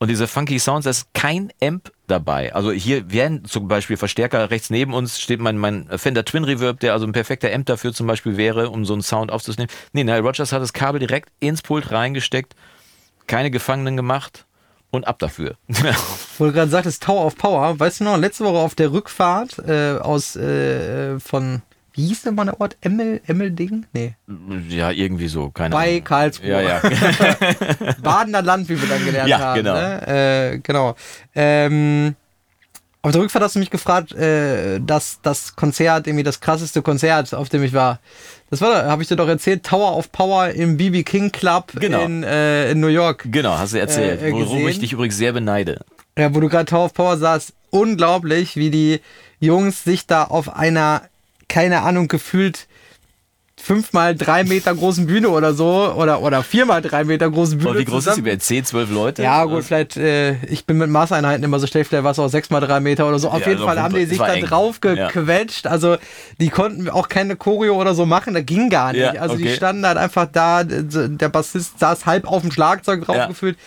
[0.00, 2.54] Und diese funky Sounds, da ist kein Amp dabei.
[2.54, 6.80] Also hier werden zum Beispiel Verstärker rechts neben uns steht mein, mein Fender Twin Reverb,
[6.80, 9.68] der also ein perfekter Amp dafür zum Beispiel wäre, um so einen Sound aufzunehmen.
[9.92, 12.54] Nee, Nile Rogers hat das Kabel direkt ins Pult reingesteckt,
[13.26, 14.46] keine Gefangenen gemacht
[14.90, 15.56] und ab dafür.
[16.38, 19.58] Wo du gerade sagtest, Tower of Power, weißt du noch, letzte Woche auf der Rückfahrt
[19.58, 21.60] äh, aus äh, von,
[21.94, 22.76] wie hieß denn mal der Ort?
[22.80, 23.86] Emmel, Emmelding?
[23.92, 24.14] Nee.
[24.68, 26.04] ja, irgendwie so, keine Bei Ahnung.
[26.04, 26.48] Karlsruhe.
[26.48, 26.80] Ja, ja.
[28.02, 29.56] Badener Land, wie wir dann gelernt Ja, haben.
[29.56, 29.74] genau.
[29.74, 30.52] Ne?
[30.54, 30.94] Äh, genau.
[31.34, 32.14] Ähm,
[33.02, 37.32] auf der Rückfahrt hast du mich gefragt, äh, dass das Konzert, irgendwie das krasseste Konzert,
[37.34, 37.98] auf dem ich war.
[38.50, 42.02] Das war, habe ich dir doch erzählt, Tower of Power im BB King Club Genau.
[42.02, 43.26] in, äh, in New York.
[43.30, 44.20] Genau, hast du erzählt.
[44.20, 45.80] Äh, äh, Worum ich dich übrigens sehr beneide.
[46.18, 49.00] Ja, wo du gerade Tower of Power saßt, unglaublich, wie die
[49.38, 51.02] Jungs sich da auf einer,
[51.50, 52.66] keine Ahnung, gefühlt
[53.62, 57.70] fünfmal drei Meter großen Bühne oder so, oder, oder viermal drei Meter großen Bühne.
[57.72, 58.40] Und wie groß ist die zusammen-?
[58.40, 59.22] 10, 12 Leute?
[59.22, 62.28] Ja, gut, vielleicht, äh, ich bin mit Maßeinheiten immer so schlecht, vielleicht war es auch
[62.28, 63.28] sechs mal drei Meter oder so.
[63.28, 64.46] Auf Ja, jeden also Fall haben die sich da eng.
[64.46, 65.66] drauf gequetscht.
[65.66, 65.98] Also,
[66.40, 69.02] die konnten auch keine Choreo oder so machen, das ging gar nicht.
[69.02, 69.56] Ja, also, die okay.
[69.56, 73.26] standen halt einfach da, der Bassist saß halb auf dem Schlagzeug drauf Ja.
[73.26, 73.58] gefühlt.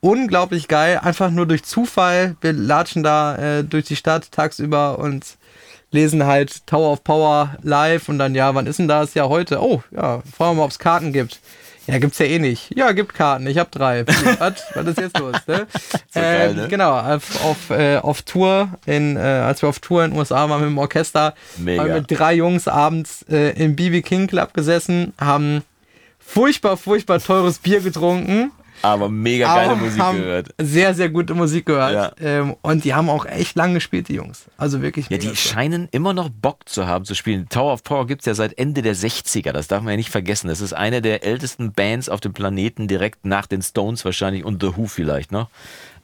[0.00, 2.36] Unglaublich geil, einfach nur durch Zufall.
[2.42, 5.24] Wir latschen da äh, durch die Stadt tagsüber und
[5.90, 9.14] lesen halt Tower of Power live und dann, ja, wann ist denn das?
[9.14, 9.62] Ja, heute.
[9.62, 11.40] Oh, ja, fragen wir mal, ob es Karten gibt.
[11.88, 12.76] Ja, gibt's ja eh nicht.
[12.76, 13.46] Ja, gibt Karten.
[13.46, 14.06] Ich habe drei.
[14.38, 14.62] Was?
[14.74, 15.36] Was ist jetzt los?
[15.46, 15.66] Ne?
[16.10, 16.68] So geil, ähm, ne?
[16.68, 20.48] Genau, auf, auf, äh, auf Tour, in, äh, als wir auf Tour in den USA
[20.50, 21.82] waren mit dem Orchester, Mega.
[21.82, 25.62] haben wir mit drei Jungs abends äh, im BB King Club gesessen, haben
[26.18, 28.52] furchtbar, furchtbar teures Bier getrunken.
[28.82, 30.54] Aber mega geile aber Musik gehört.
[30.58, 31.92] Sehr, sehr gute Musik gehört.
[31.92, 32.12] Ja.
[32.20, 34.44] Ähm, und die haben auch echt lang gespielt, die Jungs.
[34.56, 35.08] Also wirklich.
[35.08, 35.36] Ja, die cool.
[35.36, 37.48] scheinen immer noch Bock zu haben zu spielen.
[37.48, 40.48] Tower of Power gibt's ja seit Ende der 60er, das darf man ja nicht vergessen.
[40.48, 44.62] Das ist eine der ältesten Bands auf dem Planeten, direkt nach den Stones wahrscheinlich und
[44.62, 45.48] The Who vielleicht noch.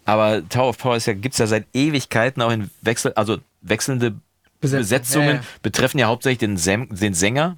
[0.04, 4.14] Aber Tower of Power ja, gibt's ja seit Ewigkeiten auch in Wechsel, also wechselnde
[4.60, 4.80] Besetzung.
[4.80, 5.40] Besetzungen, Ja, ja.
[5.62, 7.56] betreffen ja hauptsächlich den, Säm, den Sänger.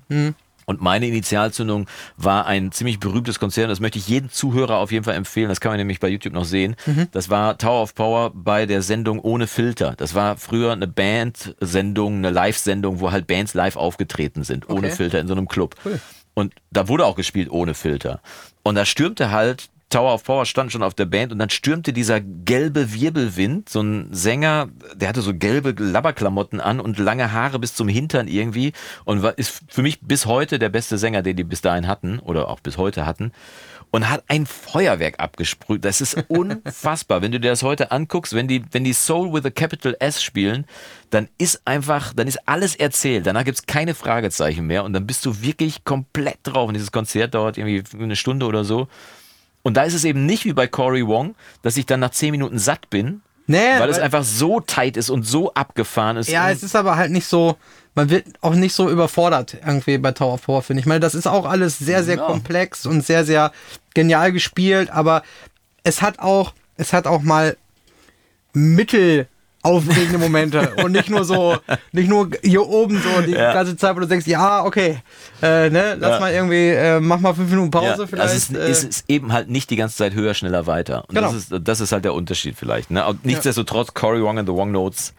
[0.66, 1.86] Und meine Initialzündung
[2.16, 3.70] war ein ziemlich berühmtes Konzert.
[3.70, 5.48] Das möchte ich jedem Zuhörer auf jeden Fall empfehlen.
[5.48, 6.76] Das kann man nämlich bei YouTube noch sehen.
[7.12, 9.94] Das war Tower of Power bei der Sendung Ohne Filter.
[9.96, 14.68] Das war früher eine Band-Sendung, eine Live-Sendung, wo halt Bands live aufgetreten sind.
[14.68, 14.96] Ohne Okay.
[14.96, 15.76] Filter in so einem Club.
[15.84, 16.00] Cool.
[16.34, 18.20] Und da wurde auch gespielt ohne Filter.
[18.62, 21.92] Und da stürmte halt, Tower of Power stand schon auf der Band und dann stürmte
[21.92, 27.60] dieser gelbe Wirbelwind, so ein Sänger, der hatte so gelbe Labberklamotten an und lange Haare
[27.60, 28.72] bis zum Hintern irgendwie
[29.04, 32.18] und war, ist für mich bis heute der beste Sänger, den die bis dahin hatten
[32.18, 33.32] oder auch bis heute hatten
[33.90, 35.84] und hat ein Feuerwerk abgesprüht.
[35.84, 37.22] Das ist unfassbar.
[37.22, 40.22] wenn du dir das heute anguckst, wenn die, wenn die Soul with a Capital S
[40.22, 40.66] spielen,
[41.10, 43.26] dann ist einfach, dann ist alles erzählt.
[43.26, 46.68] Danach gibt's keine Fragezeichen mehr und dann bist du wirklich komplett drauf.
[46.68, 48.88] Und dieses Konzert dauert irgendwie eine Stunde oder so.
[49.66, 52.30] Und da ist es eben nicht wie bei Cory Wong, dass ich dann nach zehn
[52.30, 56.28] Minuten satt bin, Nee, weil es weil- einfach so tight ist und so abgefahren ist.
[56.28, 57.56] Ja, es ist aber halt nicht so,
[57.96, 60.84] man wird auch nicht so überfordert irgendwie bei Tower of Power, finde ich.
[60.84, 62.26] Ich meine, das ist auch alles sehr, sehr Ja.
[62.26, 63.50] komplex und sehr, sehr
[63.92, 65.24] genial gespielt, aber
[65.82, 67.56] es hat auch, es hat auch mal
[68.52, 69.26] Mittel
[69.66, 71.56] aufregende Momente und nicht nur so,
[71.92, 73.52] nicht nur hier oben so die Ja.
[73.52, 74.98] ganze Zeit, wo du denkst, ja, okay,
[75.42, 76.20] äh, ne, lass Ja.
[76.20, 78.22] mal irgendwie, äh, mach mal fünf Minuten Pause Ja, vielleicht.
[78.22, 81.04] also es, ist, äh, es ist eben halt nicht die ganze Zeit höher, schneller, weiter.
[81.08, 81.26] Und Genau.
[81.32, 82.90] das, ist, das ist halt der Unterschied vielleicht.
[82.90, 83.04] Ne?
[83.24, 85.12] Nichtsdestotrotz, Cory Wong and the Wong Notes,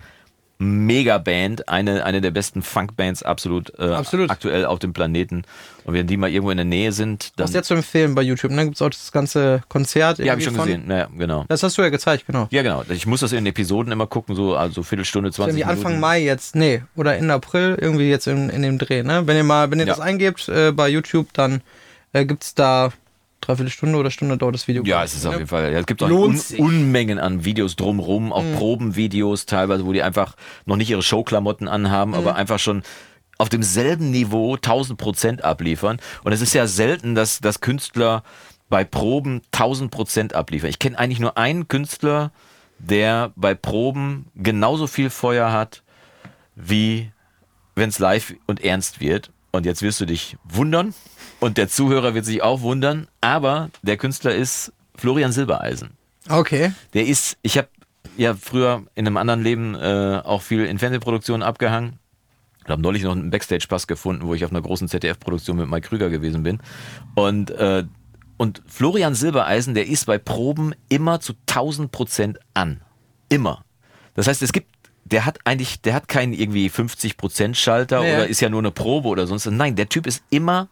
[0.60, 4.30] mega Band, eine, eine der besten Funk-Bands absolut, äh, Absolut.
[4.32, 5.44] aktuell auf dem Planeten.
[5.84, 7.46] Und wenn die mal irgendwo in der Nähe sind, dann.
[7.46, 10.18] was sehr zu empfehlen bei YouTube, ne, gibt's auch das ganze Konzert.
[10.20, 10.92] Ja, habe ich schon irgendwie gesehen.
[10.92, 11.46] Ja, genau.
[11.48, 12.48] Das hast du ja gezeigt, genau.
[12.50, 12.84] Ja, genau.
[12.90, 15.86] Ich muss das in Episoden immer gucken, so also Viertelstunde, 20 Irgendwie Minuten.
[15.88, 19.28] Anfang Mai jetzt, nee, oder Ende April, irgendwie jetzt in, in dem Dreh, ne?
[19.28, 19.94] Wenn ihr mal, wenn ihr Ja.
[19.94, 21.62] das eingebt äh, bei YouTube, dann
[22.14, 22.92] äh, gibt's da
[23.42, 24.84] dreiviertel Stunde oder Stunde dauert das Video.
[24.84, 25.72] Ja, es ist auf jeden Fall.
[25.72, 26.60] Ja, es gibt auch un sich.
[26.60, 28.34] Unmengen an Videos drumrum, Mhm.
[28.34, 30.36] auch Probenvideos teilweise, wo die einfach
[30.66, 32.38] noch nicht ihre Showklamotten anhaben, aber Mhm.
[32.38, 32.84] einfach schon
[33.38, 36.00] auf demselben Niveau 1000 Prozent abliefern.
[36.24, 38.24] Und es ist ja selten, dass, dass Künstler
[38.70, 40.70] bei Proben 1000 Prozent abliefern.
[40.70, 42.32] Ich kenne eigentlich nur einen Künstler,
[42.80, 45.84] der bei Proben genauso viel Feuer hat,
[46.56, 47.12] wie
[47.76, 49.32] wenn es live und ernst wird.
[49.52, 50.94] Und jetzt wirst du dich wundern
[51.40, 55.92] und der Zuhörer wird sich auch wundern, aber der Künstler ist Florian Silbereisen.
[56.30, 56.72] Okay.
[56.94, 57.68] Der ist, ich habe
[58.18, 62.00] ja früher in einem anderen Leben äh, auch viel in Fernsehproduktionen abgehangen.
[62.64, 65.88] Ich habe neulich noch einen Backstage-Pass gefunden, wo ich auf einer großen ZDF-Produktion mit Mike
[65.88, 66.60] Krüger gewesen bin.
[67.16, 67.84] Und, äh,
[68.36, 72.82] und Florian Silbereisen, der ist bei Proben immer zu 1000 Prozent an.
[73.30, 73.64] Immer.
[74.16, 74.68] Das heißt, es gibt,
[75.06, 78.16] der hat eigentlich, der hat keinen irgendwie 50 Prozent Schalter Ja.
[78.16, 79.46] oder ist ja nur eine Probe oder sonst.
[79.46, 80.68] Nein, der Typ ist immer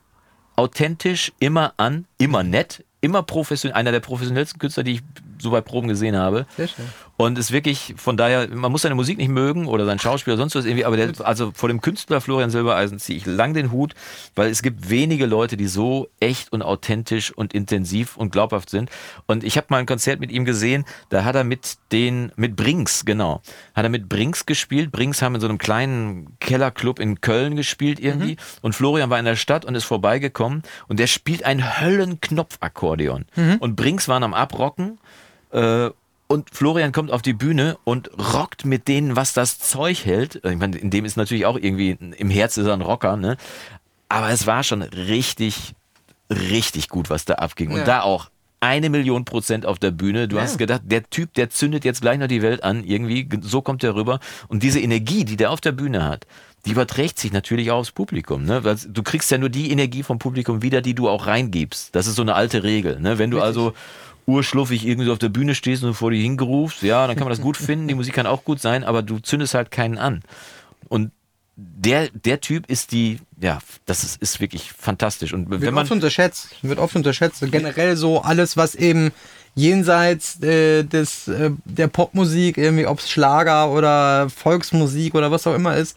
[0.56, 5.02] authentisch, immer an, immer nett, immer professionell, einer der professionellsten Künstler, die ich
[5.40, 6.46] so bei Proben gesehen habe.
[6.58, 6.86] Sehr schön.
[7.18, 10.42] Und ist wirklich, von daher, man muss seine Musik nicht mögen oder sein Schauspiel oder
[10.42, 13.72] sonst was irgendwie, aber der, also vor dem Künstler Florian Silbereisen ziehe ich lang den
[13.72, 13.96] Hut,
[14.36, 18.90] weil es gibt wenige Leute, die so echt und authentisch und intensiv und glaubhaft sind.
[19.28, 22.58] Und ich habe mal ein Konzert mit ihm gesehen, da hat er mit den, mit
[22.58, 23.42] Brinks, genau,
[23.74, 24.92] hat er mit Brinks gespielt.
[24.92, 28.36] Brinks haben in so einem kleinen Kellerclub in Köln gespielt irgendwie.
[28.62, 33.26] Und Florian war in der Stadt und ist vorbeigekommen und der spielt ein Höllenknopfakkordeon.
[33.60, 35.00] Und Brinks waren am Abrocken.
[36.28, 40.42] Und Florian kommt auf die Bühne und rockt mit denen, was das Zeug hält.
[40.44, 43.38] Ich meine, in dem ist natürlich auch irgendwie, im Herz ist er ein Rocker, ne?
[44.10, 45.74] Aber es war schon richtig,
[46.32, 47.72] richtig gut, was da abging.
[47.72, 47.78] Ja.
[47.78, 50.28] Und da auch eine Million Prozent auf der Bühne.
[50.28, 50.44] Du Ja.
[50.44, 53.28] hast gedacht, der Typ, der zündet jetzt gleich noch die Welt an, irgendwie.
[53.42, 54.20] So kommt der rüber.
[54.48, 56.26] Und diese Energie, die der auf der Bühne hat,
[56.66, 58.44] die überträgt sich natürlich auch aufs Publikum.
[58.44, 58.64] Ne?
[58.90, 61.94] Du kriegst ja nur die Energie vom Publikum wieder, die du auch reingibst.
[61.96, 63.00] Das ist so eine alte Regel.
[63.00, 63.20] Ne?
[63.20, 63.74] Wenn du also
[64.28, 67.32] urschluffig irgendwie so auf der Bühne stehst und vor dir hingerufst, ja, dann kann man
[67.32, 70.24] das gut finden, die Musik kann auch gut sein, aber du zündest halt keinen an.
[70.88, 71.12] Und
[71.56, 75.34] der, der Typ ist die, ja, das ist, ist wirklich fantastisch.
[75.34, 76.50] Und Wird wenn man, oft unterschätzt.
[76.62, 77.44] Wird oft unterschätzt.
[77.50, 79.12] Generell so alles, was eben
[79.54, 85.56] jenseits äh, des, äh, der Popmusik, irgendwie ob es Schlager oder Volksmusik oder was auch
[85.56, 85.96] immer ist,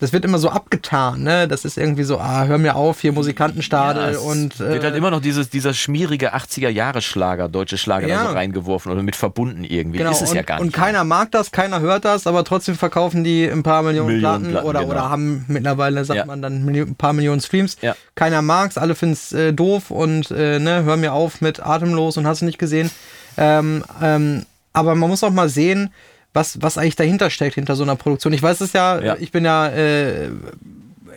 [0.00, 1.46] das wird immer so abgetan, ne?
[1.46, 4.84] Das ist irgendwie so, ah, hör mir auf, hier Musikantenstadel Ja, es und äh, wird
[4.84, 8.22] halt immer noch dieses, dieser schmierige 80er-Jahre-Schlager, deutsche Schlager Ja.
[8.24, 9.98] da so reingeworfen oder mit verbunden irgendwie.
[9.98, 10.76] Genau, ist es und, ja gar und nicht.
[10.76, 14.50] keiner mag das, keiner hört das, aber trotzdem verkaufen die ein paar Millionen, Millionen Platten,
[14.52, 14.92] Platten, oder, genau.
[14.92, 16.24] oder haben mittlerweile, sagt Ja.
[16.24, 17.76] man dann, ein paar Millionen Streams.
[17.82, 17.94] Ja.
[18.14, 22.26] Keiner mag's, alle finden's äh, doof und äh, ne, hör mir auf mit Atemlos und
[22.26, 22.90] hast du nicht gesehen.
[23.36, 25.92] Ähm, ähm, aber man muss auch mal sehen,
[26.32, 28.32] was, was eigentlich dahinter steckt, hinter so einer Produktion.
[28.32, 29.16] Ich weiß es ja, Ja.
[29.18, 30.28] ich bin ja äh,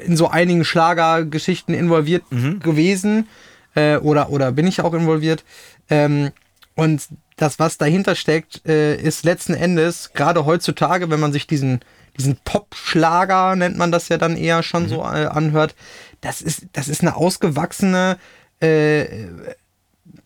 [0.06, 2.60] in so einigen Schlagergeschichten involviert Mhm.
[2.60, 3.28] gewesen
[3.76, 5.44] äh, oder, oder bin ich auch involviert.
[5.90, 6.32] Ähm,
[6.76, 7.08] und
[7.38, 11.82] das, was dahinter steckt, äh, ist letzten Endes, gerade heutzutage, wenn man sich diesen,
[12.18, 14.64] diesen Pop-Schlager, nennt man das ja dann eher Mhm.
[14.64, 15.76] schon so äh, anhört,
[16.22, 18.18] das ist, das ist eine ausgewachsene
[18.62, 19.06] äh,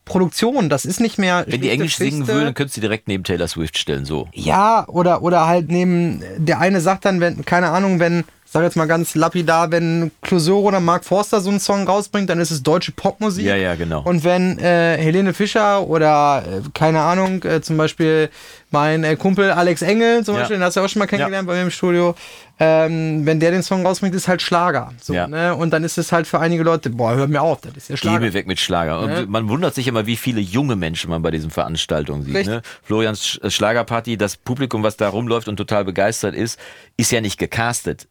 [0.05, 0.69] Produktion.
[0.69, 1.45] Das ist nicht mehr.
[1.47, 4.27] Wenn die Englisch singen würden, dann könntest du direkt neben Taylor Swift stellen, so.
[4.33, 8.23] Ja, oder, oder halt neben, der eine sagt dann, wenn, keine Ahnung, wenn,
[8.57, 12.39] sag jetzt mal ganz lapidar, wenn Clouseau oder Mark Forster so einen Song rausbringt, dann
[12.39, 13.45] ist es deutsche Popmusik.
[13.45, 14.01] Ja, ja, genau.
[14.03, 18.29] Und wenn äh, Helene Fischer oder, äh, keine Ahnung, äh, zum Beispiel
[18.69, 20.41] mein äh, Kumpel Alex Engel, zum Ja.
[20.41, 22.15] Beispiel, den hast du ja auch schon mal kennengelernt bei mir im Studio,
[22.59, 24.91] ähm, wenn der den Song rausbringt, ist halt Schlager.
[25.01, 25.27] So, Ja.
[25.27, 25.55] ne?
[25.55, 27.95] Und dann ist es halt für einige Leute, boah, hör mir auf, das ist ja
[27.95, 28.19] Geh Schlager.
[28.19, 28.99] mir weg mit Schlager.
[28.99, 32.35] Und man wundert sich immer, wie viele junge Menschen man bei diesen Veranstaltungen sieht.
[32.35, 32.55] Richtig.
[32.55, 32.61] Ne?
[32.83, 36.59] Florians Sch- Schlagerparty, das Publikum, was da rumläuft und total begeistert ist,
[36.97, 38.07] ist ja nicht gecastet.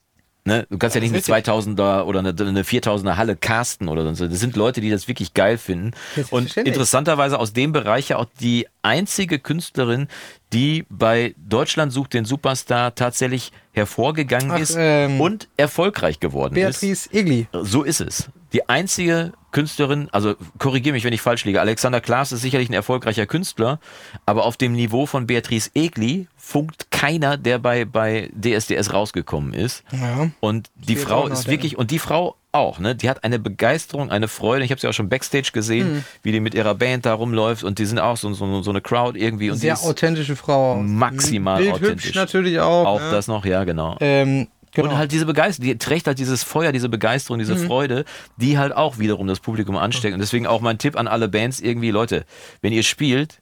[0.47, 0.65] Ne?
[0.71, 4.21] Du kannst ja nicht eine 2000er oder eine, eine 4000er Halle casten oder sonst.
[4.21, 4.29] was.
[4.29, 5.91] Das sind Leute, die das wirklich geil finden.
[6.31, 10.07] Und interessanterweise aus dem Bereich ja auch die einzige Künstlerin,
[10.53, 16.81] die bei Deutschland sucht den Superstar tatsächlich hervorgegangen Ach, ist ähm, und erfolgreich geworden ist.
[16.81, 17.47] Beatrice Egli.
[17.53, 18.31] So ist es.
[18.53, 21.61] Die einzige Künstlerin, also korrigiere mich, wenn ich falsch liege.
[21.61, 23.81] Alexander Klaas ist sicherlich ein erfolgreicher Künstler,
[24.25, 29.83] aber auf dem Niveau von Beatrice Egli funkt keiner, der bei, bei DSDS rausgekommen ist.
[29.93, 30.31] Ja.
[30.41, 32.95] Und die Frau ist wirklich, und die Frau auch, ne?
[32.95, 34.65] Die hat eine Begeisterung, eine Freude.
[34.65, 36.05] Ich habe sie auch schon Backstage gesehen, Mhm.
[36.23, 38.81] wie die mit ihrer Band da rumläuft und die sind auch so, so, so eine
[38.81, 39.51] Crowd irgendwie.
[39.51, 40.77] Und Sehr authentische Frau.
[40.77, 42.15] maximal Bildhübsch authentisch.
[42.15, 42.87] natürlich auch.
[42.87, 43.11] auch ne?
[43.11, 43.97] das noch, ja, genau.
[44.01, 44.91] Ähm, genau.
[44.91, 47.67] Und halt diese Begeisterung, die trägt halt dieses Feuer, diese Begeisterung, diese Mhm.
[47.67, 48.05] Freude,
[48.37, 50.15] die halt auch wiederum das Publikum ansteckt.
[50.15, 52.25] Und deswegen auch mein Tipp an alle Bands irgendwie, Leute,
[52.63, 53.39] wenn ihr spielt,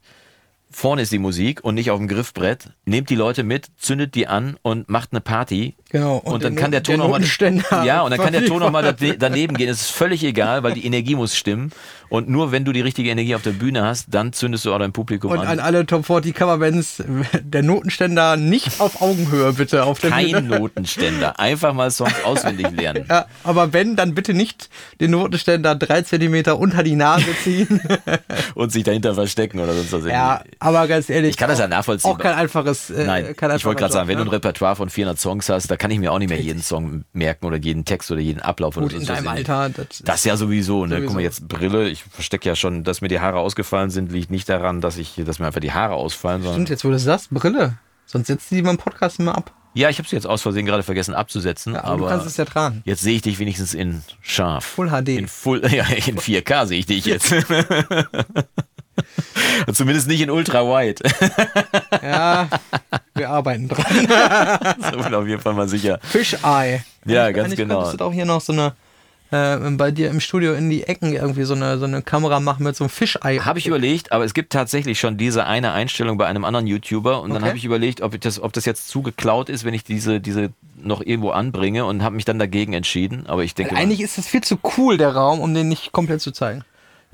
[0.75, 4.27] vorne ist die Musik und nicht auf dem Griffbrett, nehmt die Leute mit, zündet die
[4.27, 5.75] an und macht eine Party.
[5.89, 6.17] Genau.
[6.17, 8.45] Und, Und dann kann der Ton der noch mal, Notenständer ja, und dann kann der
[8.45, 9.29] Ton noch mal verfügbar.
[9.29, 9.69] daneben gehen.
[9.69, 11.71] Es ist völlig egal, weil die Energie muss stimmen.
[12.09, 14.79] Und nur wenn du die richtige Energie auf der Bühne hast, dann zündest du auch
[14.79, 15.47] dein Publikum Und an.
[15.47, 17.01] an alle Top 40 Coverbands,
[17.41, 20.59] der Notenständer nicht auf Augenhöhe bitte auf der Kein Bühne.
[20.59, 21.39] Notenständer.
[21.39, 23.05] Einfach mal Songs auswendig lernen.
[23.15, 24.69] Ja, aber wenn, dann bitte nicht
[24.99, 27.79] den Notenständer drei Zentimeter unter die Nase ziehen.
[28.55, 30.05] Und sich dahinter verstecken oder sonst was.
[30.05, 31.31] ja, aber ganz ehrlich.
[31.31, 32.11] Ich kann das ja nachvollziehen.
[32.11, 32.89] Auch kein einfaches.
[32.89, 35.69] Äh, Nein, kein ich wollte gerade sagen, wenn du ein Repertoire von 400 Songs hast,
[35.69, 38.41] da kann ich mir auch nicht mehr jeden Song merken oder jeden Text oder jeden
[38.41, 39.13] Ablauf Gut, oder in so.
[39.13, 39.69] deinem Alter.
[39.69, 40.95] Das, Das ja sowieso, ne?
[40.95, 41.07] Sowieso.
[41.07, 44.31] Guck mal, jetzt Brille, ich verstecke ja schon, dass mir die Haare ausgefallen sind, liegt
[44.31, 47.03] nicht daran, dass ich, dass mir einfach die Haare ausfallen, stimmt, jetzt wo du das
[47.03, 47.77] sagst, Brille.
[48.05, 49.51] Sonst setzt die beim Podcast immer ab.
[49.77, 52.37] Ja, ich habe sie jetzt aus Versehen gerade vergessen abzusetzen, Ja, aber du kannst es
[52.37, 52.81] ja tragen.
[52.85, 54.63] jetzt sehe ich dich wenigstens in scharf.
[54.63, 55.09] Full HD.
[55.09, 57.33] In Full, ja, in 4K sehe ich dich jetzt.
[59.73, 61.01] Zumindest nicht in Ultra Wide.
[62.01, 62.47] Ja,
[63.15, 63.85] wir arbeiten dran.
[64.91, 65.99] so bin auf jeden Fall mal sicher.
[66.03, 66.83] Fischei.
[67.05, 67.91] Ja, Eigentlich- ganz eigentlich genau.
[67.91, 68.73] du auch hier noch so eine,
[69.31, 72.63] äh, bei dir im Studio in die Ecken irgendwie so eine, so eine Kamera machen
[72.63, 73.39] mit so einem Fischei.
[73.39, 77.21] Habe ich überlegt, aber es gibt tatsächlich schon diese eine Einstellung bei einem anderen YouTuber
[77.21, 77.47] und dann Okay.
[77.47, 80.19] habe ich überlegt, ob, ich das, ob das jetzt zu geklaut ist, wenn ich diese,
[80.19, 83.25] diese noch irgendwo anbringe und habe mich dann dagegen entschieden.
[83.27, 86.21] Aber ich denke, Eigentlich ist das viel zu cool, der Raum, um den nicht komplett
[86.21, 86.63] zu zeigen.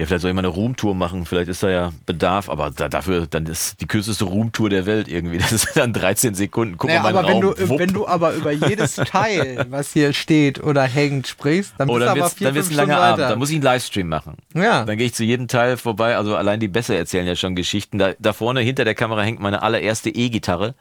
[0.02, 2.90] Ja, vielleicht soll ich mal eine Roomtour machen, vielleicht ist da ja Bedarf, aber da,
[2.90, 5.38] dafür, dann ist die kürzeste Roomtour der Welt irgendwie.
[5.52, 6.78] Das ist dann 13 Sekunden.
[6.78, 7.80] Guck Naja, mal, aber wenn Raum, du, wupp.
[7.80, 12.02] wenn du aber über jedes Teil, was hier steht oder hängt, sprichst, dann Oh, bist
[12.02, 13.20] du dann aber wird's, vier, dann wird's ein langer Abend.
[13.30, 14.38] Dann muss ich einen Livestream machen.
[14.56, 14.86] ja.
[14.86, 16.18] Dann gehe ich zu jedem Teil vorbei.
[16.18, 18.00] Also allein die Besser erzählen ja schon Geschichten.
[18.00, 20.74] Da, da vorne hinter der Kamera hängt meine allererste E-Gitarre,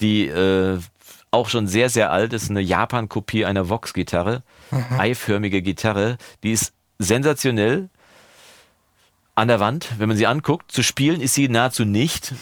[0.00, 0.78] die äh,
[1.30, 2.50] auch schon sehr, sehr alt ist.
[2.50, 4.42] Eine Japan-Kopie einer Vox-Gitarre.
[4.98, 6.16] Eiförmige Gitarre.
[6.42, 7.88] Die ist sensationell.
[9.34, 12.34] An der Wand, wenn man sie anguckt, zu spielen ist sie nahezu nicht.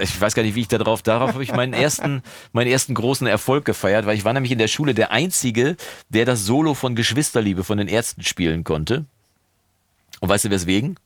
[0.00, 1.02] Ich weiß gar nicht, wie ich da drauf.
[1.02, 2.22] Darauf habe ich meinen ersten,
[2.52, 5.76] meinen ersten großen Erfolg gefeiert, weil ich war nämlich in der Schule der Einzige,
[6.08, 9.06] der das Solo von Geschwisterliebe von den Ärzten spielen konnte.
[10.20, 10.98] Und weißt du weswegen?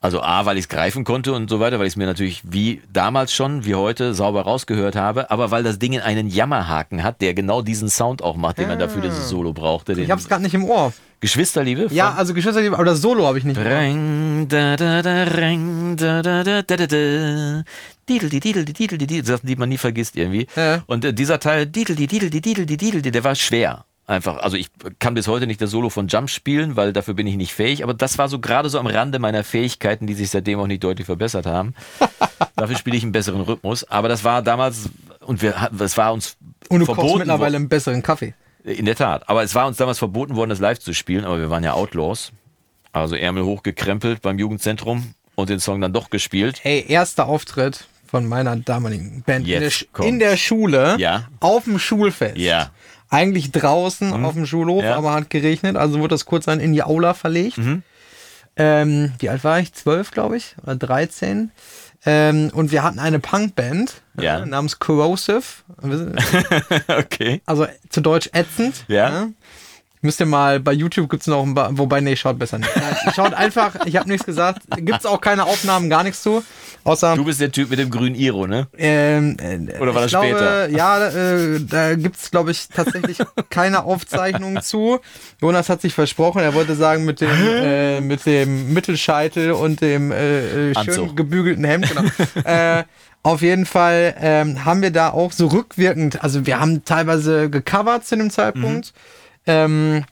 [0.00, 2.42] Also A, weil ich es greifen konnte und so weiter, weil ich es mir natürlich
[2.44, 7.20] wie damals schon, wie heute, sauber rausgehört habe, aber weil das Ding einen Jammerhaken hat,
[7.20, 9.94] der genau diesen Sound auch macht, den man dafür dieses Solo brauchte.
[9.94, 10.92] Ich hab's gerade nicht im Ohr.
[11.18, 11.88] Geschwisterliebe?
[11.90, 13.58] Ja, also Geschwisterliebe, aber das Solo habe ich nicht.
[13.58, 17.64] Ring, da, da, da, ring, da, da, da, da, da, da.
[18.08, 19.24] Didel, die, didel, die, didel, die, didel.
[19.24, 20.46] Sachen, die man nie vergisst irgendwie.
[20.54, 20.84] Ja.
[20.86, 23.84] Und äh, dieser Teil, didel, die, didel, die, didel, die, didel, der war schwer.
[24.08, 24.68] Einfach, also ich
[25.00, 27.82] kann bis heute nicht das Solo von Jump spielen, weil dafür bin ich nicht fähig.
[27.84, 30.82] Aber das war so gerade so am Rande meiner Fähigkeiten, die sich seitdem auch nicht
[30.82, 31.74] deutlich verbessert haben.
[32.56, 33.84] dafür spiele ich einen besseren Rhythmus.
[33.84, 34.88] Aber das war damals,
[35.20, 36.38] und wir, hatten- es war uns
[36.70, 38.32] Und du kochst verboten mittlerweile worden- einen besseren Kaffee.
[38.64, 39.28] in der Tat.
[39.28, 41.74] Aber es war uns damals verboten worden, das live zu spielen, aber wir waren ja
[41.74, 42.32] Outlaws.
[42.92, 46.60] Also Ärmel hochgekrempelt beim Jugendzentrum und den Song dann doch gespielt.
[46.64, 49.70] Ey, erster Auftritt von meiner damaligen Band in, der,
[50.06, 51.28] in der Schule, Ja.
[51.40, 52.38] auf dem Schulfest.
[52.38, 52.70] Ja.
[53.10, 53.16] Mhm.
[53.16, 54.96] Eigentlich draußen auf dem Schulhof, Ja.
[54.96, 57.58] aber hat geregnet, also wurde das kurz dann in die Aula verlegt.
[57.58, 57.82] Mhm.
[58.56, 59.72] Ähm, wie alt war ich?
[59.72, 61.50] Zwölf, glaube ich, oder 13.
[62.06, 64.40] Ähm, und wir hatten eine Punkband Ja.
[64.40, 65.42] äh, namens Corrosive.
[66.88, 67.40] okay.
[67.46, 68.84] Also zu Deutsch ätzend.
[68.88, 69.28] Ja.
[70.00, 72.70] Müsst ihr mal, bei YouTube gibt's noch ein paar, wobei, nee, schaut besser nicht.
[73.16, 76.44] Schaut einfach, ich habe nichts gesagt, gibt's auch keine Aufnahmen, gar nichts zu.
[76.88, 78.68] Außer, Du bist der Typ mit dem grünen Iro, ne?
[78.76, 80.68] ähm, äh, Oder war das glaube, später?
[80.70, 83.18] Ja, äh, da gibt's glaube ich, tatsächlich
[83.50, 85.00] keine Aufzeichnungen zu.
[85.40, 90.12] Jonas hat sich versprochen, er wollte sagen, mit dem, äh, mit dem Mittelscheitel und dem
[90.12, 91.88] äh, äh, schön gebügelten Hemd.
[91.88, 92.08] Genau.
[92.44, 92.84] äh,
[93.22, 98.06] auf jeden Fall ähm, haben wir da auch so rückwirkend, also wir haben teilweise gecovert
[98.06, 98.94] zu dem Zeitpunkt.
[99.46, 99.52] Mhm.
[99.52, 100.04] Ähm,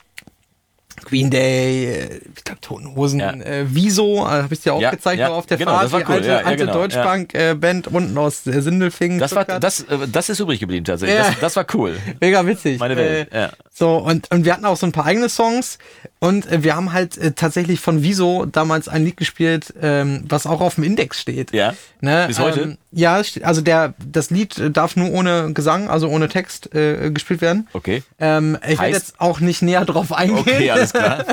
[1.09, 3.31] Green Day, äh, ich glaube Toten Hosen, Ja.
[3.33, 5.93] äh, Wieso, äh, habe ich dir auch Ja, gezeigt ja, auf der genau, Fahrt, das
[5.93, 9.19] war die cool, alte, ja, alte genau, Deutschpunk-Band unten aus äh, Sindelfingen.
[9.19, 11.19] Das, war, das, äh, das ist übrig geblieben tatsächlich.
[11.19, 11.97] Das, das war cool.
[12.21, 12.79] Mega witzig.
[12.79, 13.51] Meine Welt, Äh, ja.
[13.73, 15.79] So, und, und wir hatten auch so ein paar eigene Songs
[16.19, 20.47] und äh, wir haben halt äh, tatsächlich von Wieso damals ein Lied gespielt, ähm, was
[20.47, 21.53] auch auf dem Index steht.
[21.53, 21.75] Ja.
[22.01, 22.25] Ne?
[22.27, 22.61] Bis heute?
[22.63, 27.11] Ähm, ja, also der, das Lied äh, darf nur ohne Gesang, also ohne Text äh,
[27.11, 27.69] gespielt werden.
[27.75, 28.03] Okay.
[28.19, 30.39] Ähm, ich werde jetzt auch nicht näher drauf eingehen.
[30.39, 31.25] Okay, alles klar.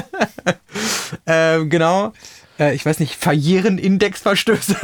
[1.27, 2.13] ähm, genau.
[2.59, 4.75] Äh, ich weiß nicht, Verjähren-Indexverstöße.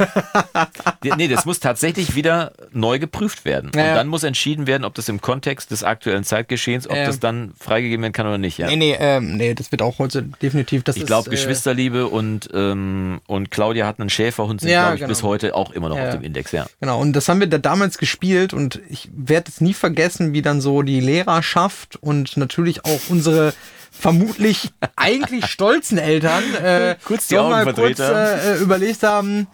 [1.04, 3.70] Die- Nee, das muss tatsächlich wieder neu geprüft werden.
[3.76, 3.90] Ja.
[3.90, 7.06] Und dann muss entschieden werden, ob das im Kontext des aktuellen Zeitgeschehens, ob Ja.
[7.06, 8.58] das dann freigegeben werden kann oder nicht.
[8.58, 8.66] Ja.
[8.66, 10.82] nee, nee, ähm, nee, das wird auch heute definitiv.
[10.82, 14.94] Das Ich glaube, äh, Geschwisterliebe und, ähm, und Claudia hatten einen Schäferhund, sind, Ja, glaube
[14.96, 15.08] ich, genau.
[15.10, 16.08] bis heute auch immer noch Ja.
[16.08, 16.66] auf dem Index, ja.
[16.80, 20.42] Genau, und das haben wir da damals gespielt und ich werde es nie vergessen, wie
[20.42, 23.54] dann so die Lehrerschaft und natürlich auch unsere
[24.00, 29.46] vermutlich eigentlich stolzen Eltern äh, Kurz die Augen mal kurz äh, überlegt haben,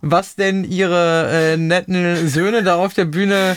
[0.00, 3.56] was denn ihre äh, netten Söhne da auf der Bühne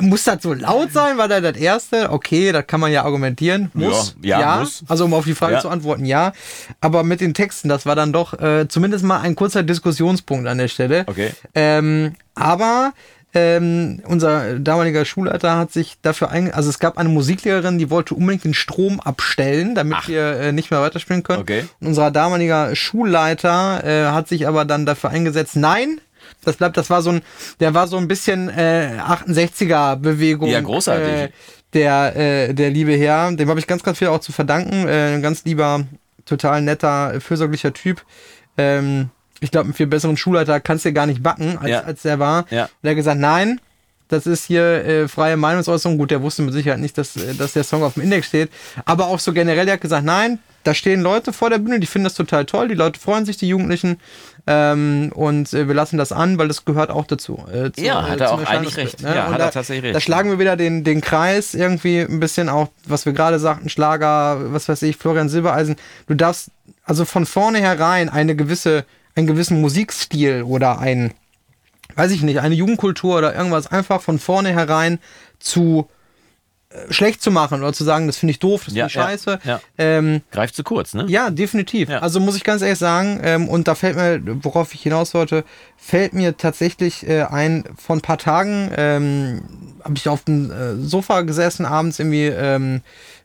[0.00, 1.18] muss das so laut sein?
[1.18, 2.10] War da das erste?
[2.10, 3.70] Okay, das kann man ja argumentieren.
[3.74, 4.16] Muss.
[4.22, 4.82] Ja, ja, muss.
[4.88, 5.60] Also um auf die Frage Ja.
[5.60, 6.32] zu antworten, ja.
[6.80, 10.58] Aber mit den Texten, das war dann doch äh, zumindest mal ein kurzer Diskussionspunkt an
[10.58, 11.04] der Stelle.
[11.06, 11.32] Okay.
[11.54, 12.92] Ähm, aber
[13.34, 16.54] ähm, unser damaliger Schulleiter hat sich dafür einge...
[16.54, 20.70] Also es gab eine Musiklehrerin, die wollte unbedingt den Strom abstellen, damit wir äh, nicht
[20.70, 21.40] mehr weiterspielen können.
[21.40, 21.64] Okay.
[21.80, 26.00] Und unser damaliger Schulleiter äh, hat sich aber dann dafür eingesetzt, nein,
[26.44, 27.22] das bleibt, das war so ein,
[27.60, 30.50] der war so ein bisschen äh, 68er Bewegung.
[30.50, 31.08] Ja, großartig.
[31.08, 31.30] Äh,
[31.72, 34.86] der, äh, der liebe Herr, dem habe ich ganz, ganz viel auch zu verdanken.
[34.86, 35.84] Äh, ein ganz lieber,
[36.26, 38.04] total netter, fürsorglicher Typ.
[38.58, 39.10] Ähm,
[39.42, 41.80] ich glaube, einen viel besseren Schulleiter kannst du dir gar nicht backen, als, Ja.
[41.82, 42.46] als der war.
[42.50, 42.64] Ja.
[42.64, 43.60] Und er hat gesagt, nein,
[44.08, 45.96] das ist hier äh, freie Meinungsäußerung.
[45.98, 48.50] Gut, der wusste mit Sicherheit nicht, dass, äh, dass der Song auf dem Index steht.
[48.84, 51.86] Aber auch so generell, der hat gesagt, nein, da stehen Leute vor der Bühne, die
[51.86, 52.68] finden das total toll.
[52.68, 53.98] Die Leute freuen sich, die Jugendlichen.
[54.46, 57.44] Ähm, und äh, wir lassen das an, weil das gehört auch dazu.
[57.52, 59.00] Äh, zu, Ja, hat er auch eigentlich recht.
[59.00, 59.94] Ja, Und hat da, er tatsächlich recht.
[59.96, 63.68] Da schlagen wir wieder den, den Kreis irgendwie ein bisschen auch, was wir gerade sagten,
[63.70, 65.76] Schlager, was weiß ich, Florian Silbereisen.
[66.06, 66.50] Du darfst
[66.84, 68.84] also von vornherein eine gewisse,
[69.14, 71.12] einen gewissen Musikstil oder ein,
[71.96, 74.98] weiß ich nicht, eine Jugendkultur oder irgendwas einfach von vornherein
[75.38, 75.88] zu
[76.70, 78.94] äh, schlecht zu machen oder zu sagen, das finde ich doof, das finde Ja, ich
[78.94, 79.38] ja, scheiße.
[79.44, 79.60] ja.
[79.76, 81.04] Ähm, Greift zu kurz, ne?
[81.08, 81.90] ja, definitiv.
[81.90, 85.44] Also muss ich ganz ehrlich sagen, ähm, und da fällt mir, worauf ich hinaus wollte,
[85.76, 89.42] fällt mir tatsächlich äh, ein, vor ein paar Tagen ähm,
[89.84, 92.80] habe ich auf dem äh, Sofa gesessen, abends irgendwie ähm,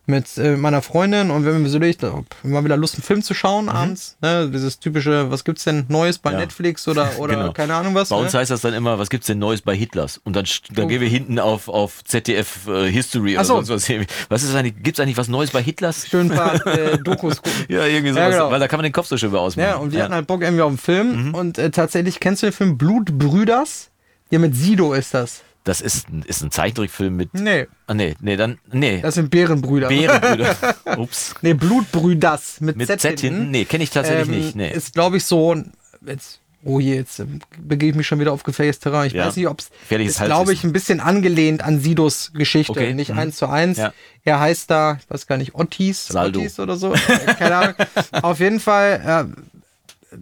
[0.08, 3.22] mit äh, meiner Freundin und wir haben mir so wir mal wieder Lust, einen Film
[3.22, 4.16] zu schauen abends.
[4.22, 4.50] Ne?
[4.52, 6.34] Dieses typische, was gibt's denn Neues bei Mhm.
[6.34, 6.40] Ja.
[6.40, 7.52] Netflix oder, oder Genau.
[7.52, 8.08] keine Ahnung was.
[8.08, 8.38] Bei uns ne?
[8.40, 10.18] heißt das dann immer, was gibt's denn Neues bei Hitlers?
[10.24, 10.88] Und dann, dann Oh.
[10.88, 13.62] gehen wir hinten auf, auf ZDF äh, History oder so.
[13.62, 14.06] sonst was.
[14.30, 16.06] Was ist eigentlich, gibt's eigentlich was Neues bei Hitlers?
[16.08, 17.66] Schön ein paar äh, Dokus gucken.
[17.68, 18.50] Ja, irgendwie Ja, sowas, genau.
[18.50, 19.68] weil da kann man den Kopf so schön über ausmachen.
[19.68, 20.78] Ja, und wir hatten halt Bock irgendwie auf einen Mhm.
[20.78, 21.34] Film.
[21.34, 23.90] Und äh, tatsächlich, kennst du den Film Blutbrüders?
[24.30, 25.42] Ja, mit Sido ist das.
[25.68, 27.34] Das ist, ein- ist ein Zeichentrickfilm mit.
[27.34, 28.58] Nee, Ah, nee, nee, dann.
[28.72, 29.00] Nee.
[29.02, 29.88] das sind Bärenbrüder.
[29.88, 30.56] Bärenbrüder.
[30.96, 31.34] Ups.
[31.42, 33.50] Nee, Blutbrüders mit, Mit Z, Z hinten?
[33.50, 34.56] Nee, kenne ich tatsächlich Ähm, nicht.
[34.56, 34.72] Nee.
[34.72, 35.54] Ist, glaube ich, so.
[36.06, 39.06] Jetzt, oh je, jetzt ähm, begebe ich mich schon wieder auf gefährliches Terrain.
[39.08, 39.26] Ich Ja.
[39.26, 42.72] weiß nicht, ob es ist, glaube ich, ein bisschen angelehnt an Sidos Geschichte.
[42.72, 42.94] Okay.
[42.94, 43.18] Nicht Mhm.
[43.18, 43.76] eins zu eins.
[43.76, 43.92] Ja.
[44.24, 46.40] Er heißt da, ich weiß gar nicht, Ottis, Saldo.
[46.40, 46.94] Ottis oder so.
[46.94, 46.98] Äh,
[47.38, 47.74] Keine Ahnung.
[48.22, 49.28] auf jeden Fall.
[49.34, 49.40] Äh,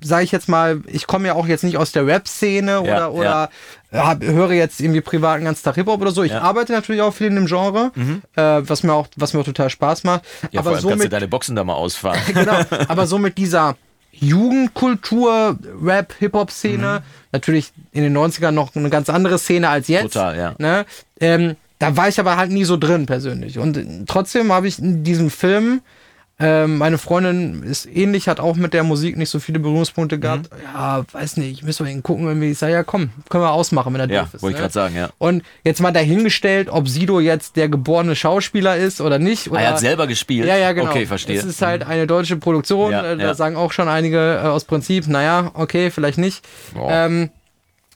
[0.03, 3.09] sage ich jetzt mal, ich komme ja auch jetzt nicht aus der Rap-Szene oder, Ja,
[3.09, 3.51] oder
[3.93, 6.23] hab, höre jetzt irgendwie privat den ganzen Tag Hip-Hop oder so.
[6.25, 6.41] Ich Ja.
[6.41, 7.93] arbeite natürlich auch viel in dem Genre,
[8.35, 10.23] äh, was, mir auch, was mir auch total Spaß macht.
[10.51, 12.19] ja, vor aber allem so kannst du mit, deine Boxen da mal ausfahren.
[12.35, 12.59] genau,
[12.89, 13.77] aber so mit dieser
[14.57, 20.15] Jugendkultur, Rap, Hip-Hop-Szene, natürlich in den 90ern noch eine ganz andere Szene als jetzt.
[20.15, 20.55] Total, ja.
[20.59, 20.85] Ne?
[21.21, 23.59] Ähm, da war ich aber halt nie so drin persönlich.
[23.59, 25.83] Und äh, trotzdem habe ich in diesem Film,
[26.39, 30.51] ähm, meine Freundin ist ähnlich, hat auch mit der Musik nicht so viele Berührungspunkte gehabt.
[30.53, 30.59] Mhm.
[30.65, 32.51] Ja, weiß nicht, ich müsste mal hingucken, irgendwie.
[32.51, 34.43] Ich sage, ja komm, können wir ausmachen, wenn er Ja, doof ist.
[34.43, 34.61] wollte ich ne?
[34.63, 35.09] gerade sagen, ja.
[35.17, 39.49] Und jetzt mal dahingestellt, ob Sido jetzt der geborene Schauspieler ist oder nicht.
[39.51, 40.47] Oder Ah, er hat selber gespielt.
[40.47, 40.91] ja, ja, genau.
[40.91, 41.39] Okay, verstehe.
[41.39, 42.93] Es ist halt eine deutsche Produktion.
[42.93, 43.35] Ja, äh, da ja.
[43.35, 46.45] sagen auch schon einige äh, aus Prinzip, naja, okay, vielleicht nicht.
[46.79, 47.31] Ähm,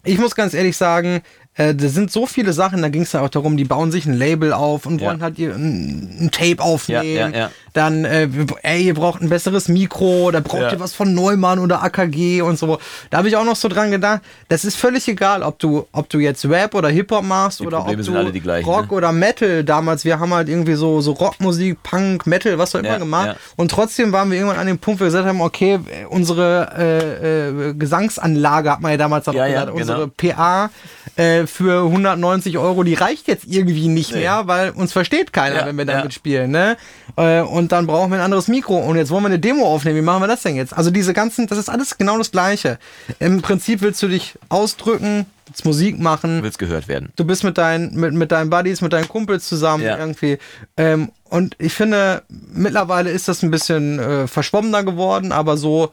[0.03, 1.20] ich muss ganz ehrlich sagen,
[1.57, 4.07] äh, da sind so viele Sachen, da ging es ja auch darum, die bauen sich
[4.07, 5.09] ein Label auf und Ja.
[5.09, 7.05] wollen halt ihr, ein, ein Tape aufnehmen.
[7.17, 7.51] Ja, ja, ja.
[7.73, 8.29] Dann, äh,
[8.63, 12.59] ey, ihr braucht ein besseres Mikro, da braucht ihr was von Neumann oder AKG und
[12.59, 12.79] so.
[13.11, 16.09] Da habe ich auch noch so dran gedacht, das ist völlig egal, ob du, ob
[16.09, 18.97] du jetzt Rap oder Hip-Hop machst oder ob Probleme du alle die gleichen, Rock ne?
[18.97, 20.05] oder Metal damals.
[20.05, 23.37] Wir haben halt irgendwie so, so Rockmusik, Punk, Metal, was auch immer gemacht.
[23.57, 25.79] Und trotzdem waren wir irgendwann an dem Punkt, wo wir gesagt haben, okay,
[26.09, 30.03] unsere äh, äh, Gesangsanlage, hat man ja damals auch Ja, ja, gesagt, genau.
[30.03, 30.71] unsere PA
[31.17, 35.66] äh, für 190 Euro, die reicht jetzt irgendwie nicht mehr, weil uns versteht keiner, Ja,
[35.66, 35.99] wenn wir ja.
[35.99, 36.51] damit spielen.
[36.51, 36.76] Ne?
[37.16, 38.76] Äh, und dann brauchen wir ein anderes Mikro.
[38.78, 39.97] Und jetzt wollen wir eine Demo aufnehmen.
[39.99, 40.72] Wie machen wir das denn jetzt?
[40.76, 42.78] Also diese ganzen, das ist alles genau das Gleiche.
[43.18, 45.26] Im Prinzip willst du dich ausdrücken,
[45.64, 47.12] Musik machen, Willst gehört werden.
[47.16, 49.99] du bist mit deinen, mit, mit deinen Buddies, mit deinen Kumpels zusammen Ja.
[49.99, 50.38] irgendwie.
[50.76, 52.22] Ähm, und ich finde,
[52.53, 55.91] mittlerweile ist das ein bisschen äh, verschwommener geworden, aber so,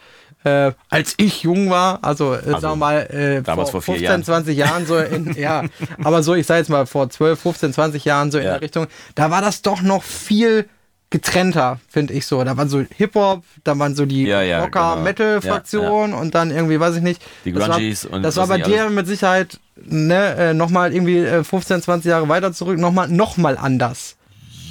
[0.48, 4.06] äh, als ich jung war, also, äh, sagen wir mal, äh, damals vor vier 15,
[4.10, 4.24] Jahren.
[4.24, 5.64] 20 Jahren, so in, ja,
[6.04, 8.52] aber so, ich sage jetzt mal vor 12, 15, 20 Jahren, so in Ja.
[8.54, 10.68] der Richtung, da war das doch noch viel
[11.10, 12.44] getrennter, finde ich so.
[12.44, 16.98] Da waren so Hip-Hop, da waren so die Ja, ja, Rocker-Metal-Fraktion und dann irgendwie, weiß
[16.98, 17.22] ich nicht.
[17.46, 18.94] Die das Grungies war, und Das war bei dir alles.
[18.94, 23.58] mit Sicherheit ne, äh, nochmal irgendwie äh, 15, 20 Jahre weiter zurück, nochmal noch mal
[23.58, 24.17] anders.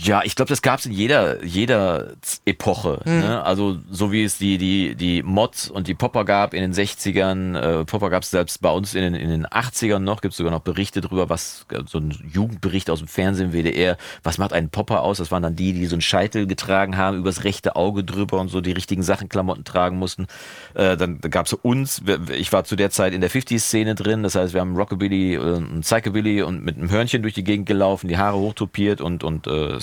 [0.03, 2.13] Ja, ich glaube, das gab es in jeder, jeder
[2.45, 3.01] Epoche.
[3.05, 3.21] Mhm.
[3.21, 3.43] Ne?
[3.43, 7.57] Also so wie es die, die, die Mods und die Popper gab in den 60ern,
[7.57, 10.39] äh, Popper gab es selbst bei uns in den, in den 80ern noch, gibt es
[10.39, 14.71] sogar noch Berichte drüber, was, so ein Jugendbericht aus dem Fernsehen, WDR, was macht einen
[14.71, 15.19] Popper aus?
[15.19, 18.49] Das waren dann die, die so einen Scheitel getragen haben, übers rechte Auge drüber und
[18.49, 20.27] so die richtigen Sachen, Klamotten tragen mussten.
[20.75, 22.03] Äh, dann gab es uns,
[22.37, 25.39] ich war zu der Zeit in der 50s-Szene drin, das heißt, wir haben Rockabilly äh,
[25.39, 29.47] und Psychobilly und mit einem Hörnchen durch die Gegend gelaufen, die Haare hochtopiert und, und
[29.47, 29.79] äh,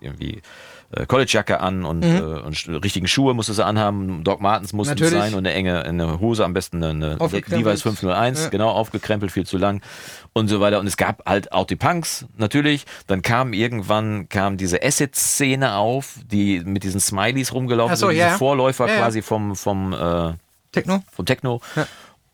[0.00, 0.42] irgendwie
[0.90, 2.16] äh, Collegejacke an und, Mhm.
[2.16, 5.22] äh, und richtigen Schuhe musste sie anhaben, Doc Martens mussten es Natürlich.
[5.22, 7.16] sein und eine enge eine Hose, am besten eine.
[7.18, 8.48] Levi's 501, Ja.
[8.48, 9.82] genau, aufgekrempelt, viel zu lang
[10.32, 10.80] und so weiter.
[10.80, 12.86] Und es gab halt auch die Punks, natürlich.
[13.06, 18.26] Dann kam irgendwann kam diese Acid-Szene auf, die mit diesen Smileys rumgelaufen so, sind, diese
[18.26, 18.38] ja.
[18.38, 20.32] Vorläufer Ja, quasi vom, vom äh,
[20.72, 21.02] Techno?
[21.12, 21.60] von Techno.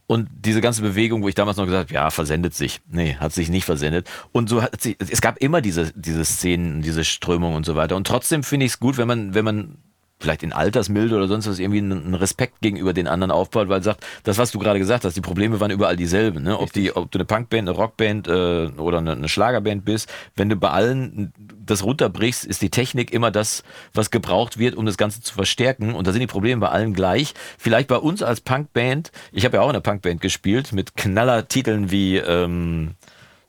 [0.07, 2.81] Und diese ganze Bewegung, wo ich damals noch gesagt habe, ja, versendet sich.
[2.91, 4.09] Nee, hat sich nicht versendet.
[4.33, 7.97] Und so hat sich, es gab immer diese, diese Szenen, diese Strömung und so weiter.
[7.97, 9.79] Und trotzdem finde ich es gut, wenn man, wenn man
[10.25, 14.05] vielleicht in Altersmilde oder sonst was irgendwie einen Respekt gegenüber den anderen aufbaut, weil sagt,
[14.25, 16.43] das, was du gerade gesagt hast, die Probleme waren überall dieselben.
[16.43, 16.59] Ne?
[16.59, 20.49] Ob, die, ob du eine Punkband, eine Rockband äh, oder eine, eine Schlagerband bist, wenn
[20.49, 21.33] du bei allen
[21.65, 23.63] das runterbrichst, ist die Technik immer das,
[23.93, 25.95] was gebraucht wird, um das Ganze zu verstärken.
[25.95, 27.35] Und da sind die Probleme bei allen gleich.
[27.59, 31.91] Vielleicht bei uns als Punkband, ich habe ja auch in einer Punkband gespielt, mit Knallertiteln
[31.91, 32.95] wie ähm,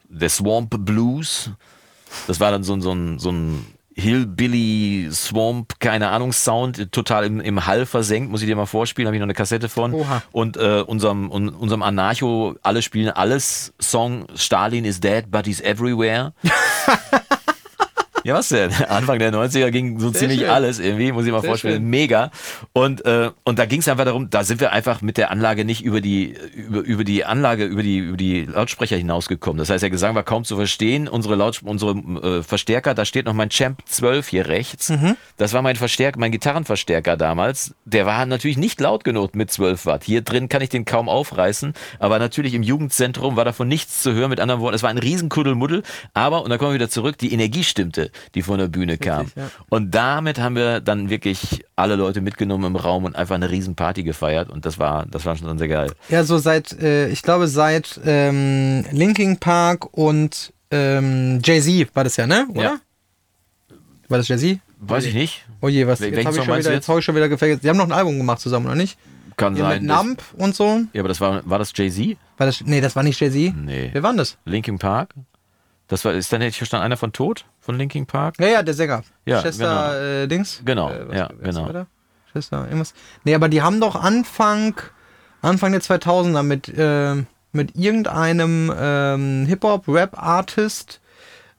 [0.10, 1.52] The Swamp Blues.
[2.28, 3.66] Das war dann so ein, so ein, so ein
[3.98, 9.08] Hillbilly Swamp, keine Ahnung, Sound, total im, im Hall versenkt, muss ich dir mal vorspielen,
[9.08, 9.94] habe ich noch eine Kassette von.
[9.94, 10.22] Oha.
[10.34, 15.62] Und äh, unserem, un, unserem Anarcho, alle spielen alles, Song Stalin is dead, but he's
[15.62, 16.34] everywhere.
[18.26, 18.74] Ja, was denn?
[18.90, 20.50] Anfang der 90er ging so ziemlich schön.
[20.50, 21.76] alles irgendwie, muss ich mal Sehr vorstellen.
[21.76, 21.90] schön.
[21.92, 22.32] Mega.
[22.74, 25.64] Und, äh, und da ging es einfach darum, da sind wir einfach mit der Anlage
[25.64, 29.60] nicht über die, über, über die Anlage, über die, über die Lautsprecher hinausgekommen.
[29.60, 31.08] Das heißt, der Gesang war kaum zu verstehen.
[31.08, 34.90] Unsere Laut, unsere äh, Verstärker, da steht noch mein Champ 12 hier rechts.
[34.90, 35.18] Mhm.
[35.38, 37.76] Das war mein Verstärker, mein Gitarrenverstärker damals.
[37.86, 40.04] Der war natürlich nicht laut genug mit 12 Watt.
[40.04, 41.74] Hier drin kann ich den kaum aufreißen.
[42.00, 44.32] Aber natürlich im Jugendzentrum war davon nichts zu hören.
[44.32, 45.84] Mit anderen Worten, es war ein riesen Kuddelmuddel.
[46.16, 49.32] Aber, und da kommen wir wieder zurück, die Energie stimmte, die von der Bühne kam.
[49.36, 49.50] ja.
[49.70, 53.76] Und damit haben wir dann wirklich alle Leute mitgenommen im Raum und einfach eine riesen
[53.76, 54.50] Party gefeiert.
[54.50, 55.92] Und das war, das war schon sehr geil.
[56.10, 62.18] Ja, so seit, äh, ich glaube, seit ähm, Linkin Park und ähm, Jay-Z war das
[62.18, 62.48] ja, ne?
[62.52, 62.62] Oder?
[62.64, 62.78] Ja.
[64.10, 64.60] War das Jay-Z?
[64.80, 65.46] Weiß ich nicht.
[65.62, 66.00] Oh je, was?
[66.00, 67.62] Jetzt habe ich, schon wieder- jetzt hab ich schon wieder gefällt.
[67.62, 68.98] Sie haben noch ein Album gemacht zusammen, oder nicht?
[69.38, 69.82] Kann Ja, sein.
[69.82, 70.82] mit Nump und so.
[70.94, 72.18] Ja, aber das war, war das Jay-Z?
[72.38, 73.56] War das, nee, das war nicht Jay-Z.
[73.56, 73.90] Nee.
[73.92, 74.38] Wer war das?
[74.46, 75.10] Linkin Park?
[75.88, 77.46] Das war, ist dann hätte ich verstanden, einer von Tod?
[77.60, 78.36] Von Linkin Park?
[78.40, 79.04] Ja, ja, der Sänger.
[79.26, 80.62] Ja, Chester äh, Dings.
[80.66, 81.72] Genau, Äh, ja, genau.
[81.72, 81.88] da?
[82.34, 82.94] Chester, irgendwas.
[83.24, 84.76] Nee, aber die haben doch Anfang,
[85.42, 87.16] Anfang der 2000er mit, äh,
[87.52, 91.02] mit irgendeinem ähm, Hip-Hop-Rap-Artist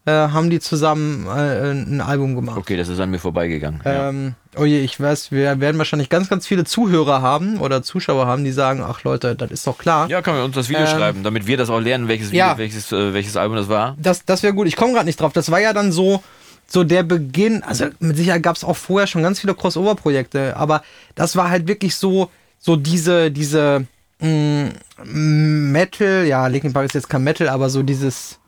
[0.06, 2.56] äh, haben die zusammen äh, ein Album gemacht.
[2.56, 3.80] Okay, das ist an mir vorbeigegangen.
[3.84, 4.08] ja.
[4.08, 8.26] Ähm, oh je, ich weiß, wir werden wahrscheinlich ganz, ganz viele Zuhörer haben oder Zuschauer
[8.26, 10.08] haben, die sagen, ach Leute, das ist doch klar.
[10.08, 12.38] ja, können wir uns das Video Ähm, schreiben, damit wir das auch lernen, welches, Video,
[12.46, 12.56] ja.
[12.56, 13.96] welches, äh, welches Album das war.
[14.00, 14.68] Das, das wäre gut.
[14.68, 15.32] Ich komme gerade nicht drauf.
[15.32, 16.22] Das war ja dann so,
[16.68, 17.62] so der Beginn.
[17.64, 20.82] Also mit Sicherheit gab es auch vorher schon ganz viele Crossover-Projekte, aber
[21.16, 23.86] das war halt wirklich so, so diese, diese
[24.20, 24.70] mh,
[25.04, 28.38] Metal, ja, Linkin Park ist jetzt kein Metal, aber so dieses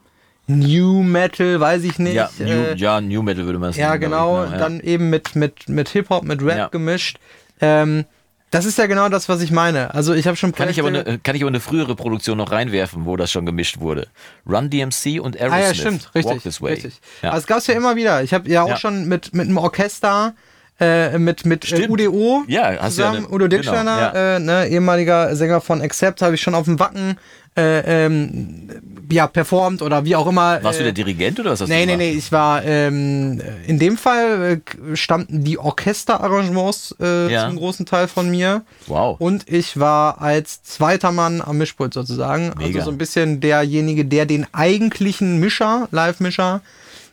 [0.49, 2.14] New Metal, weiß ich nicht.
[2.14, 4.44] Ja, New, äh, ja, New Metal würde man es ja, nennen, genau.
[4.44, 4.57] ich, ne?
[4.57, 4.62] ja.
[4.62, 6.68] Dann eben mit, mit, mit Hip-Hop, mit Rap Ja.
[6.68, 7.18] gemischt.
[7.61, 8.05] Ähm,
[8.51, 9.92] das ist ja genau das, was ich meine.
[9.94, 12.51] Also ich habe schon Kann ich, aber eine, kann ich aber eine frühere Produktion noch
[12.51, 14.09] reinwerfen, wo das schon gemischt wurde?
[14.49, 15.53] Run DMC und Aerosmith.
[15.64, 16.32] Ah ja, stimmt, richtig.
[16.32, 16.72] Walk This Way.
[16.72, 17.01] richtig.
[17.22, 17.30] Ja.
[17.30, 18.22] Also es gab es ja immer wieder.
[18.22, 18.76] Ich habe ja auch Ja.
[18.78, 20.34] schon mit, mit einem Orchester,
[20.81, 21.91] äh, mit, mit äh, Stimmt.
[21.91, 24.37] UDO Ja, hast du ja zusammen, eine- Udo Dicksteiner, genau, ja.
[24.37, 27.18] äh, ne, ehemaliger Sänger von Accept, habe ich schon auf dem Wacken
[27.57, 28.68] äh, ähm,
[29.11, 30.62] ja, performt oder wie auch immer.
[30.62, 31.99] Warst du äh, der Dirigent oder was hast Nee, du nee, gemacht?
[32.12, 34.61] nee, ich war, ähm, in dem Fall
[34.93, 37.49] äh, stammten die Orchesterarrangements äh, Ja.
[37.49, 38.62] zum großen Teil von mir.
[38.87, 39.16] Wow.
[39.20, 42.53] Und ich war als zweiter Mann am Mischpult sozusagen.
[42.59, 42.79] Mega.
[42.79, 46.61] Also so ein bisschen derjenige, der den eigentlichen Mischer, Live-Mischer,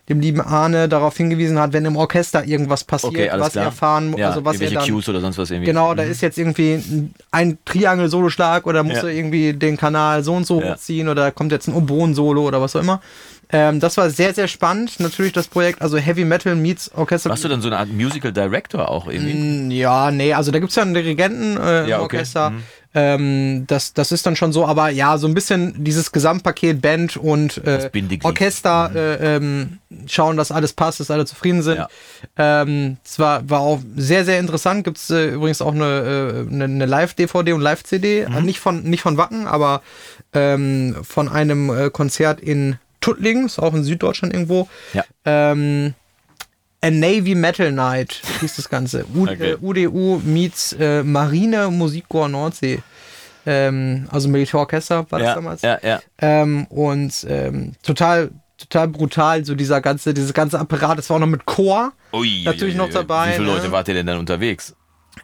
[0.07, 3.65] dem lieben Arne darauf hingewiesen hat, wenn im Orchester irgendwas passiert, okay, was klar.
[3.65, 4.87] er fahren muss, ja, also was er dann.
[4.87, 5.65] Cues oder sonst was irgendwie.
[5.65, 9.03] Genau, da ist jetzt irgendwie ein Triangel-Soloschlag oder muss Ja.
[9.03, 10.73] er irgendwie den Kanal so und so Ja.
[10.73, 13.01] hochziehen oder kommt jetzt ein Oboen-Solo oder was auch immer.
[13.51, 14.99] Ähm, das war sehr, sehr spannend.
[14.99, 17.29] Natürlich das Projekt, also Heavy Metal meets Orchester.
[17.29, 19.77] Warst du dann so eine Art Musical Director auch irgendwie?
[19.77, 22.17] Ja, nee, also da gibt's ja einen Dirigenten äh, im Ja, okay.
[22.17, 22.49] Orchester.
[22.51, 22.63] Mhm.
[22.95, 27.17] Ähm, das, das ist dann schon so, aber ja, so ein bisschen dieses Gesamtpaket Band
[27.17, 27.89] und äh.
[28.23, 31.77] Orchester äh, ähm, schauen, dass alles passt, dass alle zufrieden sind.
[31.77, 31.89] Ja.
[32.37, 34.85] Ähm, es war, war auch sehr, sehr interessant.
[34.85, 38.27] Gibt es äh, übrigens auch eine, äh, eine, eine Live-DVD und Live-CD.
[38.27, 38.35] Mhm.
[38.37, 39.81] Äh, nicht, von, nicht von Wacken, aber
[40.33, 44.69] ähm, von einem äh, Konzert in Tuttlingen, ist auch in Süddeutschland irgendwo.
[44.93, 45.03] Ja.
[45.25, 45.95] Ähm,
[46.85, 49.05] A Navy Metal Night hieß das Ganze.
[49.15, 49.51] U Okay.
[49.53, 52.79] äh, UDU meets äh, Marine Musikchor Nordsee.
[53.47, 55.61] Ähm, also Militärorchester war das Ja, damals.
[55.61, 55.99] ja, ja.
[56.19, 60.97] Ähm, und ähm, total, total brutal, so dieser ganze, dieses ganze Apparat.
[60.97, 61.91] Das war auch noch mit Chor.
[62.13, 62.93] Ui, Natürlich ui, noch ui.
[62.93, 63.53] dabei, Wie viele ne?
[63.55, 64.75] Leute wart ihr denn dann unterwegs?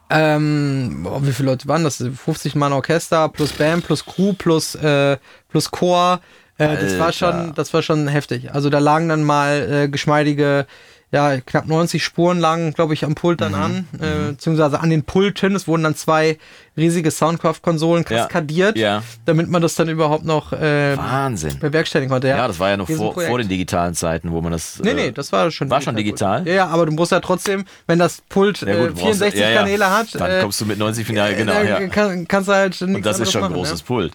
[0.09, 1.97] Ähm, boah, wie viele Leute waren das?
[1.97, 5.17] 50 Mann Orchester plus Band plus Crew plus äh,
[5.49, 6.21] plus Chor.
[6.57, 8.53] Äh, das war schon, das war schon heftig.
[8.53, 10.65] Also da lagen dann mal äh, geschmeidige,
[11.11, 13.43] ja knapp 90 Spuren lagen, glaube ich, am Pult Mhm.
[13.43, 15.55] dann an, äh, beziehungsweise an den Pulten.
[15.55, 16.37] Es wurden dann zwei
[16.77, 18.19] riesige Soundcraft-Konsolen Ja.
[18.23, 19.03] kaskadiert, Ja.
[19.25, 21.59] damit man das dann überhaupt noch äh, Wahnsinn.
[21.59, 22.29] bewerkstätigen konnte.
[22.29, 24.79] Ja, das war ja noch vor, vor den digitalen Zeiten, wo man das.
[24.81, 26.47] Nee, äh, nee, das war schon war schon digital?
[26.47, 29.25] Ja, ja, aber du musst ja trotzdem, wenn das Pult ja, äh, gut, brauchst du-
[29.25, 29.57] 64 ja, ja.
[29.59, 31.53] Kanäle hat, Dann äh, kommst du mit 90 Finale, genau.
[31.53, 31.87] äh, Ja.
[31.87, 33.85] kann, kannst du halt Und das ist schon ein großes ja.
[33.85, 34.13] Pult.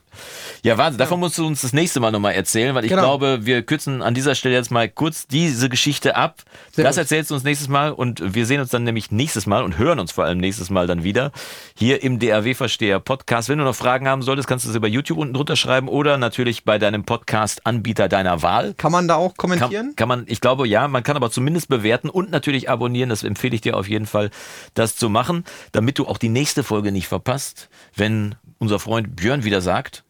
[0.63, 0.99] Ja, Wahnsinn.
[0.99, 3.03] Davon musst du uns das nächste Mal nochmal erzählen, weil ich Genau.
[3.03, 6.43] glaube, wir kürzen an dieser Stelle jetzt mal kurz diese Geschichte ab.
[6.73, 7.03] Sehr das gut.
[7.03, 9.99] erzählst du uns nächstes Mal und wir sehen uns dann nämlich nächstes Mal und hören
[10.01, 11.31] uns vor allem nächstes Mal dann wieder
[11.77, 13.49] hier im DAW-Versteher Podcast.
[13.49, 16.17] Wenn du noch Fragen haben solltest, kannst du sie bei YouTube unten drunter schreiben oder
[16.17, 18.75] natürlich bei deinem Podcast-Anbieter deiner Wahl.
[18.75, 19.87] Kann man da auch kommentieren?
[19.89, 23.09] Kann, kann man, ich glaube ja, man kann aber zumindest bewerten und natürlich abonnieren.
[23.09, 24.31] Das empfehle ich dir auf jeden Fall,
[24.75, 29.45] das zu machen, damit du auch die nächste Folge nicht verpasst, wenn unser Freund Björn
[29.45, 30.05] wieder sagt.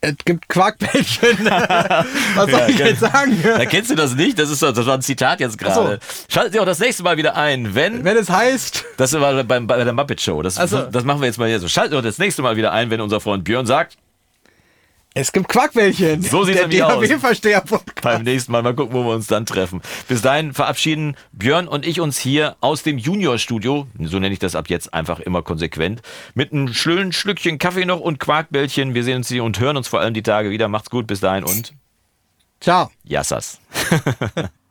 [0.00, 1.46] Es gibt Quarkbällchen.
[1.46, 3.38] Was soll ich Ja, jetzt sagen?
[3.42, 4.38] Da kennst du das nicht?
[4.38, 5.98] Das ist das war ein Zitat jetzt gerade.
[6.28, 8.04] Schaltet ihr auch das nächste Mal wieder ein, wenn.
[8.04, 10.42] Wenn es heißt, Das war beim, bei der Muppet Show.
[10.42, 10.82] Das, so.
[10.82, 11.68] das machen wir jetzt mal hier so.
[11.68, 13.96] Schaltet ihr auch das nächste Mal wieder ein, wenn unser Freund Björn sagt,
[15.16, 16.20] es gibt Quarkbällchen.
[16.20, 17.00] So sieht's Der nämlich aus.
[17.02, 18.02] DHB-Versteher-Podcast.
[18.02, 19.80] beim nächsten Mal mal gucken, wo wir uns dann treffen.
[20.08, 24.54] Bis dahin verabschieden Björn und ich uns hier aus dem Junior-Studio, so nenne ich das
[24.54, 26.02] ab jetzt einfach immer konsequent,
[26.34, 28.94] mit einem schönen Schlückchen Kaffee noch und Quarkbällchen.
[28.94, 30.68] Wir sehen uns hier und hören uns vor allem die Tage wieder.
[30.68, 31.72] Macht's gut, bis dahin und
[32.60, 32.90] Ciao.
[33.04, 33.58] Yassas.